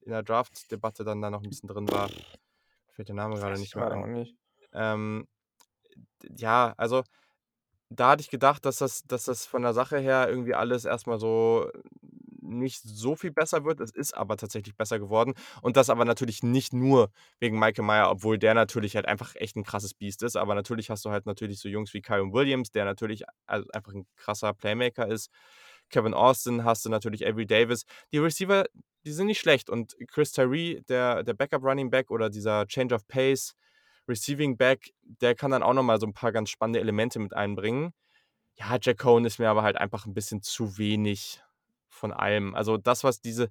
in 0.00 0.10
der 0.10 0.24
Draft-Debatte 0.24 1.04
dann 1.04 1.22
da 1.22 1.30
noch 1.30 1.42
ein 1.42 1.48
bisschen 1.48 1.68
drin 1.68 1.88
war? 1.88 2.10
Fällt 2.92 3.08
der 3.08 3.14
Name 3.14 3.36
gerade 3.36 3.58
nicht 3.58 3.74
mehr 3.74 3.90
ein. 3.90 4.12
Nicht. 4.12 4.36
Ähm, 4.72 5.26
ja, 6.36 6.74
also 6.76 7.02
da 7.90 8.10
hatte 8.10 8.22
ich 8.22 8.30
gedacht, 8.30 8.64
dass 8.64 8.78
das, 8.78 9.02
dass 9.02 9.24
das 9.24 9.44
von 9.44 9.62
der 9.62 9.74
Sache 9.74 9.98
her 9.98 10.28
irgendwie 10.28 10.54
alles 10.54 10.84
erstmal 10.84 11.18
so 11.18 11.70
nicht 12.40 12.82
so 12.82 13.16
viel 13.16 13.30
besser 13.30 13.64
wird. 13.64 13.80
Es 13.80 13.90
ist 13.90 14.16
aber 14.16 14.36
tatsächlich 14.36 14.76
besser 14.76 14.98
geworden. 14.98 15.34
Und 15.62 15.76
das 15.76 15.90
aber 15.90 16.04
natürlich 16.04 16.42
nicht 16.42 16.72
nur 16.72 17.10
wegen 17.40 17.58
Michael 17.58 17.84
Meyer, 17.84 18.10
obwohl 18.10 18.38
der 18.38 18.54
natürlich 18.54 18.96
halt 18.96 19.06
einfach 19.06 19.34
echt 19.36 19.56
ein 19.56 19.64
krasses 19.64 19.94
Biest 19.94 20.22
ist. 20.22 20.36
Aber 20.36 20.54
natürlich 20.54 20.90
hast 20.90 21.04
du 21.04 21.10
halt 21.10 21.26
natürlich 21.26 21.60
so 21.60 21.68
Jungs 21.68 21.94
wie 21.94 22.02
Kyron 22.02 22.32
Williams, 22.32 22.70
der 22.70 22.84
natürlich 22.84 23.24
also 23.46 23.66
einfach 23.72 23.92
ein 23.94 24.06
krasser 24.16 24.52
Playmaker 24.52 25.08
ist. 25.08 25.30
Kevin 25.88 26.14
Austin 26.14 26.64
hast 26.64 26.84
du 26.84 26.90
natürlich 26.90 27.26
Avery 27.26 27.46
Davis. 27.46 27.84
Die 28.12 28.18
Receiver, 28.18 28.64
die 29.04 29.12
sind 29.12 29.26
nicht 29.26 29.40
schlecht. 29.40 29.70
Und 29.70 29.96
Chris 30.08 30.32
Tyree, 30.32 30.80
der, 30.88 31.22
der 31.22 31.34
Backup 31.34 31.62
Running 31.62 31.90
Back 31.90 32.10
oder 32.10 32.30
dieser 32.30 32.66
Change 32.66 32.94
of 32.94 33.06
Pace 33.08 33.54
Receiving 34.08 34.56
Back, 34.56 34.92
der 35.02 35.34
kann 35.34 35.52
dann 35.52 35.62
auch 35.62 35.74
nochmal 35.74 36.00
so 36.00 36.06
ein 36.06 36.14
paar 36.14 36.32
ganz 36.32 36.50
spannende 36.50 36.80
Elemente 36.80 37.18
mit 37.18 37.34
einbringen. 37.34 37.92
Ja, 38.56 38.76
Jack 38.80 38.98
Cohn 38.98 39.24
ist 39.24 39.38
mir 39.38 39.48
aber 39.48 39.62
halt 39.62 39.76
einfach 39.76 40.06
ein 40.06 40.14
bisschen 40.14 40.42
zu 40.42 40.76
wenig 40.78 41.40
von 41.88 42.12
allem. 42.12 42.54
Also 42.54 42.76
das, 42.76 43.04
was 43.04 43.20
diese, 43.20 43.48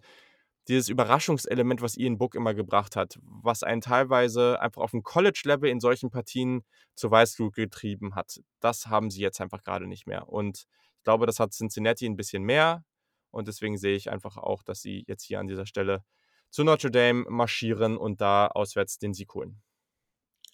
dieses 0.67 0.89
Überraschungselement, 0.89 1.81
was 1.81 1.97
Ian 1.97 2.17
Book 2.17 2.35
immer 2.35 2.53
gebracht 2.53 2.95
hat, 2.95 3.17
was 3.23 3.63
einen 3.63 3.81
teilweise 3.81 4.59
einfach 4.61 4.81
auf 4.81 4.91
dem 4.91 5.03
College-Level 5.03 5.69
in 5.69 5.79
solchen 5.79 6.11
Partien 6.11 6.63
zu 6.95 7.09
Weißglut 7.09 7.55
getrieben 7.55 8.15
hat, 8.15 8.41
das 8.59 8.87
haben 8.87 9.09
sie 9.09 9.21
jetzt 9.21 9.41
einfach 9.41 9.63
gerade 9.63 9.87
nicht 9.87 10.05
mehr. 10.05 10.29
Und 10.29 10.65
ich 10.97 11.03
glaube, 11.03 11.25
das 11.25 11.39
hat 11.39 11.53
Cincinnati 11.53 12.05
ein 12.05 12.17
bisschen 12.17 12.43
mehr. 12.43 12.83
Und 13.31 13.47
deswegen 13.47 13.77
sehe 13.77 13.95
ich 13.95 14.11
einfach 14.11 14.37
auch, 14.37 14.63
dass 14.63 14.81
sie 14.81 15.03
jetzt 15.07 15.23
hier 15.23 15.39
an 15.39 15.47
dieser 15.47 15.65
Stelle 15.65 16.03
zu 16.49 16.63
Notre 16.63 16.91
Dame 16.91 17.25
marschieren 17.29 17.97
und 17.97 18.21
da 18.21 18.47
auswärts 18.47 18.99
den 18.99 19.13
Sieg 19.13 19.33
holen. 19.33 19.61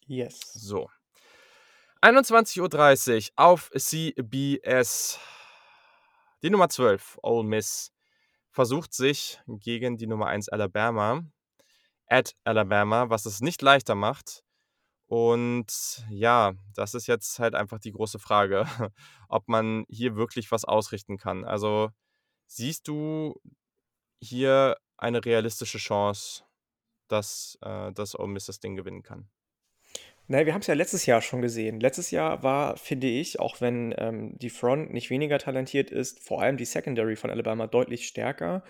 Yes. 0.06 0.54
So. 0.54 0.90
21.30 2.02 3.32
Uhr 3.32 3.34
auf 3.36 3.72
CBS. 3.76 5.20
Die 6.44 6.50
Nummer 6.52 6.70
12, 6.70 7.18
Ole 7.24 7.44
Miss, 7.44 7.92
versucht 8.52 8.94
sich 8.94 9.42
gegen 9.48 9.98
die 9.98 10.08
Nummer 10.08 10.28
1 10.28 10.50
Alabama, 10.50 11.24
at 12.08 12.36
Alabama, 12.44 13.10
was 13.10 13.26
es 13.26 13.42
nicht 13.42 13.62
leichter 13.62 13.96
macht. 13.96 14.44
Und 15.08 16.06
ja, 16.10 16.54
das 16.76 16.94
ist 16.94 17.08
jetzt 17.08 17.40
halt 17.40 17.56
einfach 17.56 17.80
die 17.80 17.92
große 17.92 18.20
Frage, 18.20 18.66
ob 19.30 19.48
man 19.48 19.86
hier 19.90 20.16
wirklich 20.16 20.52
was 20.52 20.66
ausrichten 20.66 21.18
kann. 21.18 21.44
Also 21.44 21.90
Siehst 22.48 22.88
du 22.88 23.40
hier 24.22 24.78
eine 24.98 25.24
realistische 25.24 25.78
Chance, 25.78 26.44
dass, 27.08 27.58
äh, 27.62 27.92
dass 27.92 28.18
Ole 28.18 28.30
Miss 28.30 28.46
das 28.46 28.60
Ding 28.60 28.76
gewinnen 28.76 29.04
kann? 29.04 29.30
Naja, 30.30 30.46
wir 30.46 30.54
haben 30.54 30.62
es 30.62 30.68
ja 30.68 30.74
letztes 30.74 31.06
Jahr 31.06 31.22
schon 31.22 31.42
gesehen. 31.42 31.80
Letztes 31.80 32.12
Jahr 32.12 32.44
war, 32.44 32.76
finde 32.76 33.08
ich, 33.08 33.40
auch 33.40 33.62
wenn 33.62 33.96
ähm, 33.98 34.38
die 34.40 34.50
Front 34.50 34.92
nicht 34.92 35.10
weniger 35.10 35.40
talentiert 35.40 35.90
ist, 35.90 36.22
vor 36.22 36.42
allem 36.42 36.58
die 36.58 36.66
Secondary 36.66 37.16
von 37.16 37.30
Alabama 37.30 37.68
deutlich 37.68 38.08
stärker 38.08 38.64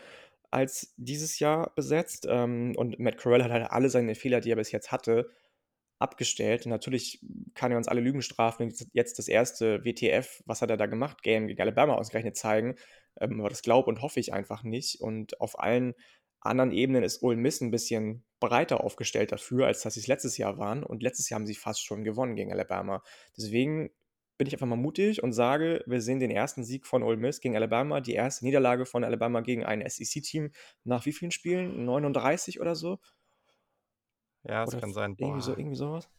als 0.52 0.94
dieses 0.98 1.40
Jahr 1.40 1.72
besetzt. 1.76 2.28
Ähm, 2.30 2.76
und 2.78 3.00
Matt 3.00 3.18
Corral 3.18 3.44
hat 3.44 3.52
halt 3.52 3.72
alle 3.72 3.90
seine 3.90 4.16
Fehler, 4.16 4.40
die 4.40 4.52
er 4.52 4.56
bis 4.56 4.72
jetzt 4.72 4.92
hatte, 4.92 5.30
abgestellt. 6.00 6.66
Natürlich 6.66 7.20
kann 7.56 7.72
er 7.72 7.78
uns 7.78 7.88
alle 7.88 8.02
Lügen 8.02 8.22
strafen. 8.22 8.74
Jetzt 8.94 9.20
das 9.20 9.28
erste 9.28 9.84
WTF, 9.84 10.44
was 10.46 10.62
hat 10.62 10.70
er 10.70 10.78
da 10.78 10.86
gemacht? 10.86 11.24
Game 11.24 11.48
gegen 11.48 11.62
Alabama 11.62 11.96
ausgerechnet 11.96 12.38
zeigen. 12.38 12.76
Ähm, 13.20 13.40
aber 13.40 13.50
das 13.50 13.62
glaube 13.62 13.90
und 13.90 14.02
hoffe 14.02 14.20
ich 14.20 14.34
einfach 14.34 14.64
nicht. 14.64 15.02
Und 15.02 15.40
auf 15.42 15.60
allen 15.60 15.96
anderen 16.40 16.72
Ebenen 16.72 17.04
ist 17.04 17.24
Ole 17.24 17.38
Miss 17.38 17.62
ein 17.62 17.72
bisschen 17.72 18.24
breiter 18.40 18.84
aufgestellt 18.84 19.32
dafür, 19.32 19.66
als 19.68 19.82
dass 19.82 19.96
sie 19.96 20.02
es 20.02 20.08
letztes 20.08 20.38
Jahr 20.38 20.58
waren. 20.58 20.84
Und 20.84 21.02
letztes 21.02 21.30
Jahr 21.30 21.40
haben 21.40 21.48
sie 21.48 21.56
fast 21.56 21.84
schon 21.84 22.04
gewonnen 22.04 22.36
gegen 22.36 22.52
Alabama. 22.52 23.04
Deswegen 23.36 23.90
bin 24.38 24.48
ich 24.48 24.54
einfach 24.54 24.68
mal 24.68 24.76
mutig 24.76 25.24
und 25.24 25.34
sage, 25.34 25.84
wir 25.88 26.00
sehen 26.00 26.20
den 26.20 26.30
ersten 26.30 26.64
Sieg 26.64 26.86
von 26.86 27.02
Ole 27.02 27.18
Miss 27.18 27.42
gegen 27.42 27.56
Alabama, 27.56 28.02
die 28.02 28.14
erste 28.14 28.46
Niederlage 28.46 28.86
von 28.86 29.04
Alabama 29.04 29.42
gegen 29.42 29.66
ein 29.66 29.84
SEC-Team 29.88 30.52
nach 30.84 31.08
wie 31.08 31.12
vielen 31.12 31.32
Spielen? 31.32 31.86
39 31.86 32.60
oder 32.62 32.76
so? 32.76 33.00
Ja, 34.48 34.64
das 34.64 34.74
oder 34.74 34.82
kann 34.82 34.94
sein. 34.94 35.16
Irgendwie, 35.18 35.42
so, 35.42 35.52
irgendwie 35.52 35.76
sowas. 35.76 36.10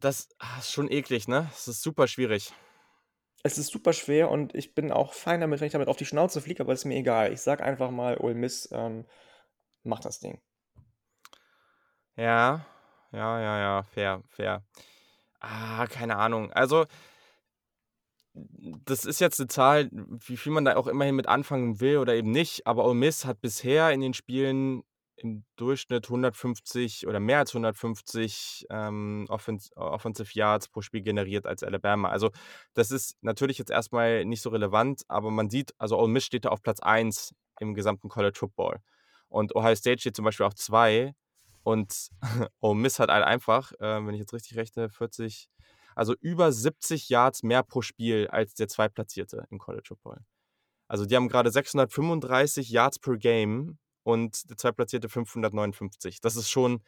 Das 0.00 0.28
ah, 0.38 0.58
ist 0.58 0.72
schon 0.72 0.90
eklig, 0.90 1.28
ne? 1.28 1.46
Das 1.50 1.68
ist 1.68 1.82
super 1.82 2.08
schwierig. 2.08 2.52
Es 3.42 3.58
ist 3.58 3.68
super 3.68 3.92
schwer 3.92 4.30
und 4.30 4.54
ich 4.54 4.74
bin 4.74 4.90
auch 4.90 5.12
fein 5.12 5.40
damit, 5.40 5.60
wenn 5.60 5.66
ich 5.66 5.72
damit 5.72 5.88
auf 5.88 5.96
die 5.96 6.06
Schnauze 6.06 6.40
fliege, 6.40 6.62
aber 6.62 6.72
es 6.72 6.80
ist 6.80 6.84
mir 6.86 6.96
egal. 6.96 7.32
Ich 7.32 7.40
sag 7.40 7.62
einfach 7.62 7.90
mal, 7.90 8.16
Ole 8.18 8.34
Miss 8.34 8.68
ähm, 8.72 9.04
macht 9.84 10.04
das 10.04 10.18
Ding. 10.18 10.40
Ja, 12.16 12.66
ja, 13.12 13.40
ja, 13.40 13.58
ja, 13.58 13.82
fair, 13.84 14.22
fair. 14.28 14.64
Ah, 15.40 15.86
keine 15.86 16.16
Ahnung. 16.16 16.52
Also, 16.52 16.86
das 18.34 19.04
ist 19.04 19.20
jetzt 19.20 19.38
eine 19.40 19.48
Zahl, 19.48 19.88
wie 19.92 20.36
viel 20.36 20.52
man 20.52 20.64
da 20.64 20.76
auch 20.76 20.86
immerhin 20.86 21.14
mit 21.14 21.28
anfangen 21.28 21.80
will 21.80 21.98
oder 21.98 22.14
eben 22.14 22.30
nicht, 22.30 22.66
aber 22.66 22.84
Ole 22.84 22.94
Miss 22.94 23.24
hat 23.24 23.40
bisher 23.40 23.90
in 23.92 24.00
den 24.00 24.14
Spielen 24.14 24.82
im 25.18 25.44
Durchschnitt 25.56 26.06
150 26.06 27.06
oder 27.06 27.20
mehr 27.20 27.38
als 27.38 27.50
150 27.50 28.66
ähm, 28.70 29.26
Offens 29.28 29.70
Offensive 29.76 30.30
Yards 30.32 30.68
pro 30.68 30.80
Spiel 30.80 31.02
generiert 31.02 31.46
als 31.46 31.62
Alabama. 31.62 32.08
Also, 32.08 32.30
das 32.74 32.90
ist 32.90 33.16
natürlich 33.22 33.58
jetzt 33.58 33.70
erstmal 33.70 34.24
nicht 34.24 34.42
so 34.42 34.50
relevant, 34.50 35.02
aber 35.08 35.30
man 35.30 35.50
sieht, 35.50 35.74
also 35.78 35.98
Ole 35.98 36.08
Miss 36.08 36.24
steht 36.24 36.44
da 36.44 36.50
auf 36.50 36.62
Platz 36.62 36.80
1 36.80 37.34
im 37.60 37.74
gesamten 37.74 38.08
College 38.08 38.38
Football. 38.38 38.80
Und 39.28 39.54
Ohio 39.54 39.74
State 39.74 40.00
steht 40.00 40.16
zum 40.16 40.24
Beispiel 40.24 40.46
auf 40.46 40.54
2 40.54 41.14
und 41.62 42.08
Ole 42.60 42.76
Miss 42.76 42.98
hat 42.98 43.10
halt 43.10 43.24
einfach, 43.24 43.72
äh, 43.72 44.06
wenn 44.06 44.14
ich 44.14 44.20
jetzt 44.20 44.32
richtig 44.32 44.56
rechne, 44.56 44.88
40, 44.88 45.48
also 45.94 46.14
über 46.20 46.52
70 46.52 47.08
Yards 47.08 47.42
mehr 47.42 47.62
pro 47.62 47.82
Spiel 47.82 48.28
als 48.28 48.54
der 48.54 48.68
Zweitplatzierte 48.68 49.46
im 49.50 49.58
College 49.58 49.88
Football. 49.88 50.20
Also 50.86 51.04
die 51.04 51.14
haben 51.14 51.28
gerade 51.28 51.50
635 51.50 52.70
Yards 52.70 52.98
per 52.98 53.18
Game 53.18 53.78
und 54.08 54.48
der 54.48 54.56
Zweitplatzierte 54.56 55.10
559. 55.10 56.22
Das 56.22 56.34
ist 56.34 56.48
schon, 56.48 56.82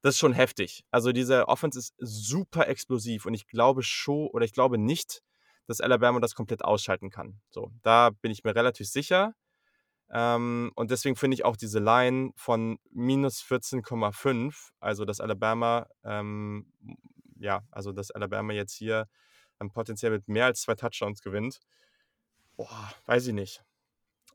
das 0.00 0.14
ist 0.14 0.20
schon 0.20 0.32
heftig. 0.32 0.84
Also 0.92 1.10
diese 1.10 1.48
Offense 1.48 1.76
ist 1.76 1.94
super 1.98 2.68
explosiv 2.68 3.26
und 3.26 3.34
ich 3.34 3.48
glaube 3.48 3.82
schon 3.82 4.28
oder 4.28 4.44
ich 4.44 4.52
glaube 4.52 4.78
nicht, 4.78 5.24
dass 5.66 5.80
Alabama 5.80 6.20
das 6.20 6.36
komplett 6.36 6.64
ausschalten 6.64 7.10
kann. 7.10 7.40
So, 7.50 7.72
da 7.82 8.10
bin 8.10 8.30
ich 8.30 8.44
mir 8.44 8.54
relativ 8.54 8.86
sicher. 8.88 9.34
Ähm, 10.08 10.70
und 10.76 10.92
deswegen 10.92 11.16
finde 11.16 11.34
ich 11.34 11.44
auch 11.44 11.56
diese 11.56 11.80
Line 11.80 12.30
von 12.36 12.78
minus 12.92 13.42
14,5, 13.42 14.70
also 14.78 15.04
dass 15.04 15.18
Alabama, 15.18 15.88
ähm, 16.04 16.72
ja, 17.40 17.62
also 17.72 17.90
dass 17.90 18.12
Alabama 18.12 18.52
jetzt 18.52 18.74
hier 18.74 19.08
ähm, 19.60 19.72
potenziell 19.72 20.12
mit 20.12 20.28
mehr 20.28 20.44
als 20.46 20.60
zwei 20.60 20.76
Touchdowns 20.76 21.22
gewinnt. 21.22 21.58
Boah, 22.56 22.92
weiß 23.06 23.26
ich 23.26 23.34
nicht. 23.34 23.64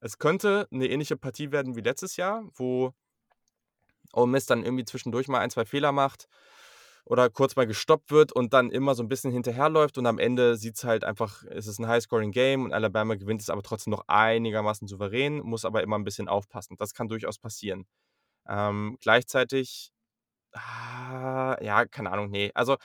Es 0.01 0.17
könnte 0.17 0.67
eine 0.71 0.87
ähnliche 0.87 1.17
Partie 1.17 1.51
werden 1.51 1.75
wie 1.75 1.81
letztes 1.81 2.17
Jahr, 2.17 2.43
wo 2.53 2.93
Ole 4.13 4.27
Miss 4.27 4.45
dann 4.45 4.63
irgendwie 4.63 4.85
zwischendurch 4.85 5.27
mal 5.27 5.39
ein, 5.39 5.49
zwei 5.49 5.65
Fehler 5.65 5.91
macht 5.91 6.27
oder 7.05 7.29
kurz 7.29 7.55
mal 7.55 7.65
gestoppt 7.65 8.11
wird 8.11 8.33
und 8.33 8.53
dann 8.53 8.69
immer 8.69 8.93
so 8.93 9.03
ein 9.03 9.07
bisschen 9.07 9.31
hinterherläuft 9.31 9.97
und 9.97 10.05
am 10.05 10.19
Ende 10.19 10.57
sieht 10.57 10.75
es 10.75 10.83
halt 10.83 11.03
einfach, 11.03 11.43
es 11.45 11.67
ist 11.67 11.79
ein 11.79 11.87
High-Scoring-Game 11.87 12.65
und 12.65 12.73
Alabama 12.73 13.15
gewinnt 13.15 13.41
es 13.41 13.49
aber 13.49 13.63
trotzdem 13.63 13.91
noch 13.91 14.03
einigermaßen 14.07 14.87
souverän, 14.87 15.39
muss 15.39 15.65
aber 15.65 15.83
immer 15.83 15.97
ein 15.97 16.03
bisschen 16.03 16.27
aufpassen. 16.27 16.75
Das 16.77 16.93
kann 16.93 17.07
durchaus 17.07 17.39
passieren. 17.39 17.85
Ähm, 18.47 18.97
gleichzeitig, 19.01 19.91
ah, 20.51 21.57
ja, 21.61 21.85
keine 21.85 22.11
Ahnung, 22.11 22.29
nee, 22.29 22.51
also 22.53 22.77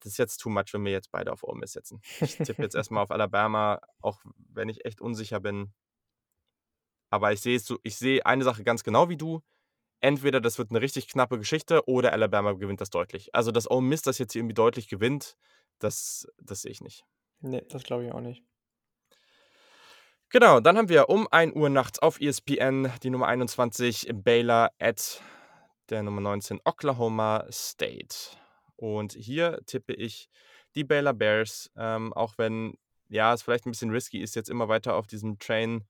das 0.00 0.12
ist 0.12 0.18
jetzt 0.18 0.38
too 0.38 0.50
much, 0.50 0.72
wenn 0.72 0.84
wir 0.84 0.92
jetzt 0.92 1.10
beide 1.10 1.32
auf 1.32 1.42
Ole 1.42 1.58
Miss 1.58 1.72
setzen. 1.72 2.00
Ich 2.20 2.36
tippe 2.36 2.62
jetzt 2.62 2.74
erstmal 2.74 3.02
auf 3.02 3.10
Alabama, 3.10 3.80
auch 4.00 4.20
wenn 4.52 4.68
ich 4.68 4.84
echt 4.84 5.00
unsicher 5.00 5.40
bin. 5.40 5.72
Aber 7.14 7.32
ich 7.32 7.40
sehe 7.40 7.60
so, 7.60 7.78
ich 7.84 7.94
sehe 7.94 8.26
eine 8.26 8.42
Sache 8.42 8.64
ganz 8.64 8.82
genau 8.82 9.08
wie 9.08 9.16
du. 9.16 9.40
Entweder 10.00 10.40
das 10.40 10.58
wird 10.58 10.70
eine 10.70 10.80
richtig 10.80 11.06
knappe 11.06 11.38
Geschichte 11.38 11.86
oder 11.86 12.12
Alabama 12.12 12.54
gewinnt 12.54 12.80
das 12.80 12.90
deutlich. 12.90 13.32
Also, 13.36 13.52
dass 13.52 13.70
Ole 13.70 13.82
Miss 13.82 14.02
das 14.02 14.18
jetzt 14.18 14.34
irgendwie 14.34 14.52
deutlich 14.54 14.88
gewinnt, 14.88 15.36
das, 15.78 16.26
das 16.42 16.62
sehe 16.62 16.72
ich 16.72 16.80
nicht. 16.80 17.04
Nee, 17.38 17.62
das 17.68 17.84
glaube 17.84 18.04
ich 18.04 18.10
auch 18.12 18.20
nicht. 18.20 18.42
Genau, 20.28 20.58
dann 20.58 20.76
haben 20.76 20.88
wir 20.88 21.08
um 21.08 21.28
1 21.30 21.54
Uhr 21.54 21.68
nachts 21.68 22.00
auf 22.00 22.20
ESPN 22.20 22.90
die 23.04 23.10
Nummer 23.10 23.28
21 23.28 24.08
Baylor 24.12 24.72
at 24.80 25.22
der 25.90 26.02
Nummer 26.02 26.20
19 26.20 26.62
Oklahoma 26.64 27.46
State. 27.52 28.36
Und 28.74 29.12
hier 29.12 29.60
tippe 29.66 29.94
ich 29.94 30.28
die 30.74 30.82
Baylor 30.82 31.14
Bears, 31.14 31.70
ähm, 31.76 32.12
auch 32.12 32.38
wenn 32.38 32.76
ja 33.08 33.32
es 33.32 33.42
vielleicht 33.42 33.66
ein 33.66 33.70
bisschen 33.70 33.90
risky 33.90 34.18
ist, 34.18 34.34
jetzt 34.34 34.50
immer 34.50 34.66
weiter 34.66 34.96
auf 34.96 35.06
diesem 35.06 35.38
Train 35.38 35.84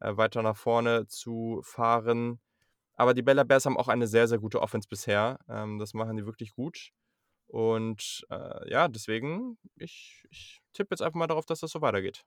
äh, 0.00 0.16
weiter 0.16 0.42
nach 0.42 0.56
vorne 0.56 1.06
zu 1.06 1.60
fahren. 1.62 2.40
Aber 2.94 3.14
die 3.14 3.22
Bella 3.22 3.44
Bears 3.44 3.66
haben 3.66 3.78
auch 3.78 3.88
eine 3.88 4.06
sehr, 4.06 4.28
sehr 4.28 4.38
gute 4.38 4.60
Offense 4.60 4.88
bisher. 4.88 5.38
Ähm, 5.48 5.78
das 5.78 5.94
machen 5.94 6.16
die 6.16 6.26
wirklich 6.26 6.52
gut. 6.54 6.90
Und 7.46 8.26
äh, 8.30 8.70
ja, 8.70 8.88
deswegen, 8.88 9.58
ich, 9.76 10.24
ich 10.30 10.60
tippe 10.72 10.92
jetzt 10.92 11.02
einfach 11.02 11.18
mal 11.18 11.26
darauf, 11.26 11.46
dass 11.46 11.60
das 11.60 11.70
so 11.70 11.80
weitergeht. 11.80 12.24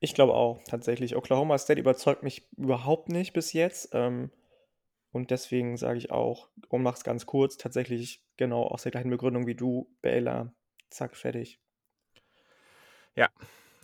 Ich 0.00 0.14
glaube 0.14 0.34
auch, 0.34 0.62
tatsächlich. 0.64 1.16
Oklahoma 1.16 1.58
State 1.58 1.80
überzeugt 1.80 2.22
mich 2.22 2.48
überhaupt 2.56 3.08
nicht 3.08 3.32
bis 3.32 3.52
jetzt. 3.52 3.90
Ähm, 3.92 4.30
und 5.10 5.30
deswegen 5.30 5.76
sage 5.76 5.98
ich 5.98 6.10
auch, 6.10 6.48
um 6.68 6.82
mach's 6.82 7.04
ganz 7.04 7.26
kurz, 7.26 7.56
tatsächlich 7.56 8.24
genau 8.36 8.64
aus 8.64 8.82
der 8.82 8.92
gleichen 8.92 9.10
Begründung 9.10 9.46
wie 9.46 9.54
du, 9.54 9.94
Baylor. 10.02 10.52
Zack, 10.90 11.16
fertig. 11.16 11.60
Ja, 13.14 13.28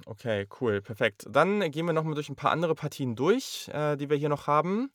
Okay, 0.07 0.47
cool, 0.61 0.83
perfekt. 0.83 1.27
Dann 1.29 1.71
gehen 1.71 1.87
wir 1.87 1.93
noch 1.93 2.05
mal 2.05 2.15
durch 2.15 2.29
ein 2.29 2.37
paar 2.37 2.51
andere 2.51 2.75
Partien 2.75 3.17
durch, 3.17 3.69
äh, 3.73 3.97
die 3.97 4.11
wir 4.11 4.17
hier 4.17 4.29
noch 4.29 4.47
haben. 4.47 4.91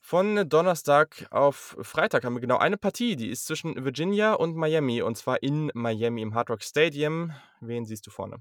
Von 0.00 0.48
Donnerstag 0.48 1.26
auf 1.30 1.76
Freitag 1.80 2.24
haben 2.24 2.34
wir 2.34 2.40
genau 2.40 2.58
eine 2.58 2.76
Partie, 2.76 3.16
die 3.16 3.28
ist 3.28 3.46
zwischen 3.46 3.84
Virginia 3.84 4.34
und 4.34 4.54
Miami 4.54 5.02
und 5.02 5.16
zwar 5.18 5.42
in 5.42 5.70
Miami 5.74 6.22
im 6.22 6.34
Hard 6.34 6.50
Rock 6.50 6.62
Stadium. 6.62 7.32
Wen 7.60 7.84
siehst 7.84 8.06
du 8.06 8.10
vorne? 8.10 8.36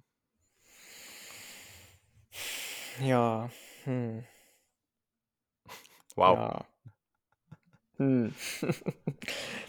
Ja, 3.01 3.49
hm. 3.84 4.24
Wow. 6.16 6.38
Ja. 6.38 6.66
Hm. 7.98 8.34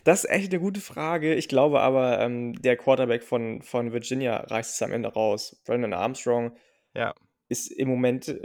Das 0.04 0.24
ist 0.24 0.30
echt 0.30 0.52
eine 0.52 0.60
gute 0.60 0.80
Frage. 0.80 1.34
Ich 1.34 1.48
glaube 1.48 1.80
aber, 1.80 2.20
ähm, 2.20 2.60
der 2.62 2.76
Quarterback 2.76 3.22
von 3.24 3.62
von 3.62 3.92
Virginia 3.92 4.36
reißt 4.36 4.74
es 4.74 4.82
am 4.82 4.92
Ende 4.92 5.08
raus. 5.08 5.60
Brandon 5.64 5.92
Armstrong 5.94 6.56
Ja. 6.94 7.14
ist 7.48 7.70
im 7.72 7.88
Moment 7.88 8.28
äh, 8.28 8.40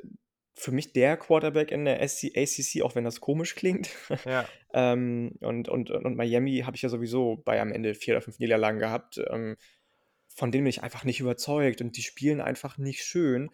für 0.55 0.71
mich 0.71 0.93
der 0.93 1.17
Quarterback 1.17 1.71
in 1.71 1.86
der 1.86 2.07
SC 2.07 2.32
ACC, 2.36 2.82
auch 2.84 2.95
wenn 2.95 3.03
das 3.03 3.19
komisch 3.21 3.55
klingt. 3.55 3.89
Ja. 4.25 4.45
Ähm, 4.73 5.34
und 5.41 5.69
und 5.69 5.91
und 5.91 6.15
Miami 6.15 6.61
habe 6.65 6.75
ich 6.75 6.82
ja 6.84 6.89
sowieso 6.89 7.38
bei 7.45 7.59
am 7.61 7.71
Ende 7.71 7.93
vier 7.95 8.15
oder 8.15 8.21
fünf 8.21 8.39
Niederlagen 8.39 8.79
gehabt. 8.79 9.19
Ähm, 9.29 9.57
von 10.34 10.51
denen 10.51 10.63
bin 10.63 10.69
ich 10.69 10.84
einfach 10.84 11.03
nicht 11.03 11.19
überzeugt 11.19 11.82
und 11.82 11.97
die 11.97 12.03
spielen 12.03 12.41
einfach 12.41 12.77
nicht 12.77 13.03
schön 13.03 13.49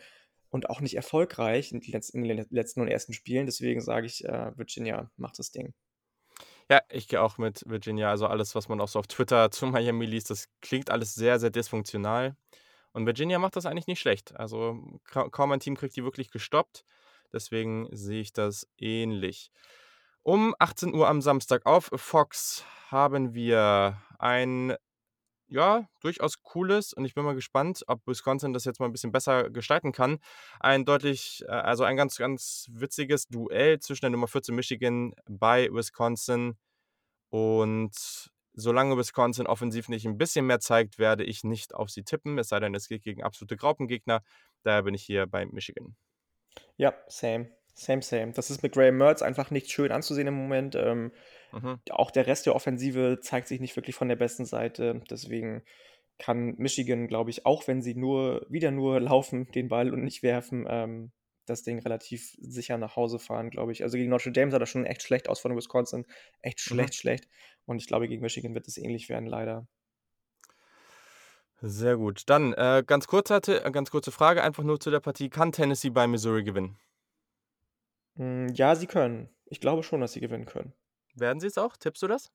und 0.49 0.69
auch 0.69 0.80
nicht 0.80 0.95
erfolgreich 0.95 1.71
in 1.71 1.82
den 1.82 2.45
letzten 2.49 2.82
und 2.82 2.88
ersten 2.88 3.13
Spielen. 3.13 3.45
Deswegen 3.47 3.82
sage 3.82 4.05
ich, 4.05 4.23
äh, 4.25 4.57
Virginia 4.57 5.11
macht 5.17 5.39
das 5.39 5.51
Ding. 5.51 5.73
Ja, 6.70 6.82
ich 6.89 7.07
gehe 7.07 7.22
auch 7.22 7.38
mit 7.38 7.63
Virginia. 7.65 8.09
Also 8.09 8.28
alles, 8.28 8.53
was 8.53 8.68
man 8.68 8.82
auch 8.82 8.89
so 8.89 8.99
auf 8.99 9.07
Twitter 9.07 9.51
zu 9.51 9.68
Miami 9.68 10.05
liest, 10.05 10.30
das 10.30 10.49
klingt 10.61 10.89
alles 10.89 11.15
sehr, 11.15 11.39
sehr 11.39 11.49
dysfunktional. 11.49 12.36
Und 12.93 13.05
Virginia 13.05 13.39
macht 13.39 13.55
das 13.55 13.65
eigentlich 13.65 13.88
nicht 13.88 13.99
schlecht. 13.99 14.36
Also 14.36 14.99
kaum 15.11 15.51
ein 15.51 15.59
Team 15.59 15.76
kriegt 15.76 15.95
die 15.95 16.03
wirklich 16.03 16.32
gestoppt. 16.32 16.84
Deswegen 17.32 17.88
sehe 17.91 18.22
ich 18.22 18.34
das 18.34 18.68
ähnlich. 18.78 19.51
Um 20.24 20.55
18 20.59 20.93
Uhr 20.93 21.07
am 21.07 21.22
Samstag 21.22 21.65
auf 21.65 21.89
Fox 21.95 22.65
haben 22.89 23.34
wir 23.34 24.01
ein 24.20 24.76
ja, 25.49 25.87
durchaus 26.01 26.41
cooles 26.43 26.93
und 26.93 27.05
ich 27.05 27.13
bin 27.13 27.23
mal 27.23 27.35
gespannt, 27.35 27.83
ob 27.87 28.05
Wisconsin 28.05 28.53
das 28.53 28.65
jetzt 28.65 28.79
mal 28.79 28.87
ein 28.87 28.91
bisschen 28.91 29.11
besser 29.11 29.49
gestalten 29.49 29.91
kann. 29.91 30.19
Ein 30.59 30.85
deutlich, 30.85 31.43
äh, 31.47 31.51
also 31.51 31.83
ein 31.83 31.97
ganz, 31.97 32.17
ganz 32.17 32.67
witziges 32.71 33.27
Duell 33.27 33.79
zwischen 33.79 34.05
der 34.05 34.09
Nummer 34.11 34.27
14 34.27 34.53
Michigan 34.53 35.13
bei 35.29 35.69
Wisconsin 35.71 36.57
und 37.29 38.31
solange 38.53 38.97
Wisconsin 38.97 39.47
offensiv 39.47 39.87
nicht 39.87 40.05
ein 40.05 40.17
bisschen 40.17 40.45
mehr 40.45 40.59
zeigt, 40.59 40.97
werde 40.99 41.23
ich 41.23 41.43
nicht 41.43 41.73
auf 41.73 41.89
sie 41.89 42.03
tippen, 42.03 42.37
es 42.39 42.49
sei 42.49 42.59
denn, 42.59 42.75
es 42.75 42.87
geht 42.87 43.03
gegen 43.03 43.23
absolute 43.23 43.55
Graupengegner. 43.55 44.23
Daher 44.63 44.83
bin 44.83 44.95
ich 44.95 45.03
hier 45.03 45.27
bei 45.27 45.45
Michigan. 45.45 45.95
Ja, 46.75 46.93
same. 47.07 47.51
Same, 47.75 48.01
same. 48.01 48.31
Das 48.31 48.49
ist 48.49 48.63
mit 48.63 48.73
Graham 48.73 48.97
Mertz 48.97 49.21
einfach 49.21 49.51
nicht 49.51 49.69
schön 49.69 49.91
anzusehen 49.91 50.27
im 50.27 50.33
Moment. 50.33 50.75
Ähm, 50.75 51.11
mhm. 51.51 51.79
Auch 51.91 52.11
der 52.11 52.27
Rest 52.27 52.45
der 52.45 52.55
Offensive 52.55 53.19
zeigt 53.21 53.47
sich 53.47 53.59
nicht 53.59 53.75
wirklich 53.75 53.95
von 53.95 54.07
der 54.07 54.15
besten 54.15 54.45
Seite. 54.45 55.01
Deswegen 55.09 55.63
kann 56.19 56.55
Michigan, 56.57 57.07
glaube 57.07 57.29
ich, 57.29 57.45
auch 57.45 57.67
wenn 57.67 57.81
sie 57.81 57.95
nur 57.95 58.45
wieder 58.49 58.71
nur 58.71 58.99
laufen, 58.99 59.51
den 59.51 59.67
Ball 59.67 59.93
und 59.93 60.03
nicht 60.03 60.23
werfen, 60.23 60.65
ähm, 60.67 61.11
das 61.45 61.63
Ding 61.63 61.79
relativ 61.79 62.35
sicher 62.39 62.77
nach 62.77 62.95
Hause 62.95 63.19
fahren, 63.19 63.49
glaube 63.49 63.71
ich. 63.71 63.83
Also 63.83 63.97
gegen 63.97 64.09
Notre 64.09 64.31
Dame 64.31 64.51
sah 64.51 64.59
das 64.59 64.69
schon 64.69 64.85
echt 64.85 65.01
schlecht 65.01 65.29
aus 65.29 65.39
von 65.39 65.55
Wisconsin. 65.55 66.05
Echt 66.41 66.59
schlecht, 66.59 66.89
mhm. 66.89 66.97
schlecht. 66.97 67.27
Und 67.65 67.77
ich 67.77 67.87
glaube, 67.87 68.07
gegen 68.07 68.21
Michigan 68.21 68.53
wird 68.53 68.67
es 68.67 68.77
ähnlich 68.77 69.09
werden, 69.09 69.27
leider. 69.27 69.67
Sehr 71.61 71.97
gut. 71.97 72.23
Dann 72.27 72.53
äh, 72.53 72.83
ganz, 72.85 73.07
kurzer, 73.07 73.41
äh, 73.47 73.71
ganz 73.71 73.89
kurze 73.89 74.11
Frage, 74.11 74.43
einfach 74.43 74.63
nur 74.63 74.79
zu 74.79 74.91
der 74.91 74.99
Partie. 74.99 75.29
Kann 75.29 75.51
Tennessee 75.51 75.89
bei 75.89 76.05
Missouri 76.05 76.43
gewinnen? 76.43 76.77
Hm, 78.17 78.49
ja, 78.53 78.75
sie 78.75 78.87
können. 78.87 79.29
Ich 79.45 79.59
glaube 79.59 79.83
schon, 79.83 80.01
dass 80.01 80.13
sie 80.13 80.19
gewinnen 80.19 80.45
können. 80.45 80.73
Werden 81.20 81.39
sie 81.39 81.47
es 81.47 81.57
auch? 81.57 81.76
Tippst 81.78 82.01
du 82.03 82.07
das? 82.07 82.32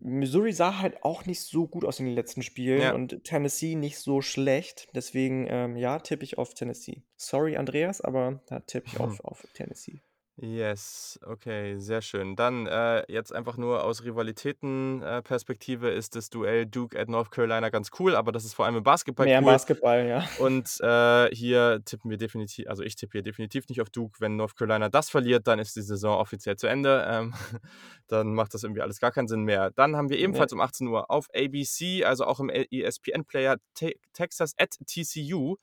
Missouri 0.00 0.52
sah 0.52 0.78
halt 0.78 1.02
auch 1.02 1.26
nicht 1.26 1.40
so 1.42 1.66
gut 1.66 1.84
aus 1.84 1.98
in 1.98 2.06
den 2.06 2.14
letzten 2.14 2.42
Spielen 2.42 2.80
Ja. 2.80 2.94
und 2.94 3.24
Tennessee 3.24 3.74
nicht 3.74 3.98
so 3.98 4.22
schlecht. 4.22 4.86
Deswegen, 4.94 5.46
ähm, 5.48 5.76
ja, 5.76 5.98
tippe 5.98 6.22
ich 6.24 6.38
auf 6.38 6.54
Tennessee. 6.54 7.02
Sorry, 7.16 7.56
Andreas, 7.56 8.00
aber 8.00 8.40
da 8.46 8.60
tippe 8.60 8.86
ich 8.92 9.00
auf, 9.00 9.18
auf 9.24 9.44
Tennessee. 9.54 10.00
Yes, 10.40 11.18
okay, 11.26 11.78
sehr 11.78 12.00
schön. 12.00 12.36
Dann 12.36 12.68
äh, 12.68 13.02
jetzt 13.10 13.34
einfach 13.34 13.56
nur 13.56 13.82
aus 13.82 14.04
Rivalitätenperspektive 14.04 15.90
ist 15.90 16.14
das 16.14 16.30
Duell 16.30 16.64
Duke 16.64 16.96
at 16.96 17.08
North 17.08 17.32
Carolina 17.32 17.70
ganz 17.70 17.90
cool, 17.98 18.14
aber 18.14 18.30
das 18.30 18.44
ist 18.44 18.54
vor 18.54 18.64
allem 18.64 18.76
im 18.76 18.84
Basketball 18.84 19.26
Mehr 19.26 19.40
cool. 19.40 19.46
Basketball, 19.46 20.06
ja. 20.06 20.28
Und 20.38 20.78
äh, 20.80 21.34
hier 21.34 21.82
tippen 21.84 22.08
wir 22.08 22.18
definitiv, 22.18 22.68
also 22.68 22.84
ich 22.84 22.94
tippe 22.94 23.12
hier 23.12 23.22
definitiv 23.22 23.68
nicht 23.68 23.80
auf 23.80 23.90
Duke. 23.90 24.20
Wenn 24.20 24.36
North 24.36 24.56
Carolina 24.56 24.88
das 24.88 25.10
verliert, 25.10 25.48
dann 25.48 25.58
ist 25.58 25.74
die 25.74 25.82
Saison 25.82 26.16
offiziell 26.16 26.54
zu 26.54 26.68
Ende. 26.68 27.04
Ähm, 27.10 27.34
dann 28.06 28.32
macht 28.32 28.54
das 28.54 28.62
irgendwie 28.62 28.82
alles 28.82 29.00
gar 29.00 29.10
keinen 29.10 29.26
Sinn 29.26 29.42
mehr. 29.42 29.72
Dann 29.72 29.96
haben 29.96 30.08
wir 30.08 30.18
ebenfalls 30.18 30.52
um 30.52 30.60
18 30.60 30.86
Uhr 30.86 31.10
auf 31.10 31.26
ABC, 31.34 32.04
also 32.04 32.24
auch 32.24 32.38
im 32.38 32.48
ESPN-Player, 32.48 33.56
Te 33.74 33.94
Texas 34.12 34.54
at 34.56 34.76
TCU. 34.86 35.56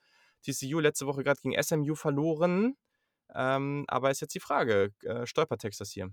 TCU 0.45 0.79
letzte 0.81 1.07
Woche 1.07 1.23
gerade 1.23 1.39
gegen 1.41 1.55
SMU 1.63 1.95
verloren. 1.95 2.75
Ähm, 3.35 3.85
aber 3.87 4.11
ist 4.11 4.21
jetzt 4.21 4.35
die 4.35 4.39
Frage, 4.39 4.93
äh, 5.03 5.25
stolpert 5.25 5.61
Texas 5.61 5.91
hier? 5.91 6.09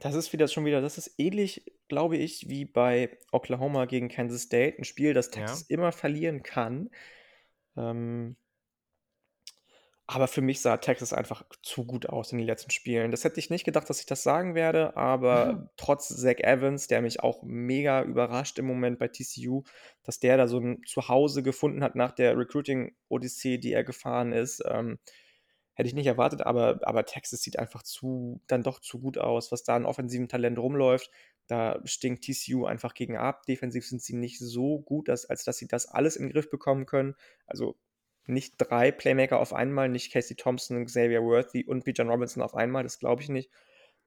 Das 0.00 0.14
ist 0.14 0.32
wieder 0.32 0.48
schon 0.48 0.64
wieder, 0.64 0.80
das 0.80 0.98
ist 0.98 1.14
ähnlich, 1.18 1.64
glaube 1.88 2.16
ich, 2.16 2.48
wie 2.48 2.64
bei 2.64 3.16
Oklahoma 3.32 3.86
gegen 3.86 4.08
Kansas 4.08 4.42
State. 4.42 4.78
Ein 4.78 4.84
Spiel, 4.84 5.14
das 5.14 5.30
Texas 5.30 5.66
ja. 5.68 5.74
immer 5.74 5.92
verlieren 5.92 6.42
kann. 6.42 6.90
Ähm, 7.76 8.36
aber 10.06 10.28
für 10.28 10.42
mich 10.42 10.60
sah 10.60 10.76
Texas 10.76 11.14
einfach 11.14 11.44
zu 11.62 11.86
gut 11.86 12.06
aus 12.06 12.30
in 12.30 12.38
den 12.38 12.46
letzten 12.46 12.70
Spielen. 12.70 13.10
Das 13.10 13.24
hätte 13.24 13.40
ich 13.40 13.48
nicht 13.48 13.64
gedacht, 13.64 13.88
dass 13.88 14.00
ich 14.00 14.06
das 14.06 14.22
sagen 14.22 14.54
werde, 14.54 14.96
aber 14.96 15.54
mhm. 15.54 15.68
trotz 15.76 16.08
Zach 16.08 16.38
Evans, 16.40 16.88
der 16.88 17.00
mich 17.00 17.20
auch 17.20 17.42
mega 17.42 18.02
überrascht 18.02 18.58
im 18.58 18.66
Moment 18.66 18.98
bei 18.98 19.08
TCU, 19.08 19.62
dass 20.02 20.20
der 20.20 20.36
da 20.36 20.46
so 20.46 20.58
ein 20.58 20.82
Zuhause 20.86 21.42
gefunden 21.42 21.82
hat 21.82 21.94
nach 21.94 22.12
der 22.12 22.36
Recruiting-Odyssee, 22.36 23.56
die 23.56 23.72
er 23.72 23.82
gefahren 23.82 24.32
ist, 24.32 24.62
ähm, 24.68 24.98
hätte 25.72 25.88
ich 25.88 25.94
nicht 25.94 26.06
erwartet, 26.06 26.42
aber, 26.42 26.80
aber 26.82 27.06
Texas 27.06 27.40
sieht 27.40 27.58
einfach 27.58 27.82
zu, 27.82 28.42
dann 28.46 28.62
doch 28.62 28.80
zu 28.80 29.00
gut 29.00 29.16
aus, 29.16 29.52
was 29.52 29.64
da 29.64 29.74
an 29.74 29.86
offensiven 29.86 30.28
Talent 30.28 30.58
rumläuft. 30.58 31.10
Da 31.46 31.80
stinkt 31.84 32.24
TCU 32.24 32.64
einfach 32.64 32.94
gegen 32.94 33.16
ab. 33.16 33.44
Defensiv 33.46 33.86
sind 33.86 34.00
sie 34.00 34.14
nicht 34.14 34.38
so 34.38 34.80
gut, 34.80 35.08
dass, 35.08 35.26
als 35.26 35.44
dass 35.44 35.58
sie 35.58 35.66
das 35.66 35.86
alles 35.86 36.16
in 36.16 36.26
den 36.26 36.32
Griff 36.32 36.48
bekommen 36.48 36.86
können. 36.86 37.16
Also 37.46 37.76
nicht 38.26 38.54
drei 38.58 38.90
Playmaker 38.90 39.38
auf 39.40 39.52
einmal, 39.52 39.88
nicht 39.88 40.12
Casey 40.12 40.36
Thompson, 40.36 40.84
Xavier 40.86 41.22
Worthy 41.22 41.64
und 41.64 41.84
Bijan 41.84 42.08
Robinson 42.08 42.42
auf 42.42 42.54
einmal, 42.54 42.82
das 42.82 42.98
glaube 42.98 43.22
ich 43.22 43.28
nicht. 43.28 43.50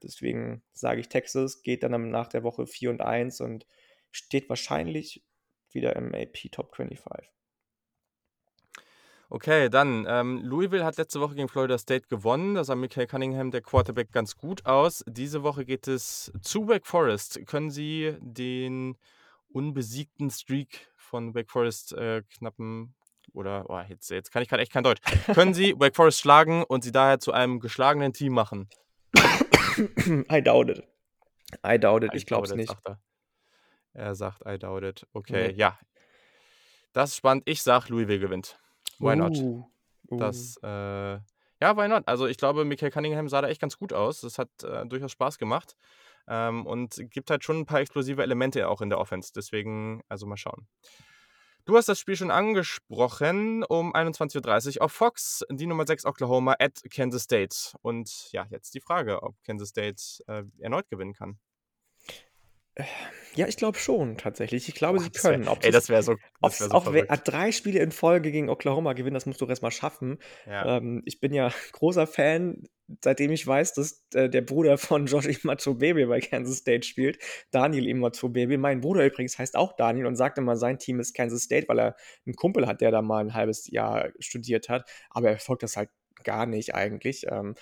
Deswegen 0.04 0.62
sage 0.74 1.00
ich 1.00 1.10
Texas, 1.10 1.64
geht 1.64 1.84
dann 1.84 2.10
nach 2.10 2.28
der 2.28 2.44
Woche 2.44 2.68
4 2.68 2.92
und 2.92 3.02
1 3.02 3.42
und 3.42 3.66
steht 4.12 4.50
wahrscheinlich 4.50 5.24
wieder 5.72 5.96
im 5.96 6.14
AP 6.14 6.52
Top 6.52 6.76
25. 6.76 7.32
Okay, 9.30 9.70
dann 9.70 10.06
ähm, 10.08 10.40
Louisville 10.42 10.86
hat 10.86 10.98
letzte 10.98 11.20
Woche 11.20 11.36
gegen 11.36 11.50
Florida 11.50 11.78
State 11.78 12.08
gewonnen. 12.08 12.56
Da 12.56 12.64
sah 12.64 12.76
Michael 12.76 13.08
Cunningham, 13.08 13.52
der 13.52 13.62
Quarterback, 13.62 14.12
ganz 14.14 14.38
gut 14.38 14.66
aus. 14.66 15.04
Diese 15.06 15.44
Woche 15.44 15.66
geht 15.66 15.88
es 15.88 16.32
zu 16.42 16.70
Wake 16.70 16.88
Forest. 16.88 17.46
Können 17.46 17.70
Sie 17.70 18.16
den 18.22 18.96
unbesiegten 19.50 20.30
Streak 20.30 20.88
von 20.96 21.36
Wake 21.36 21.52
Forest 21.52 21.92
äh, 21.94 22.24
knappen 22.38 22.96
oder 23.38 23.70
oh, 23.70 23.80
jetzt, 23.88 24.10
jetzt 24.10 24.32
kann 24.32 24.42
ich 24.42 24.50
gerade 24.50 24.64
echt 24.64 24.74
kein 24.74 24.84
Deutsch. 24.84 25.02
Können 25.34 25.54
Sie 25.54 25.74
Wake 25.80 25.96
Forest 25.96 26.20
schlagen 26.20 26.64
und 26.64 26.84
sie 26.84 26.92
daher 26.92 27.20
zu 27.20 27.32
einem 27.32 27.60
geschlagenen 27.60 28.12
Team 28.12 28.34
machen? 28.34 28.68
I 30.32 30.42
doubt 30.42 30.70
it. 30.70 30.84
I 31.66 31.80
doubt 31.80 32.04
it. 32.04 32.14
I 32.14 32.18
ich 32.18 32.26
glaube 32.26 32.48
es 32.48 32.56
nicht. 32.56 32.70
Sagt 32.70 32.88
er. 32.88 33.00
er. 33.94 34.16
sagt, 34.16 34.42
I 34.46 34.58
doubt 34.58 34.84
it. 34.84 35.06
Okay, 35.14 35.50
nee. 35.50 35.54
ja. 35.54 35.78
Das 36.94 37.12
ist 37.12 37.18
spannend. 37.18 37.44
Ich 37.46 37.62
sag, 37.62 37.90
Louisville 37.90 38.20
gewinnt. 38.20 38.60
Why 39.00 39.16
not? 39.16 39.38
Uh, 39.38 39.70
uh. 40.10 40.18
Das, 40.18 40.58
äh, 40.64 40.68
ja, 40.68 41.78
why 41.78 41.88
not? 41.88 42.08
Also 42.08 42.26
ich 42.26 42.38
glaube, 42.38 42.66
Michael 42.66 42.92
Cunningham 42.92 43.30
sah 43.30 43.42
da 43.42 43.48
echt 43.48 43.62
ganz 43.62 43.78
gut 43.78 43.94
aus. 43.94 44.22
Das 44.22 44.40
hat 44.40 44.50
äh, 44.64 44.86
durchaus 44.88 45.12
Spaß 45.12 45.38
gemacht. 45.38 45.76
Ähm, 46.28 46.66
und 46.66 47.00
gibt 47.12 47.30
halt 47.30 47.44
schon 47.44 47.60
ein 47.60 47.66
paar 47.66 47.80
explosive 47.80 48.22
Elemente 48.22 48.68
auch 48.68 48.82
in 48.82 48.90
der 48.90 49.00
Offense. 49.00 49.32
Deswegen, 49.36 50.02
also 50.10 50.26
mal 50.26 50.38
schauen. 50.38 50.68
Du 51.68 51.76
hast 51.76 51.90
das 51.90 52.00
Spiel 52.00 52.16
schon 52.16 52.32
angesprochen 52.32 53.62
um 53.66 53.94
21.30 53.94 54.78
Uhr 54.78 54.84
auf 54.84 54.94
Fox, 54.94 55.44
die 55.50 55.68
Nummer 55.68 55.86
6 55.86 56.06
Oklahoma 56.06 56.56
at 56.60 56.82
Kansas 56.90 57.24
State. 57.24 57.78
Und 57.82 58.32
ja, 58.32 58.48
jetzt 58.50 58.74
die 58.74 58.80
Frage, 58.80 59.22
ob 59.22 59.36
Kansas 59.44 59.68
State 59.68 60.02
äh, 60.28 60.44
erneut 60.60 60.90
gewinnen 60.90 61.12
kann. 61.12 61.38
Ja, 63.38 63.48
ich 63.48 63.56
glaube 63.56 63.78
schon, 63.78 64.18
tatsächlich. 64.18 64.68
Ich 64.68 64.74
glaube, 64.74 64.98
Boah, 64.98 65.04
sie 65.04 65.12
können. 65.12 65.46
Wär, 65.46 65.58
ey, 65.62 65.70
das 65.70 65.90
wäre 65.90 66.02
so. 66.02 66.16
Wär 66.42 66.50
so 66.50 66.72
auch 66.72 66.92
drei 67.24 67.52
Spiele 67.52 67.80
in 67.82 67.92
Folge 67.92 68.32
gegen 68.32 68.50
Oklahoma 68.50 68.94
gewinnen, 68.94 69.14
das 69.14 69.28
musst 69.28 69.40
du 69.42 69.46
erstmal 69.46 69.70
schaffen. 69.70 70.18
Ja. 70.48 70.78
Ähm, 70.78 71.04
ich 71.06 71.20
bin 71.20 71.34
ja 71.34 71.52
großer 71.74 72.08
Fan, 72.08 72.64
seitdem 73.04 73.32
ich 73.32 73.46
weiß, 73.46 73.76
dass 73.76 74.04
äh, 74.16 74.28
der 74.28 74.42
Bruder 74.42 74.80
von 74.80 75.06
Josh 75.06 75.26
Imatobebe 75.44 76.08
bei 76.08 76.20
Kansas 76.20 76.58
State 76.58 76.88
spielt, 76.88 77.20
Daniel 77.52 77.88
Imatobebe. 77.88 78.58
Mein 78.58 78.82
Bruder 78.82 79.06
übrigens 79.06 79.38
heißt 79.38 79.56
auch 79.56 79.76
Daniel 79.76 80.08
und 80.08 80.16
sagt 80.16 80.40
immer, 80.40 80.56
sein 80.56 80.80
Team 80.80 81.00
ist 81.00 81.14
Kansas 81.14 81.44
State, 81.44 81.68
weil 81.68 81.80
er 81.80 81.96
einen 82.26 82.36
Kumpel 82.36 82.66
hat, 82.66 82.82
der 82.82 82.90
da 82.90 83.04
mal 83.04 83.24
ein 83.24 83.36
halbes 83.36 83.70
Jahr 83.70 84.10
studiert 84.20 84.68
hat. 84.68 84.90
Aber 85.12 85.30
er 85.30 85.38
folgt 85.38 85.62
das 85.62 85.78
halt 85.78 85.90
gar 86.24 86.48
nicht 86.48 86.74
eigentlich. 86.74 87.28
Ähm, 87.30 87.54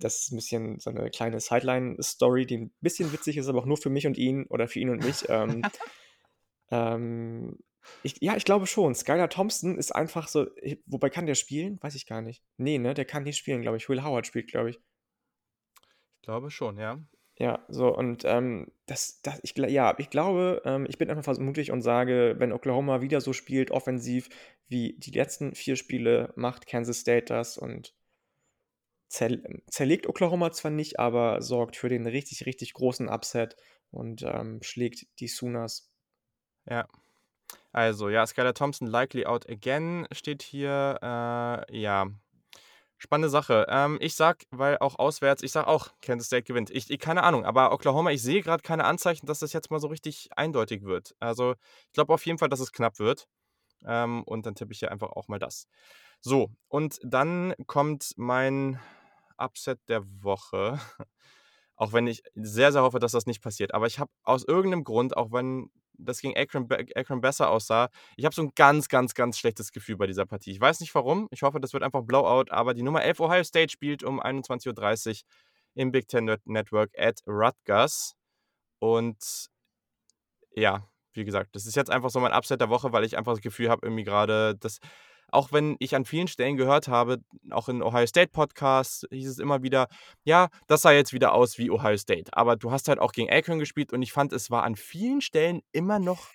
das 0.00 0.20
ist 0.20 0.32
ein 0.32 0.36
bisschen 0.36 0.78
so 0.78 0.90
eine 0.90 1.10
kleine 1.10 1.40
Sideline-Story, 1.40 2.46
die 2.46 2.58
ein 2.58 2.74
bisschen 2.80 3.12
witzig 3.12 3.36
ist, 3.36 3.48
aber 3.48 3.60
auch 3.60 3.66
nur 3.66 3.76
für 3.76 3.90
mich 3.90 4.06
und 4.06 4.18
ihn 4.18 4.46
oder 4.46 4.68
für 4.68 4.80
ihn 4.80 4.90
und 4.90 5.04
mich. 5.04 5.24
ähm, 5.28 5.62
ähm, 6.70 7.58
ich, 8.02 8.16
ja, 8.20 8.36
ich 8.36 8.44
glaube 8.44 8.66
schon. 8.66 8.94
Skylar 8.94 9.30
Thompson 9.30 9.78
ist 9.78 9.94
einfach 9.94 10.28
so. 10.28 10.46
Wobei 10.86 11.10
kann 11.10 11.26
der 11.26 11.34
spielen? 11.34 11.78
Weiß 11.80 11.94
ich 11.94 12.06
gar 12.06 12.20
nicht. 12.20 12.42
Nee, 12.56 12.78
ne? 12.78 12.94
Der 12.94 13.04
kann 13.04 13.22
nicht 13.22 13.38
spielen, 13.38 13.62
glaube 13.62 13.76
ich. 13.76 13.88
Will 13.88 14.02
Howard 14.02 14.26
spielt, 14.26 14.50
glaube 14.50 14.70
ich. 14.70 14.76
Ich 14.76 16.22
glaube 16.22 16.50
schon, 16.50 16.78
ja. 16.78 17.02
Ja, 17.40 17.64
so 17.68 17.96
und 17.96 18.24
ähm, 18.24 18.72
das, 18.86 19.20
das, 19.22 19.38
ich, 19.44 19.56
ja, 19.56 19.94
ich 19.98 20.10
glaube, 20.10 20.60
ähm, 20.64 20.86
ich 20.88 20.98
bin 20.98 21.08
einfach 21.08 21.38
mutig 21.38 21.70
und 21.70 21.82
sage, 21.82 22.34
wenn 22.38 22.52
Oklahoma 22.52 23.00
wieder 23.00 23.20
so 23.20 23.32
spielt, 23.32 23.70
offensiv 23.70 24.28
wie 24.66 24.98
die 24.98 25.12
letzten 25.12 25.54
vier 25.54 25.76
Spiele, 25.76 26.32
macht 26.34 26.66
Kansas 26.66 26.98
State 26.98 27.26
das 27.26 27.56
und 27.56 27.94
zerlegt 29.08 30.06
Oklahoma 30.06 30.52
zwar 30.52 30.70
nicht, 30.70 30.98
aber 30.98 31.42
sorgt 31.42 31.76
für 31.76 31.88
den 31.88 32.06
richtig, 32.06 32.46
richtig 32.46 32.74
großen 32.74 33.08
Upset 33.08 33.56
und 33.90 34.22
ähm, 34.22 34.62
schlägt 34.62 35.06
die 35.20 35.28
Sooners. 35.28 35.90
Ja. 36.66 36.86
Also, 37.72 38.08
ja, 38.08 38.26
Skylar 38.26 38.54
Thompson 38.54 38.86
likely 38.86 39.24
out 39.26 39.48
again 39.48 40.06
steht 40.12 40.42
hier. 40.42 40.98
Äh, 41.02 41.80
ja. 41.80 42.06
Spannende 43.00 43.30
Sache. 43.30 43.66
Ähm, 43.68 43.96
ich 44.00 44.16
sag, 44.16 44.44
weil 44.50 44.78
auch 44.78 44.98
auswärts, 44.98 45.42
ich 45.42 45.52
sag 45.52 45.66
auch, 45.66 45.92
Kansas 46.02 46.26
State 46.26 46.42
gewinnt. 46.42 46.70
Ich, 46.70 46.90
ich 46.90 46.98
keine 46.98 47.22
Ahnung, 47.22 47.44
aber 47.44 47.72
Oklahoma, 47.72 48.10
ich 48.10 48.22
sehe 48.22 48.42
gerade 48.42 48.62
keine 48.62 48.84
Anzeichen, 48.84 49.26
dass 49.26 49.38
das 49.38 49.52
jetzt 49.52 49.70
mal 49.70 49.78
so 49.78 49.86
richtig 49.86 50.30
eindeutig 50.36 50.82
wird. 50.82 51.14
Also, 51.20 51.54
ich 51.86 51.92
glaube 51.92 52.12
auf 52.12 52.26
jeden 52.26 52.38
Fall, 52.38 52.48
dass 52.48 52.60
es 52.60 52.72
knapp 52.72 52.98
wird. 52.98 53.28
Ähm, 53.86 54.24
und 54.24 54.46
dann 54.46 54.56
tippe 54.56 54.72
ich 54.72 54.80
hier 54.80 54.90
einfach 54.90 55.10
auch 55.10 55.28
mal 55.28 55.38
das. 55.38 55.68
So, 56.20 56.50
und 56.66 56.98
dann 57.04 57.54
kommt 57.66 58.12
mein 58.16 58.80
Upset 59.38 59.80
der 59.88 60.02
Woche. 60.22 60.78
Auch 61.76 61.92
wenn 61.92 62.08
ich 62.08 62.22
sehr, 62.34 62.72
sehr 62.72 62.82
hoffe, 62.82 62.98
dass 62.98 63.12
das 63.12 63.26
nicht 63.26 63.40
passiert. 63.40 63.72
Aber 63.72 63.86
ich 63.86 64.00
habe 64.00 64.10
aus 64.24 64.44
irgendeinem 64.44 64.82
Grund, 64.82 65.16
auch 65.16 65.30
wenn 65.30 65.70
das 65.92 66.20
gegen 66.20 66.36
Akron, 66.36 66.68
Akron 66.96 67.20
besser 67.20 67.50
aussah, 67.50 67.88
ich 68.16 68.24
habe 68.24 68.34
so 68.34 68.42
ein 68.42 68.50
ganz, 68.56 68.88
ganz, 68.88 69.14
ganz 69.14 69.38
schlechtes 69.38 69.70
Gefühl 69.70 69.96
bei 69.96 70.08
dieser 70.08 70.26
Partie. 70.26 70.50
Ich 70.50 70.60
weiß 70.60 70.80
nicht 70.80 70.92
warum. 70.96 71.28
Ich 71.30 71.42
hoffe, 71.42 71.60
das 71.60 71.72
wird 71.72 71.84
einfach 71.84 72.02
Blowout. 72.02 72.50
Aber 72.50 72.74
die 72.74 72.82
Nummer 72.82 73.02
11 73.04 73.20
Ohio 73.20 73.44
State 73.44 73.72
spielt 73.72 74.02
um 74.02 74.20
21.30 74.20 75.08
Uhr 75.08 75.28
im 75.74 75.92
Big 75.92 76.08
Ten 76.08 76.36
Network 76.44 76.90
at 76.98 77.20
Rutgers. 77.28 78.16
Und 78.80 79.48
ja, 80.50 80.88
wie 81.12 81.24
gesagt, 81.24 81.54
das 81.54 81.66
ist 81.66 81.76
jetzt 81.76 81.90
einfach 81.90 82.10
so 82.10 82.20
mein 82.20 82.32
Upset 82.32 82.60
der 82.60 82.70
Woche, 82.70 82.92
weil 82.92 83.04
ich 83.04 83.16
einfach 83.16 83.32
das 83.32 83.40
Gefühl 83.40 83.70
habe, 83.70 83.86
irgendwie 83.86 84.04
gerade, 84.04 84.56
dass 84.56 84.78
auch 85.30 85.52
wenn 85.52 85.76
ich 85.78 85.94
an 85.94 86.04
vielen 86.04 86.28
Stellen 86.28 86.56
gehört 86.56 86.88
habe, 86.88 87.18
auch 87.50 87.68
in 87.68 87.82
Ohio 87.82 88.06
State 88.06 88.30
Podcasts 88.30 89.06
hieß 89.10 89.28
es 89.28 89.38
immer 89.38 89.62
wieder, 89.62 89.88
ja, 90.24 90.48
das 90.66 90.82
sah 90.82 90.92
jetzt 90.92 91.12
wieder 91.12 91.32
aus 91.32 91.58
wie 91.58 91.70
Ohio 91.70 91.96
State. 91.96 92.30
Aber 92.32 92.56
du 92.56 92.70
hast 92.70 92.88
halt 92.88 92.98
auch 92.98 93.12
gegen 93.12 93.30
Akron 93.30 93.58
gespielt 93.58 93.92
und 93.92 94.02
ich 94.02 94.12
fand, 94.12 94.32
es 94.32 94.50
war 94.50 94.64
an 94.64 94.76
vielen 94.76 95.20
Stellen 95.20 95.62
immer 95.72 95.98
noch, 95.98 96.28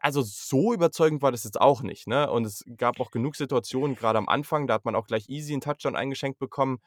also 0.00 0.22
so 0.22 0.72
überzeugend 0.72 1.22
war 1.22 1.32
das 1.32 1.44
jetzt 1.44 1.60
auch 1.60 1.82
nicht. 1.82 2.06
Ne? 2.06 2.30
Und 2.30 2.46
es 2.46 2.64
gab 2.76 3.00
auch 3.00 3.10
genug 3.10 3.36
Situationen, 3.36 3.96
gerade 3.96 4.18
am 4.18 4.28
Anfang, 4.28 4.66
da 4.66 4.74
hat 4.74 4.84
man 4.84 4.94
auch 4.94 5.06
gleich 5.06 5.28
easy 5.28 5.52
einen 5.52 5.60
Touchdown 5.60 5.96
eingeschenkt 5.96 6.38
bekommen. 6.38 6.78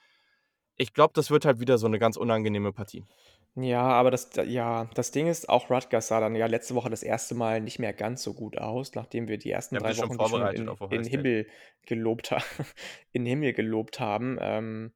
Ich 0.75 0.93
glaube, 0.93 1.13
das 1.13 1.29
wird 1.29 1.45
halt 1.45 1.59
wieder 1.59 1.77
so 1.77 1.85
eine 1.85 1.99
ganz 1.99 2.17
unangenehme 2.17 2.73
Partie. 2.73 3.05
Ja, 3.57 3.83
aber 3.83 4.11
das 4.11 4.31
ja, 4.45 4.89
das 4.95 5.11
Ding 5.11 5.27
ist, 5.27 5.47
auch 5.47 5.69
Rutgers 5.69 6.09
sah 6.09 6.19
dann 6.19 6.35
ja 6.35 6.45
letzte 6.45 6.75
Woche 6.75 6.89
das 6.89 7.03
erste 7.03 7.35
Mal 7.35 7.61
nicht 7.61 7.79
mehr 7.79 7.93
ganz 7.93 8.21
so 8.21 8.33
gut 8.33 8.57
aus, 8.57 8.95
nachdem 8.95 9.29
wir 9.29 9.37
die 9.37 9.49
ersten 9.49 9.77
haben 9.77 9.85
3 9.85 9.87
sich 9.87 9.97
schon 9.97 10.09
Wochen 10.09 10.17
die 10.17 10.25
schon 10.25 10.49
vorbereitet 10.49 10.67
in 10.67 10.69
auf 10.69 10.81
Ohio 10.81 11.01
in 11.01 11.03
State. 11.03 11.29
Himmel 11.29 11.47
gelobt 11.85 12.31
ha 12.31 12.39
in 13.13 13.25
Himmel 13.25 13.53
gelobt 13.53 14.01
haben. 14.01 14.37
Ähm, 14.41 14.93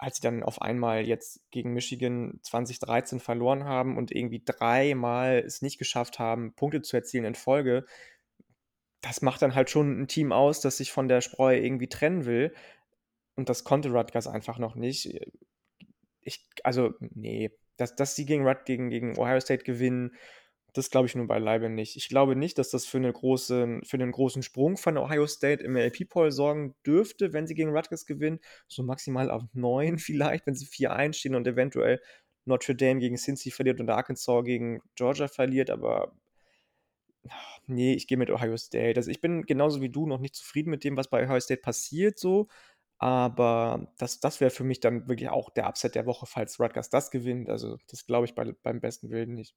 als 0.00 0.16
sie 0.16 0.22
dann 0.22 0.44
auf 0.44 0.62
einmal 0.62 1.04
jetzt 1.06 1.42
gegen 1.50 1.72
Michigan 1.74 2.38
2013 2.42 3.18
verloren 3.18 3.64
haben 3.64 3.96
und 3.96 4.12
irgendwie 4.12 4.42
dreimal 4.44 5.38
es 5.44 5.60
nicht 5.60 5.78
geschafft 5.78 6.18
haben, 6.20 6.54
Punkte 6.54 6.82
zu 6.82 6.96
erzielen 6.96 7.24
in 7.24 7.34
Folge, 7.34 7.84
das 9.00 9.22
macht 9.22 9.42
dann 9.42 9.54
halt 9.54 9.70
schon 9.70 10.00
'n 10.02 10.08
Team 10.08 10.32
aus, 10.32 10.60
das 10.60 10.76
sich 10.78 10.92
von 10.92 11.08
der 11.08 11.20
Spreu 11.20 11.56
irgendwie 11.56 11.88
trennen 11.88 12.24
will. 12.26 12.54
Und 13.36 13.48
das 13.48 13.64
konnte 13.64 13.90
Rutgers 13.92 14.26
einfach 14.28 14.58
noch 14.58 14.74
nicht. 14.76 15.20
Ich 16.28 16.46
also, 16.64 16.94
ne, 17.00 17.50
dass 17.76 17.96
dass 17.96 18.16
sie 18.16 18.26
gegen 18.26 18.46
Rut 18.46 18.64
gegen 18.66 18.90
gegen 18.90 19.18
Ohio 19.18 19.40
State 19.40 19.64
gewinnen, 19.64 20.14
das 20.74 20.90
glaube 20.90 21.06
ich 21.08 21.14
nun 21.16 21.26
beileibe 21.28 21.70
nicht. 21.70 21.96
Ich 21.96 22.08
glaube 22.08 22.36
nicht, 22.36 22.58
dass 22.58 22.70
das 22.70 22.86
für 22.86 23.00
'ne 23.00 23.12
große 23.12 23.80
für 23.84 23.98
'nen 23.98 24.12
großen 24.12 24.42
Sprung 24.42 24.76
von 24.76 24.98
Ohio 24.98 25.26
State 25.26 25.62
im 25.64 25.76
AP-Poll 25.76 26.30
sorgen 26.32 26.74
dürfte, 26.86 27.32
wenn 27.32 27.46
sie 27.46 27.54
gegen 27.54 27.70
Rutgers 27.76 28.06
gewinnen. 28.06 28.40
So 28.68 28.82
maximal 28.82 29.30
auf 29.30 29.44
9 29.54 29.98
vielleicht, 29.98 30.46
wenn 30.46 30.54
sie 30.54 30.66
4-1 30.66 31.16
stehen 31.18 31.34
und 31.34 31.46
eventuell 31.48 32.00
Notre 32.46 32.74
Dame 32.76 33.00
gegen 33.00 33.16
Cincy 33.16 33.50
verliert 33.50 33.80
und 33.80 33.90
Arkansas 33.90 34.44
gegen 34.44 34.80
Georgia 34.96 35.28
verliert, 35.28 35.70
aber 35.70 36.12
ne, 37.66 37.94
ich 37.94 38.06
gehe 38.06 38.16
mit 38.18 38.30
Ohio 38.30 38.56
State. 38.56 38.98
Also, 38.98 39.10
ich 39.10 39.20
bin 39.20 39.42
genauso 39.42 39.80
wie 39.82 39.90
du 39.90 40.06
noch 40.06 40.18
nicht 40.20 40.34
zufrieden 40.36 40.70
mit 40.70 40.84
dem, 40.84 40.96
was 40.96 41.08
bei 41.10 41.24
Ohio 41.24 41.40
State 41.40 41.60
passiert 41.62 42.18
so, 42.18 42.48
aber 42.98 43.92
das 43.98 44.20
das 44.20 44.40
wäre 44.40 44.50
für 44.50 44.64
mich 44.64 44.80
dann 44.80 45.08
wirklich 45.08 45.28
auch 45.30 45.50
der 45.50 45.66
Upset 45.68 45.94
der 45.94 46.06
Woche, 46.06 46.26
falls 46.26 46.60
Rutgers 46.60 46.90
das 46.90 47.10
gewinnt. 47.10 47.48
Also, 47.50 47.78
das 47.88 48.06
glaube 48.06 48.26
ich 48.26 48.34
bei 48.34 48.52
beim 48.62 48.80
besten 48.80 49.10
Willen 49.10 49.34
nicht. 49.34 49.54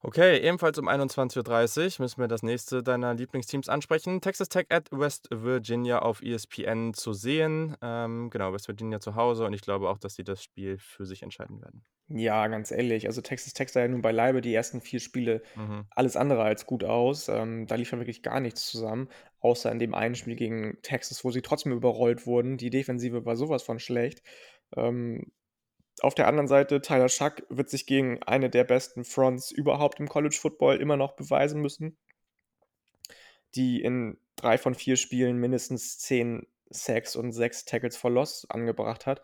Okay, 0.00 0.38
ebenfalls 0.38 0.78
um 0.78 0.86
21:30 0.88 1.98
müssen 1.98 2.20
wir 2.20 2.28
das 2.28 2.42
nächste 2.44 2.82
deiner 2.84 3.14
Lieblingsteams 3.14 3.68
ansprechen. 3.68 4.20
Texas 4.20 4.48
Tech 4.48 4.66
at 4.70 4.88
West 4.92 5.28
Virginia 5.32 5.98
auf 6.00 6.22
ESPN 6.22 6.94
zu 6.94 7.12
sehen. 7.12 7.76
Ähm, 7.82 8.30
genau, 8.30 8.52
West 8.52 8.68
Virginia 8.68 9.00
zu 9.00 9.16
Hause 9.16 9.44
und 9.44 9.52
ich 9.54 9.60
glaube 9.62 9.88
auch, 9.90 9.98
dass 9.98 10.14
sie 10.14 10.24
das 10.24 10.42
Spiel 10.42 10.78
für 10.78 11.04
sich 11.04 11.22
entscheiden 11.22 11.60
werden. 11.60 11.84
Ja, 12.10 12.46
ganz 12.48 12.70
ehrlich, 12.70 13.06
also 13.06 13.20
Texas 13.20 13.52
Tech 13.52 13.68
sah 13.68 13.80
ja 13.82 13.88
nun 13.88 14.00
beileibe 14.00 14.40
die 14.40 14.54
ersten 14.54 14.80
4 14.80 14.98
Spiele 15.00 15.42
Mhm. 15.56 15.88
alles 15.90 16.16
andere 16.16 16.42
als 16.42 16.64
gut 16.64 16.82
aus. 16.84 17.28
Ähm, 17.28 17.66
da 17.66 17.74
lief 17.74 17.92
ja 17.92 17.98
wirklich 17.98 18.22
gar 18.22 18.40
nichts 18.40 18.66
zusammen, 18.66 19.08
außer 19.40 19.70
in 19.70 19.78
dem 19.78 19.94
einen 19.94 20.14
Spiel 20.14 20.34
gegen 20.36 20.78
Texas, 20.82 21.22
wo 21.24 21.30
sie 21.30 21.42
trotzdem 21.42 21.72
überrollt 21.72 22.26
wurden. 22.26 22.56
Die 22.56 22.70
Defensive 22.70 23.26
war 23.26 23.36
so 23.36 23.48
was 23.50 23.62
von 23.62 23.78
schlecht. 23.78 24.22
Ähm, 24.74 25.32
auf 26.04 26.14
der 26.14 26.26
anderen 26.28 26.48
Seite, 26.48 26.80
Tyler 26.80 27.08
Shough 27.08 27.42
wird 27.48 27.70
sich 27.70 27.86
gegen 27.86 28.22
eine 28.22 28.50
der 28.50 28.64
besten 28.64 29.04
Fronts 29.04 29.50
überhaupt 29.50 30.00
im 30.00 30.08
College 30.08 30.36
Football 30.40 30.76
immer 30.76 30.96
noch 30.96 31.16
beweisen 31.16 31.60
müssen 31.60 31.96
die 33.54 33.82
in 33.82 34.18
3 34.36 34.58
von 34.58 34.74
4 34.74 34.96
Spielen 34.96 35.38
mindestens 35.38 35.98
10 35.98 36.46
Sacks 36.70 37.16
und 37.16 37.32
6 37.32 37.64
Tackles 37.64 37.96
for 37.96 38.10
Loss 38.10 38.46
angebracht 38.50 39.06
hat. 39.06 39.22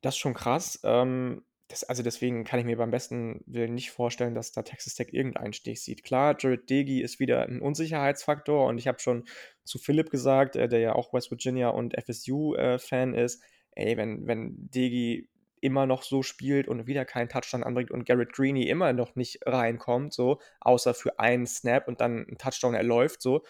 Das 0.00 0.14
ist 0.14 0.18
schon 0.18 0.34
krass. 0.34 0.80
Ähm, 0.84 1.44
das 1.68 1.84
also, 1.84 2.02
deswegen 2.02 2.44
kann 2.44 2.60
ich 2.60 2.64
mir 2.64 2.78
beim 2.78 2.90
besten 2.90 3.42
Willen 3.46 3.74
nicht 3.74 3.90
vorstellen, 3.90 4.34
dass 4.34 4.52
da 4.52 4.62
Texas 4.62 4.94
Tech 4.94 5.08
irgendeinen 5.12 5.52
Stich 5.52 5.82
sieht. 5.82 6.02
Klar, 6.02 6.36
Jarret 6.38 6.70
Doege 6.70 7.02
ist 7.02 7.20
wieder 7.20 7.42
'n 7.46 7.60
Unsicherheitsfaktor 7.60 8.66
und 8.66 8.78
ich 8.78 8.88
habe 8.88 9.00
schon 9.00 9.24
zu 9.64 9.78
Philipp 9.78 10.10
gesagt, 10.10 10.56
äh, 10.56 10.68
der 10.68 10.78
ja 10.80 10.94
auch 10.94 11.12
West 11.12 11.30
Virginia 11.30 11.68
und 11.68 11.94
FSU, 11.98 12.54
äh, 12.54 12.76
ist: 13.22 13.42
„Ey, 13.72 13.96
wenn 13.98 14.26
wenn 14.26 14.70
Doege 14.70 15.28
immer 15.62 15.86
noch 15.86 16.02
so 16.02 16.22
spielt 16.22 16.68
und 16.68 16.86
wieder 16.86 17.04
keinen 17.04 17.28
Touchdown 17.28 17.62
anbringt 17.64 17.90
und 17.90 18.04
Garrett 18.06 18.32
Greene 18.32 18.66
immer 18.68 18.92
noch 18.92 19.16
nicht 19.16 19.40
reinkommt 19.46 20.12
so, 20.14 20.40
außer 20.60 20.94
für 20.94 21.18
einen 21.18 21.46
Snap 21.46 21.88
und 21.88 22.00
dann 22.00 22.26
'n 22.28 22.38
Touchdown 22.38 22.74
erläuft 22.74 23.22
so, 23.22 23.42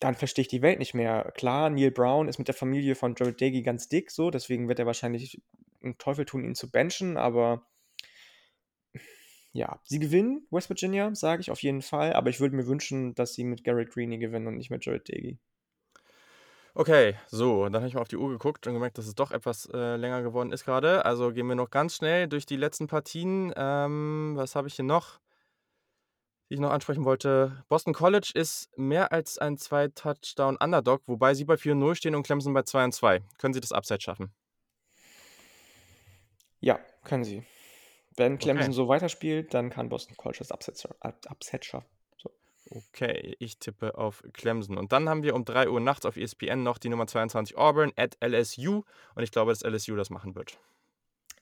dann 0.00 0.14
verstehe 0.14 0.42
ich 0.42 0.48
die 0.48 0.62
Welt 0.62 0.78
nicht 0.78 0.94
mehr. 0.94 1.32
Klar, 1.36 1.70
Neal 1.70 1.90
Brown 1.90 2.28
ist 2.28 2.38
mit 2.38 2.48
der 2.48 2.54
Familie 2.54 2.94
von 2.94 3.14
Jarret 3.18 3.40
Doege 3.40 3.62
ganz 3.62 3.88
dick 3.88 4.10
so, 4.10 4.30
deswegen 4.30 4.68
wird 4.68 4.78
er 4.78 4.86
wahrscheinlich 4.86 5.40
'n 5.82 5.98
Teufel 5.98 6.24
tun, 6.24 6.44
ihn 6.44 6.54
zu 6.54 6.70
benchen, 6.70 7.16
aber 7.16 7.66
ja, 9.52 9.80
sie 9.84 9.98
gewinnen, 9.98 10.46
West 10.50 10.68
Virginia, 10.70 11.14
sage 11.14 11.40
ich 11.42 11.50
auf 11.50 11.62
jeden 11.62 11.82
Fall, 11.82 12.12
aber 12.14 12.30
ich 12.30 12.40
würde 12.40 12.56
mir 12.56 12.66
wünschen, 12.66 13.14
dass 13.14 13.34
sie 13.34 13.44
mit 13.44 13.64
Garrett 13.64 13.90
Greene 13.90 14.18
gewinnen 14.18 14.46
und 14.46 14.56
nicht 14.56 14.70
mit 14.70 14.84
Jarret 14.86 15.08
Doege. 15.08 15.38
Okay, 16.76 17.16
so, 17.28 17.64
dann 17.64 17.76
habe 17.76 17.88
ich 17.88 17.94
mal 17.94 18.02
auf 18.02 18.08
die 18.08 18.16
Uhr 18.16 18.28
geguckt 18.30 18.66
und 18.66 18.74
gemerkt, 18.74 18.98
dass 18.98 19.06
es 19.06 19.14
doch 19.14 19.30
etwas, 19.32 19.66
äh, 19.72 19.96
länger 19.96 20.22
geworden 20.22 20.52
ist 20.52 20.64
grade. 20.64 21.04
Also, 21.04 21.32
gehen 21.32 21.46
wir 21.48 21.54
noch 21.56 21.70
ganz 21.70 21.96
schnell 21.96 22.28
durch 22.28 22.46
die 22.46 22.56
letzten 22.56 22.86
Partien. 22.86 23.52
Ähm, 23.56 24.32
was 24.36 24.54
habe 24.54 24.68
ich 24.68 24.74
hier 24.74 24.84
noch 24.84 25.18
die 26.50 26.54
ich 26.54 26.60
noch 26.60 26.70
ansprechen 26.70 27.04
wollte? 27.04 27.62
Boston 27.68 27.92
College 27.92 28.30
ist 28.34 28.70
mehr 28.78 29.12
als 29.12 29.36
ein 29.38 29.58
2-Touchdown-Underdog, 29.58 31.02
wobei 31.06 31.34
sie 31.34 31.44
bei 31.44 31.56
4:0 31.58 31.94
stehen 31.94 32.14
und 32.14 32.22
Clemson 32.22 32.54
bei 32.54 32.62
2:2. 32.62 33.22
Können 33.38 33.52
sie 33.54 33.60
das 33.60 33.72
Upset 33.72 34.02
schaffen? 34.02 34.32
Ja, 36.60 36.78
können 37.04 37.24
sie. 37.24 37.44
Wenn 38.16 38.38
Okay. 38.42 38.42
Clemson 38.42 38.72
so 38.72 38.88
weiterspielt, 38.88 39.54
dann 39.54 39.70
kann 39.70 39.88
Boston 39.90 40.16
College 40.16 40.38
das 40.40 40.52
Upset 40.52 40.88
Up 41.00 41.26
Upset 41.30 41.64
schaffen. 41.64 41.88
Okay, 42.70 43.34
ich 43.38 43.58
tippe 43.58 43.96
auf 43.96 44.22
Clemson. 44.34 44.76
Und 44.76 44.92
dann 44.92 45.08
haben 45.08 45.22
wir 45.22 45.34
um 45.34 45.44
3:00 45.46 45.80
nachts 45.80 46.04
auf 46.04 46.16
ESPN 46.18 46.62
noch 46.62 46.76
die 46.78 46.90
Nummer 46.90 47.06
22 47.06 47.56
Auburn 47.56 47.92
at 47.96 48.16
LSU 48.20 48.82
und 49.14 49.22
ich 49.22 49.30
glaube, 49.32 49.52
dass 49.52 49.62
LSU 49.62 49.96
das 49.96 50.10
machen 50.10 50.34
wird. 50.34 50.58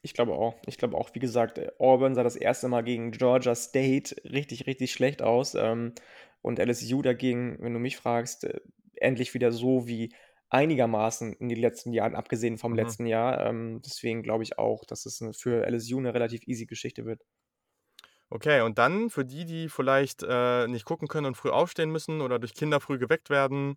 Ich 0.05 0.15
glaube 0.15 0.33
auch. 0.35 0.55
Ich 0.67 0.79
glaube 0.79 0.97
auch, 0.97 1.11
wie 1.15 1.19
gesagt, 1.19 1.61
Auburn 1.81 2.15
sah 2.15 2.23
das 2.23 2.37
erste 2.37 2.69
Mal 2.69 2.83
gegen 2.83 3.11
Georgia 3.13 3.55
State 3.55 4.15
richtig, 4.25 4.67
richtig 4.67 4.93
schlecht 4.93 5.23
aus, 5.23 5.55
ähm, 5.55 5.95
und 6.43 6.59
LSU 6.61 7.03
dagegen, 7.03 7.57
wenn 7.61 7.73
du 7.73 7.81
mich 7.81 7.97
fragst, 7.97 8.45
äh, 8.45 8.61
endlich 8.97 9.35
wieder 9.35 9.51
so 9.53 9.89
wie 9.89 10.15
einigermaßen 10.49 11.33
in 11.35 11.49
den 11.49 11.59
letzten 11.59 11.93
Jahren, 11.93 12.15
abgesehen 12.15 12.57
vom 12.57 12.75
Mhm. 12.75 12.97
letzten 12.97 13.07
Jahr. 13.07 13.45
Ähm, 13.47 13.81
deswegen 13.85 14.23
glaube 14.23 14.45
ich 14.45 14.59
auch, 14.59 14.85
dass 14.85 15.07
es 15.07 15.21
für 15.37 15.67
LSU 15.67 16.01
'ne 16.01 16.15
relativ 16.15 16.47
easy 16.47 16.67
Geschichte 16.67 17.05
wird. 17.05 17.23
Okay, 18.31 18.61
und 18.63 18.79
dann 18.79 19.09
für 19.09 19.25
die, 19.25 19.45
die 19.45 19.69
vielleicht, 19.69 20.25
äh, 20.29 20.67
nicht 20.67 20.85
gucken 20.85 21.07
können 21.07 21.27
und 21.27 21.37
früh 21.37 21.51
aufstehen 21.51 21.91
müssen 21.91 22.21
oder 22.21 22.39
durch 22.41 22.55
Kinder 22.55 22.81
früh 22.81 22.99
geweckt 22.99 23.31
werden 23.31 23.77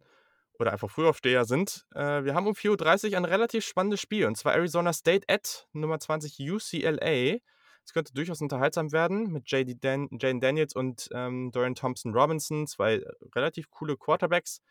oder 0.57 0.73
einfach 0.73 0.89
Frühaufsteher 0.89 1.45
sind, 1.45 1.85
äh, 1.93 2.23
wir 2.23 2.33
haben 2.33 2.47
um 2.47 2.55
4:30 2.55 3.15
ein 3.15 3.25
relativ 3.25 3.63
spannendes 3.65 4.01
Spiel, 4.01 4.25
und 4.25 4.37
zwar 4.37 4.55
Arizona 4.55 4.91
State 4.93 5.25
at 5.29 5.67
Nummer 5.73 5.99
20 5.99 6.39
UCLA. 6.39 7.37
Es 7.85 7.93
könnte 7.93 8.13
durchaus 8.13 8.41
unterhaltsam 8.41 8.91
werden 8.91 9.31
mit 9.31 9.49
JD 9.51 9.77
Dan 9.83 10.09
Jayden 10.19 10.39
Daniels 10.41 10.75
und, 10.75 11.09
ähm, 11.13 11.51
Dorian 11.51 11.75
Thompson-Robinson, 11.75 12.67
2 12.67 13.03
relativ 13.35 13.69
coole 13.69 13.97
Quarterbacks. 13.97 14.61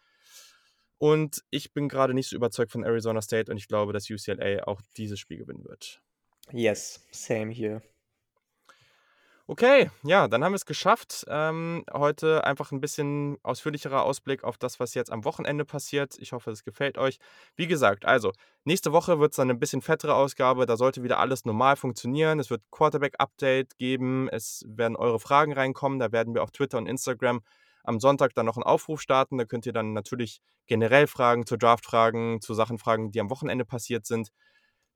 Und 0.98 1.42
ich 1.50 1.72
bin 1.72 1.88
grade 1.88 2.14
nicht 2.14 2.28
so 2.28 2.36
überzeugt 2.36 2.72
von 2.72 2.82
Arizona 2.84 3.22
State 3.22 3.50
und 3.50 3.56
ich 3.58 3.68
glaube, 3.68 3.92
dass 3.92 4.10
UCLA 4.10 4.64
auch 4.66 4.80
dieses 4.96 5.20
Spiel 5.20 5.38
gewinnen 5.38 5.64
wird. 5.64 6.02
Yes, 6.52 7.06
same 7.10 7.52
here. 7.52 7.82
Okay, 9.50 9.90
ja, 10.02 10.28
dann 10.28 10.44
haben 10.44 10.52
wir's 10.52 10.66
geschafft. 10.66 11.24
Ähm, 11.26 11.82
heute 11.90 12.44
einfach 12.44 12.70
'n 12.70 12.82
bisschen 12.82 13.38
ausführlicherer 13.42 14.02
Ausblick 14.02 14.44
auf 14.44 14.58
das, 14.58 14.78
was 14.78 14.92
jetzt 14.92 15.10
am 15.10 15.24
Wochenende 15.24 15.64
passiert. 15.64 16.18
Ich 16.18 16.32
hoffe, 16.32 16.50
es 16.50 16.64
gefällt 16.64 16.98
euch. 16.98 17.16
Wie 17.56 17.66
gesagt, 17.66 18.04
also, 18.04 18.32
nächste 18.64 18.92
Woche 18.92 19.20
wird's 19.20 19.36
dann 19.36 19.48
'ne 19.48 19.54
bisschen 19.54 19.80
fettere 19.80 20.14
Ausgabe. 20.16 20.66
Da 20.66 20.76
sollte 20.76 21.02
wieder 21.02 21.18
alles 21.18 21.46
normal 21.46 21.76
funktionieren. 21.76 22.38
Es 22.40 22.50
wird 22.50 22.60
Quarterback-Update 22.70 23.78
geben. 23.78 24.28
Es 24.28 24.64
werden 24.68 24.96
eure 24.96 25.18
Fragen 25.18 25.54
reinkommen. 25.54 25.98
Da 25.98 26.12
werden 26.12 26.34
wir 26.34 26.42
auf 26.42 26.50
Twitter 26.50 26.76
und 26.76 26.86
Instagram 26.86 27.40
am 27.84 28.00
Sonntag 28.00 28.34
dann 28.34 28.44
noch 28.44 28.58
'n 28.58 28.62
Aufruf 28.62 29.00
starten. 29.00 29.38
Da 29.38 29.46
könnt 29.46 29.64
ihr 29.64 29.72
dann 29.72 29.94
natürlich 29.94 30.40
generell 30.66 31.06
Fragen 31.06 31.46
zur 31.46 31.56
Draft 31.56 31.86
fragen, 31.86 32.42
zu 32.42 32.52
Sachen 32.52 32.76
fragen, 32.78 33.12
die 33.12 33.20
am 33.20 33.30
Wochenende 33.30 33.64
passiert 33.64 34.04
sind. 34.04 34.28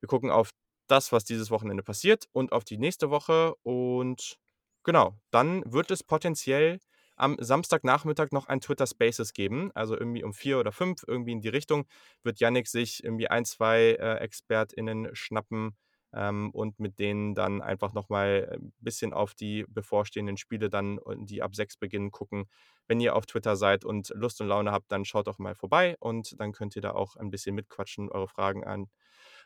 Wir 0.01 0.07
gucken 0.07 0.31
auf 0.31 0.49
das, 0.87 1.11
was 1.11 1.23
dieses 1.25 1.51
Wochenende 1.51 1.83
passiert 1.83 2.27
und 2.33 2.51
auf 2.51 2.63
die 2.65 2.77
nächste 2.77 3.09
Woche 3.09 3.55
und 3.63 4.37
genau, 4.83 5.15
dann 5.31 5.63
wird 5.71 5.91
es 5.91 6.03
potenziell 6.03 6.79
am 7.15 7.37
Samstagnachmittag 7.39 8.31
noch 8.31 8.47
ein 8.47 8.59
Twitter 8.61 8.87
Spaces 8.87 9.33
geben. 9.33 9.71
Also, 9.75 9.95
irgendwie 9.97 10.23
um 10.23 10.33
4 10.33 10.59
oder 10.59 10.71
5, 10.71 11.03
irgendwie 11.07 11.31
in 11.33 11.41
die 11.41 11.49
Richtung, 11.49 11.85
wird 12.23 12.39
Yannick 12.39 12.67
sich 12.67 13.03
irgendwie 13.03 13.29
1, 13.29 13.45
2, 13.45 13.91
äh, 13.99 14.17
ExpertInnen 14.19 15.09
schnappen, 15.15 15.77
ähm, 16.13 16.51
und 16.51 16.79
mit 16.79 16.99
denen 16.99 17.35
dann 17.35 17.61
einfach 17.61 17.93
noch 17.93 18.09
mal 18.09 18.49
'n 18.59 18.73
bisschen 18.79 19.13
auf 19.13 19.33
die 19.35 19.65
bevorstehenden 19.67 20.37
Spiele 20.37 20.69
dann 20.69 20.97
und 20.99 21.27
die 21.29 21.41
ab 21.43 21.55
6 21.55 21.77
beginnen, 21.77 22.11
gucken. 22.11 22.45
Wenn 22.87 22.99
ihr 22.99 23.15
auf 23.15 23.25
Twitter 23.25 23.55
seid 23.55 23.85
und 23.85 24.09
Lust 24.15 24.41
und 24.41 24.47
Laune 24.47 24.71
habt, 24.71 24.91
dann 24.91 25.05
schaut 25.05 25.27
doch 25.27 25.39
mal 25.39 25.55
vorbei 25.55 25.95
und 25.99 26.39
dann 26.39 26.51
könnt 26.51 26.75
ihr 26.75 26.81
da 26.81 26.91
auch 26.91 27.15
ein 27.15 27.29
bisschen 27.31 27.55
mitquatschen, 27.55 28.09
eure 28.11 28.27
Fragen 28.27 28.63
an 28.63 28.87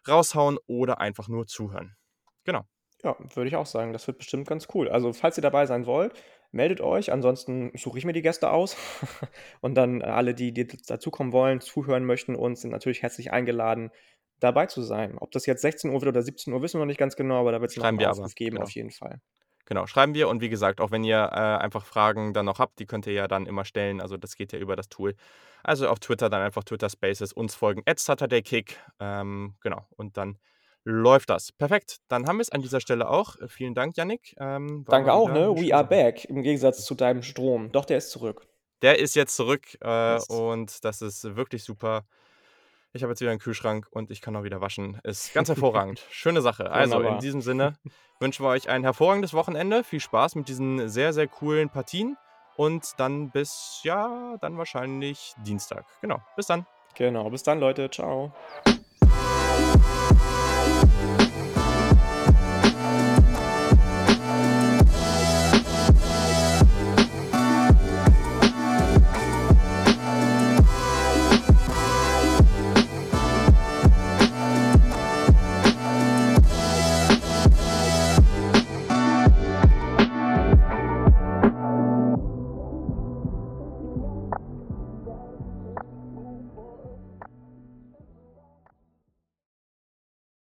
raushauen 0.07 0.57
oder 0.67 0.99
einfach 0.99 1.27
nur 1.27 1.47
zuhören. 1.47 1.95
Genau. 2.43 2.67
Ja, 3.03 3.15
würde 3.35 3.47
ich 3.47 3.55
auch 3.55 3.65
sagen. 3.65 3.93
Das 3.93 4.07
wird 4.07 4.17
bestimmt 4.17 4.47
ganz 4.47 4.67
cool. 4.73 4.89
Also, 4.89 5.13
falls 5.13 5.37
ihr 5.37 5.41
dabei 5.41 5.65
sein 5.67 5.85
wollt, 5.85 6.13
meldet 6.51 6.81
euch. 6.81 7.11
Ansonsten 7.11 7.71
suche 7.77 7.97
ich 7.99 8.05
mir 8.05 8.13
die 8.13 8.21
Gäste 8.23 8.49
aus 8.51 8.75
und 9.61 9.75
dann 9.75 10.01
alle, 10.01 10.33
die 10.33 10.51
die 10.53 10.65
dazukommen 10.67 11.31
wollen, 11.31 11.61
zuhören 11.61 12.05
möchten 12.05 12.35
uns, 12.35 12.61
sind 12.61 12.71
natürlich 12.71 13.03
herzlich 13.03 13.31
eingeladen, 13.31 13.91
dabei 14.39 14.65
zu 14.65 14.81
sein. 14.81 15.17
Ob 15.19 15.31
das 15.31 15.45
jetzt 15.45 15.61
16 15.61 15.91
Uhr 15.91 16.01
wird 16.01 16.09
oder 16.09 16.23
17 16.23 16.53
Uhr, 16.53 16.61
wissen 16.63 16.77
wir 16.77 16.79
noch 16.79 16.85
nicht 16.87 16.99
ganz 16.99 17.15
genau, 17.15 17.39
aber 17.39 17.51
da 17.51 17.61
wird's 17.61 17.77
noch 17.77 17.85
Schreiben 17.85 17.97
'n 17.97 17.99
wir 17.99 18.09
Aufruf 18.09 18.33
aber, 18.33 18.33
geben 18.35 18.57
genau. 18.57 18.59
auf 18.59 18.71
jeden 18.71 18.91
Fall. 18.91 19.21
Genau, 19.67 19.85
schreiben 19.85 20.13
wir 20.13 20.29
und 20.29 20.39
wie 20.39 20.47
gesagt, 20.47 20.79
auch 20.79 20.91
wenn 20.91 21.03
ihr, 21.03 21.17
äh, 21.17 21.35
einfach 21.61 21.83
Fragen 21.85 22.33
dann 22.33 22.45
noch 22.45 22.57
habt, 22.57 22.79
die 22.79 22.85
könnt 22.85 23.05
ihr 23.05 23.11
ja 23.11 23.27
dann 23.27 23.45
immer 23.45 23.65
stellen. 23.65 23.99
Also, 23.99 24.15
das 24.15 24.37
geht 24.37 24.53
ja 24.53 24.59
über 24.59 24.77
das 24.77 24.87
Tool. 24.87 25.13
Also, 25.61 25.89
auf 25.89 25.99
Twitter 25.99 26.29
dann 26.29 26.41
einfach 26.41 26.63
Twitter 26.63 26.89
Spaces, 26.89 27.33
uns 27.33 27.53
folgen 27.53 27.83
@SaturdayKick, 27.85 28.79
ähm, 29.01 29.55
genau, 29.61 29.85
und 29.97 30.15
dann 30.15 30.37
läuft 30.85 31.29
das. 31.29 31.51
Perfekt, 31.51 31.97
dann 32.07 32.27
haben 32.27 32.37
wir's 32.37 32.49
an 32.49 32.61
dieser 32.61 32.79
Stelle 32.79 33.09
auch. 33.09 33.35
Vielen 33.49 33.75
Dank, 33.75 33.97
Jannik. 33.97 34.35
Ähm, 34.39 34.85
Danke 34.87 35.11
auch, 35.11 35.29
ne? 35.29 35.53
We 35.53 35.75
are 35.75 35.85
back 35.85 36.23
im 36.23 36.43
Gegensatz 36.43 36.85
zu 36.85 36.95
deinem 36.95 37.21
Strom. 37.21 37.69
Doch, 37.73 37.83
der 37.83 37.97
ist 37.97 38.11
zurück. 38.11 38.47
Der 38.81 38.99
ist 38.99 39.15
jetzt 39.15 39.35
zurück, 39.35 39.77
äh, 39.81 40.17
und 40.29 40.85
das 40.85 41.01
ist 41.01 41.35
wirklich 41.35 41.65
super. 41.65 42.05
Ich 42.97 43.03
habe 43.03 43.11
jetzt 43.11 43.21
wieder 43.21 43.31
'n 43.31 43.39
Kühlschrank 43.39 43.87
und 43.91 44.09
ich 44.09 44.21
kann 44.21 44.35
auch 44.35 44.43
wieder 44.43 44.59
waschen. 44.59 44.99
Ist 45.03 45.33
ganz 45.33 45.47
hervorragend. 45.49 46.03
Schöne 46.09 46.41
Sache. 46.41 46.71
Also, 46.71 46.99
in 47.01 47.19
diesem 47.19 47.41
Sinne 47.41 47.73
wünschen 48.19 48.43
wir 48.43 48.49
euch 48.49 48.69
ein 48.69 48.83
hervorragendes 48.83 49.33
Wochenende. 49.33 49.83
Viel 49.83 49.99
Spaß 49.99 50.35
mit 50.35 50.47
diesen 50.47 50.89
sehr, 50.89 51.13
sehr 51.13 51.27
coolen 51.27 51.69
Partien 51.69 52.17
und 52.55 52.93
dann 52.97 53.29
bis 53.29 53.81
ja, 53.83 54.35
dann 54.41 54.57
wahrscheinlich 54.57 55.33
Dienstag. 55.45 55.85
Genau, 56.01 56.19
bis 56.35 56.47
dann. 56.47 56.65
Genau, 56.95 57.29
bis 57.29 57.43
dann, 57.43 57.59
Leute. 57.59 57.89
Tschau. 57.89 58.33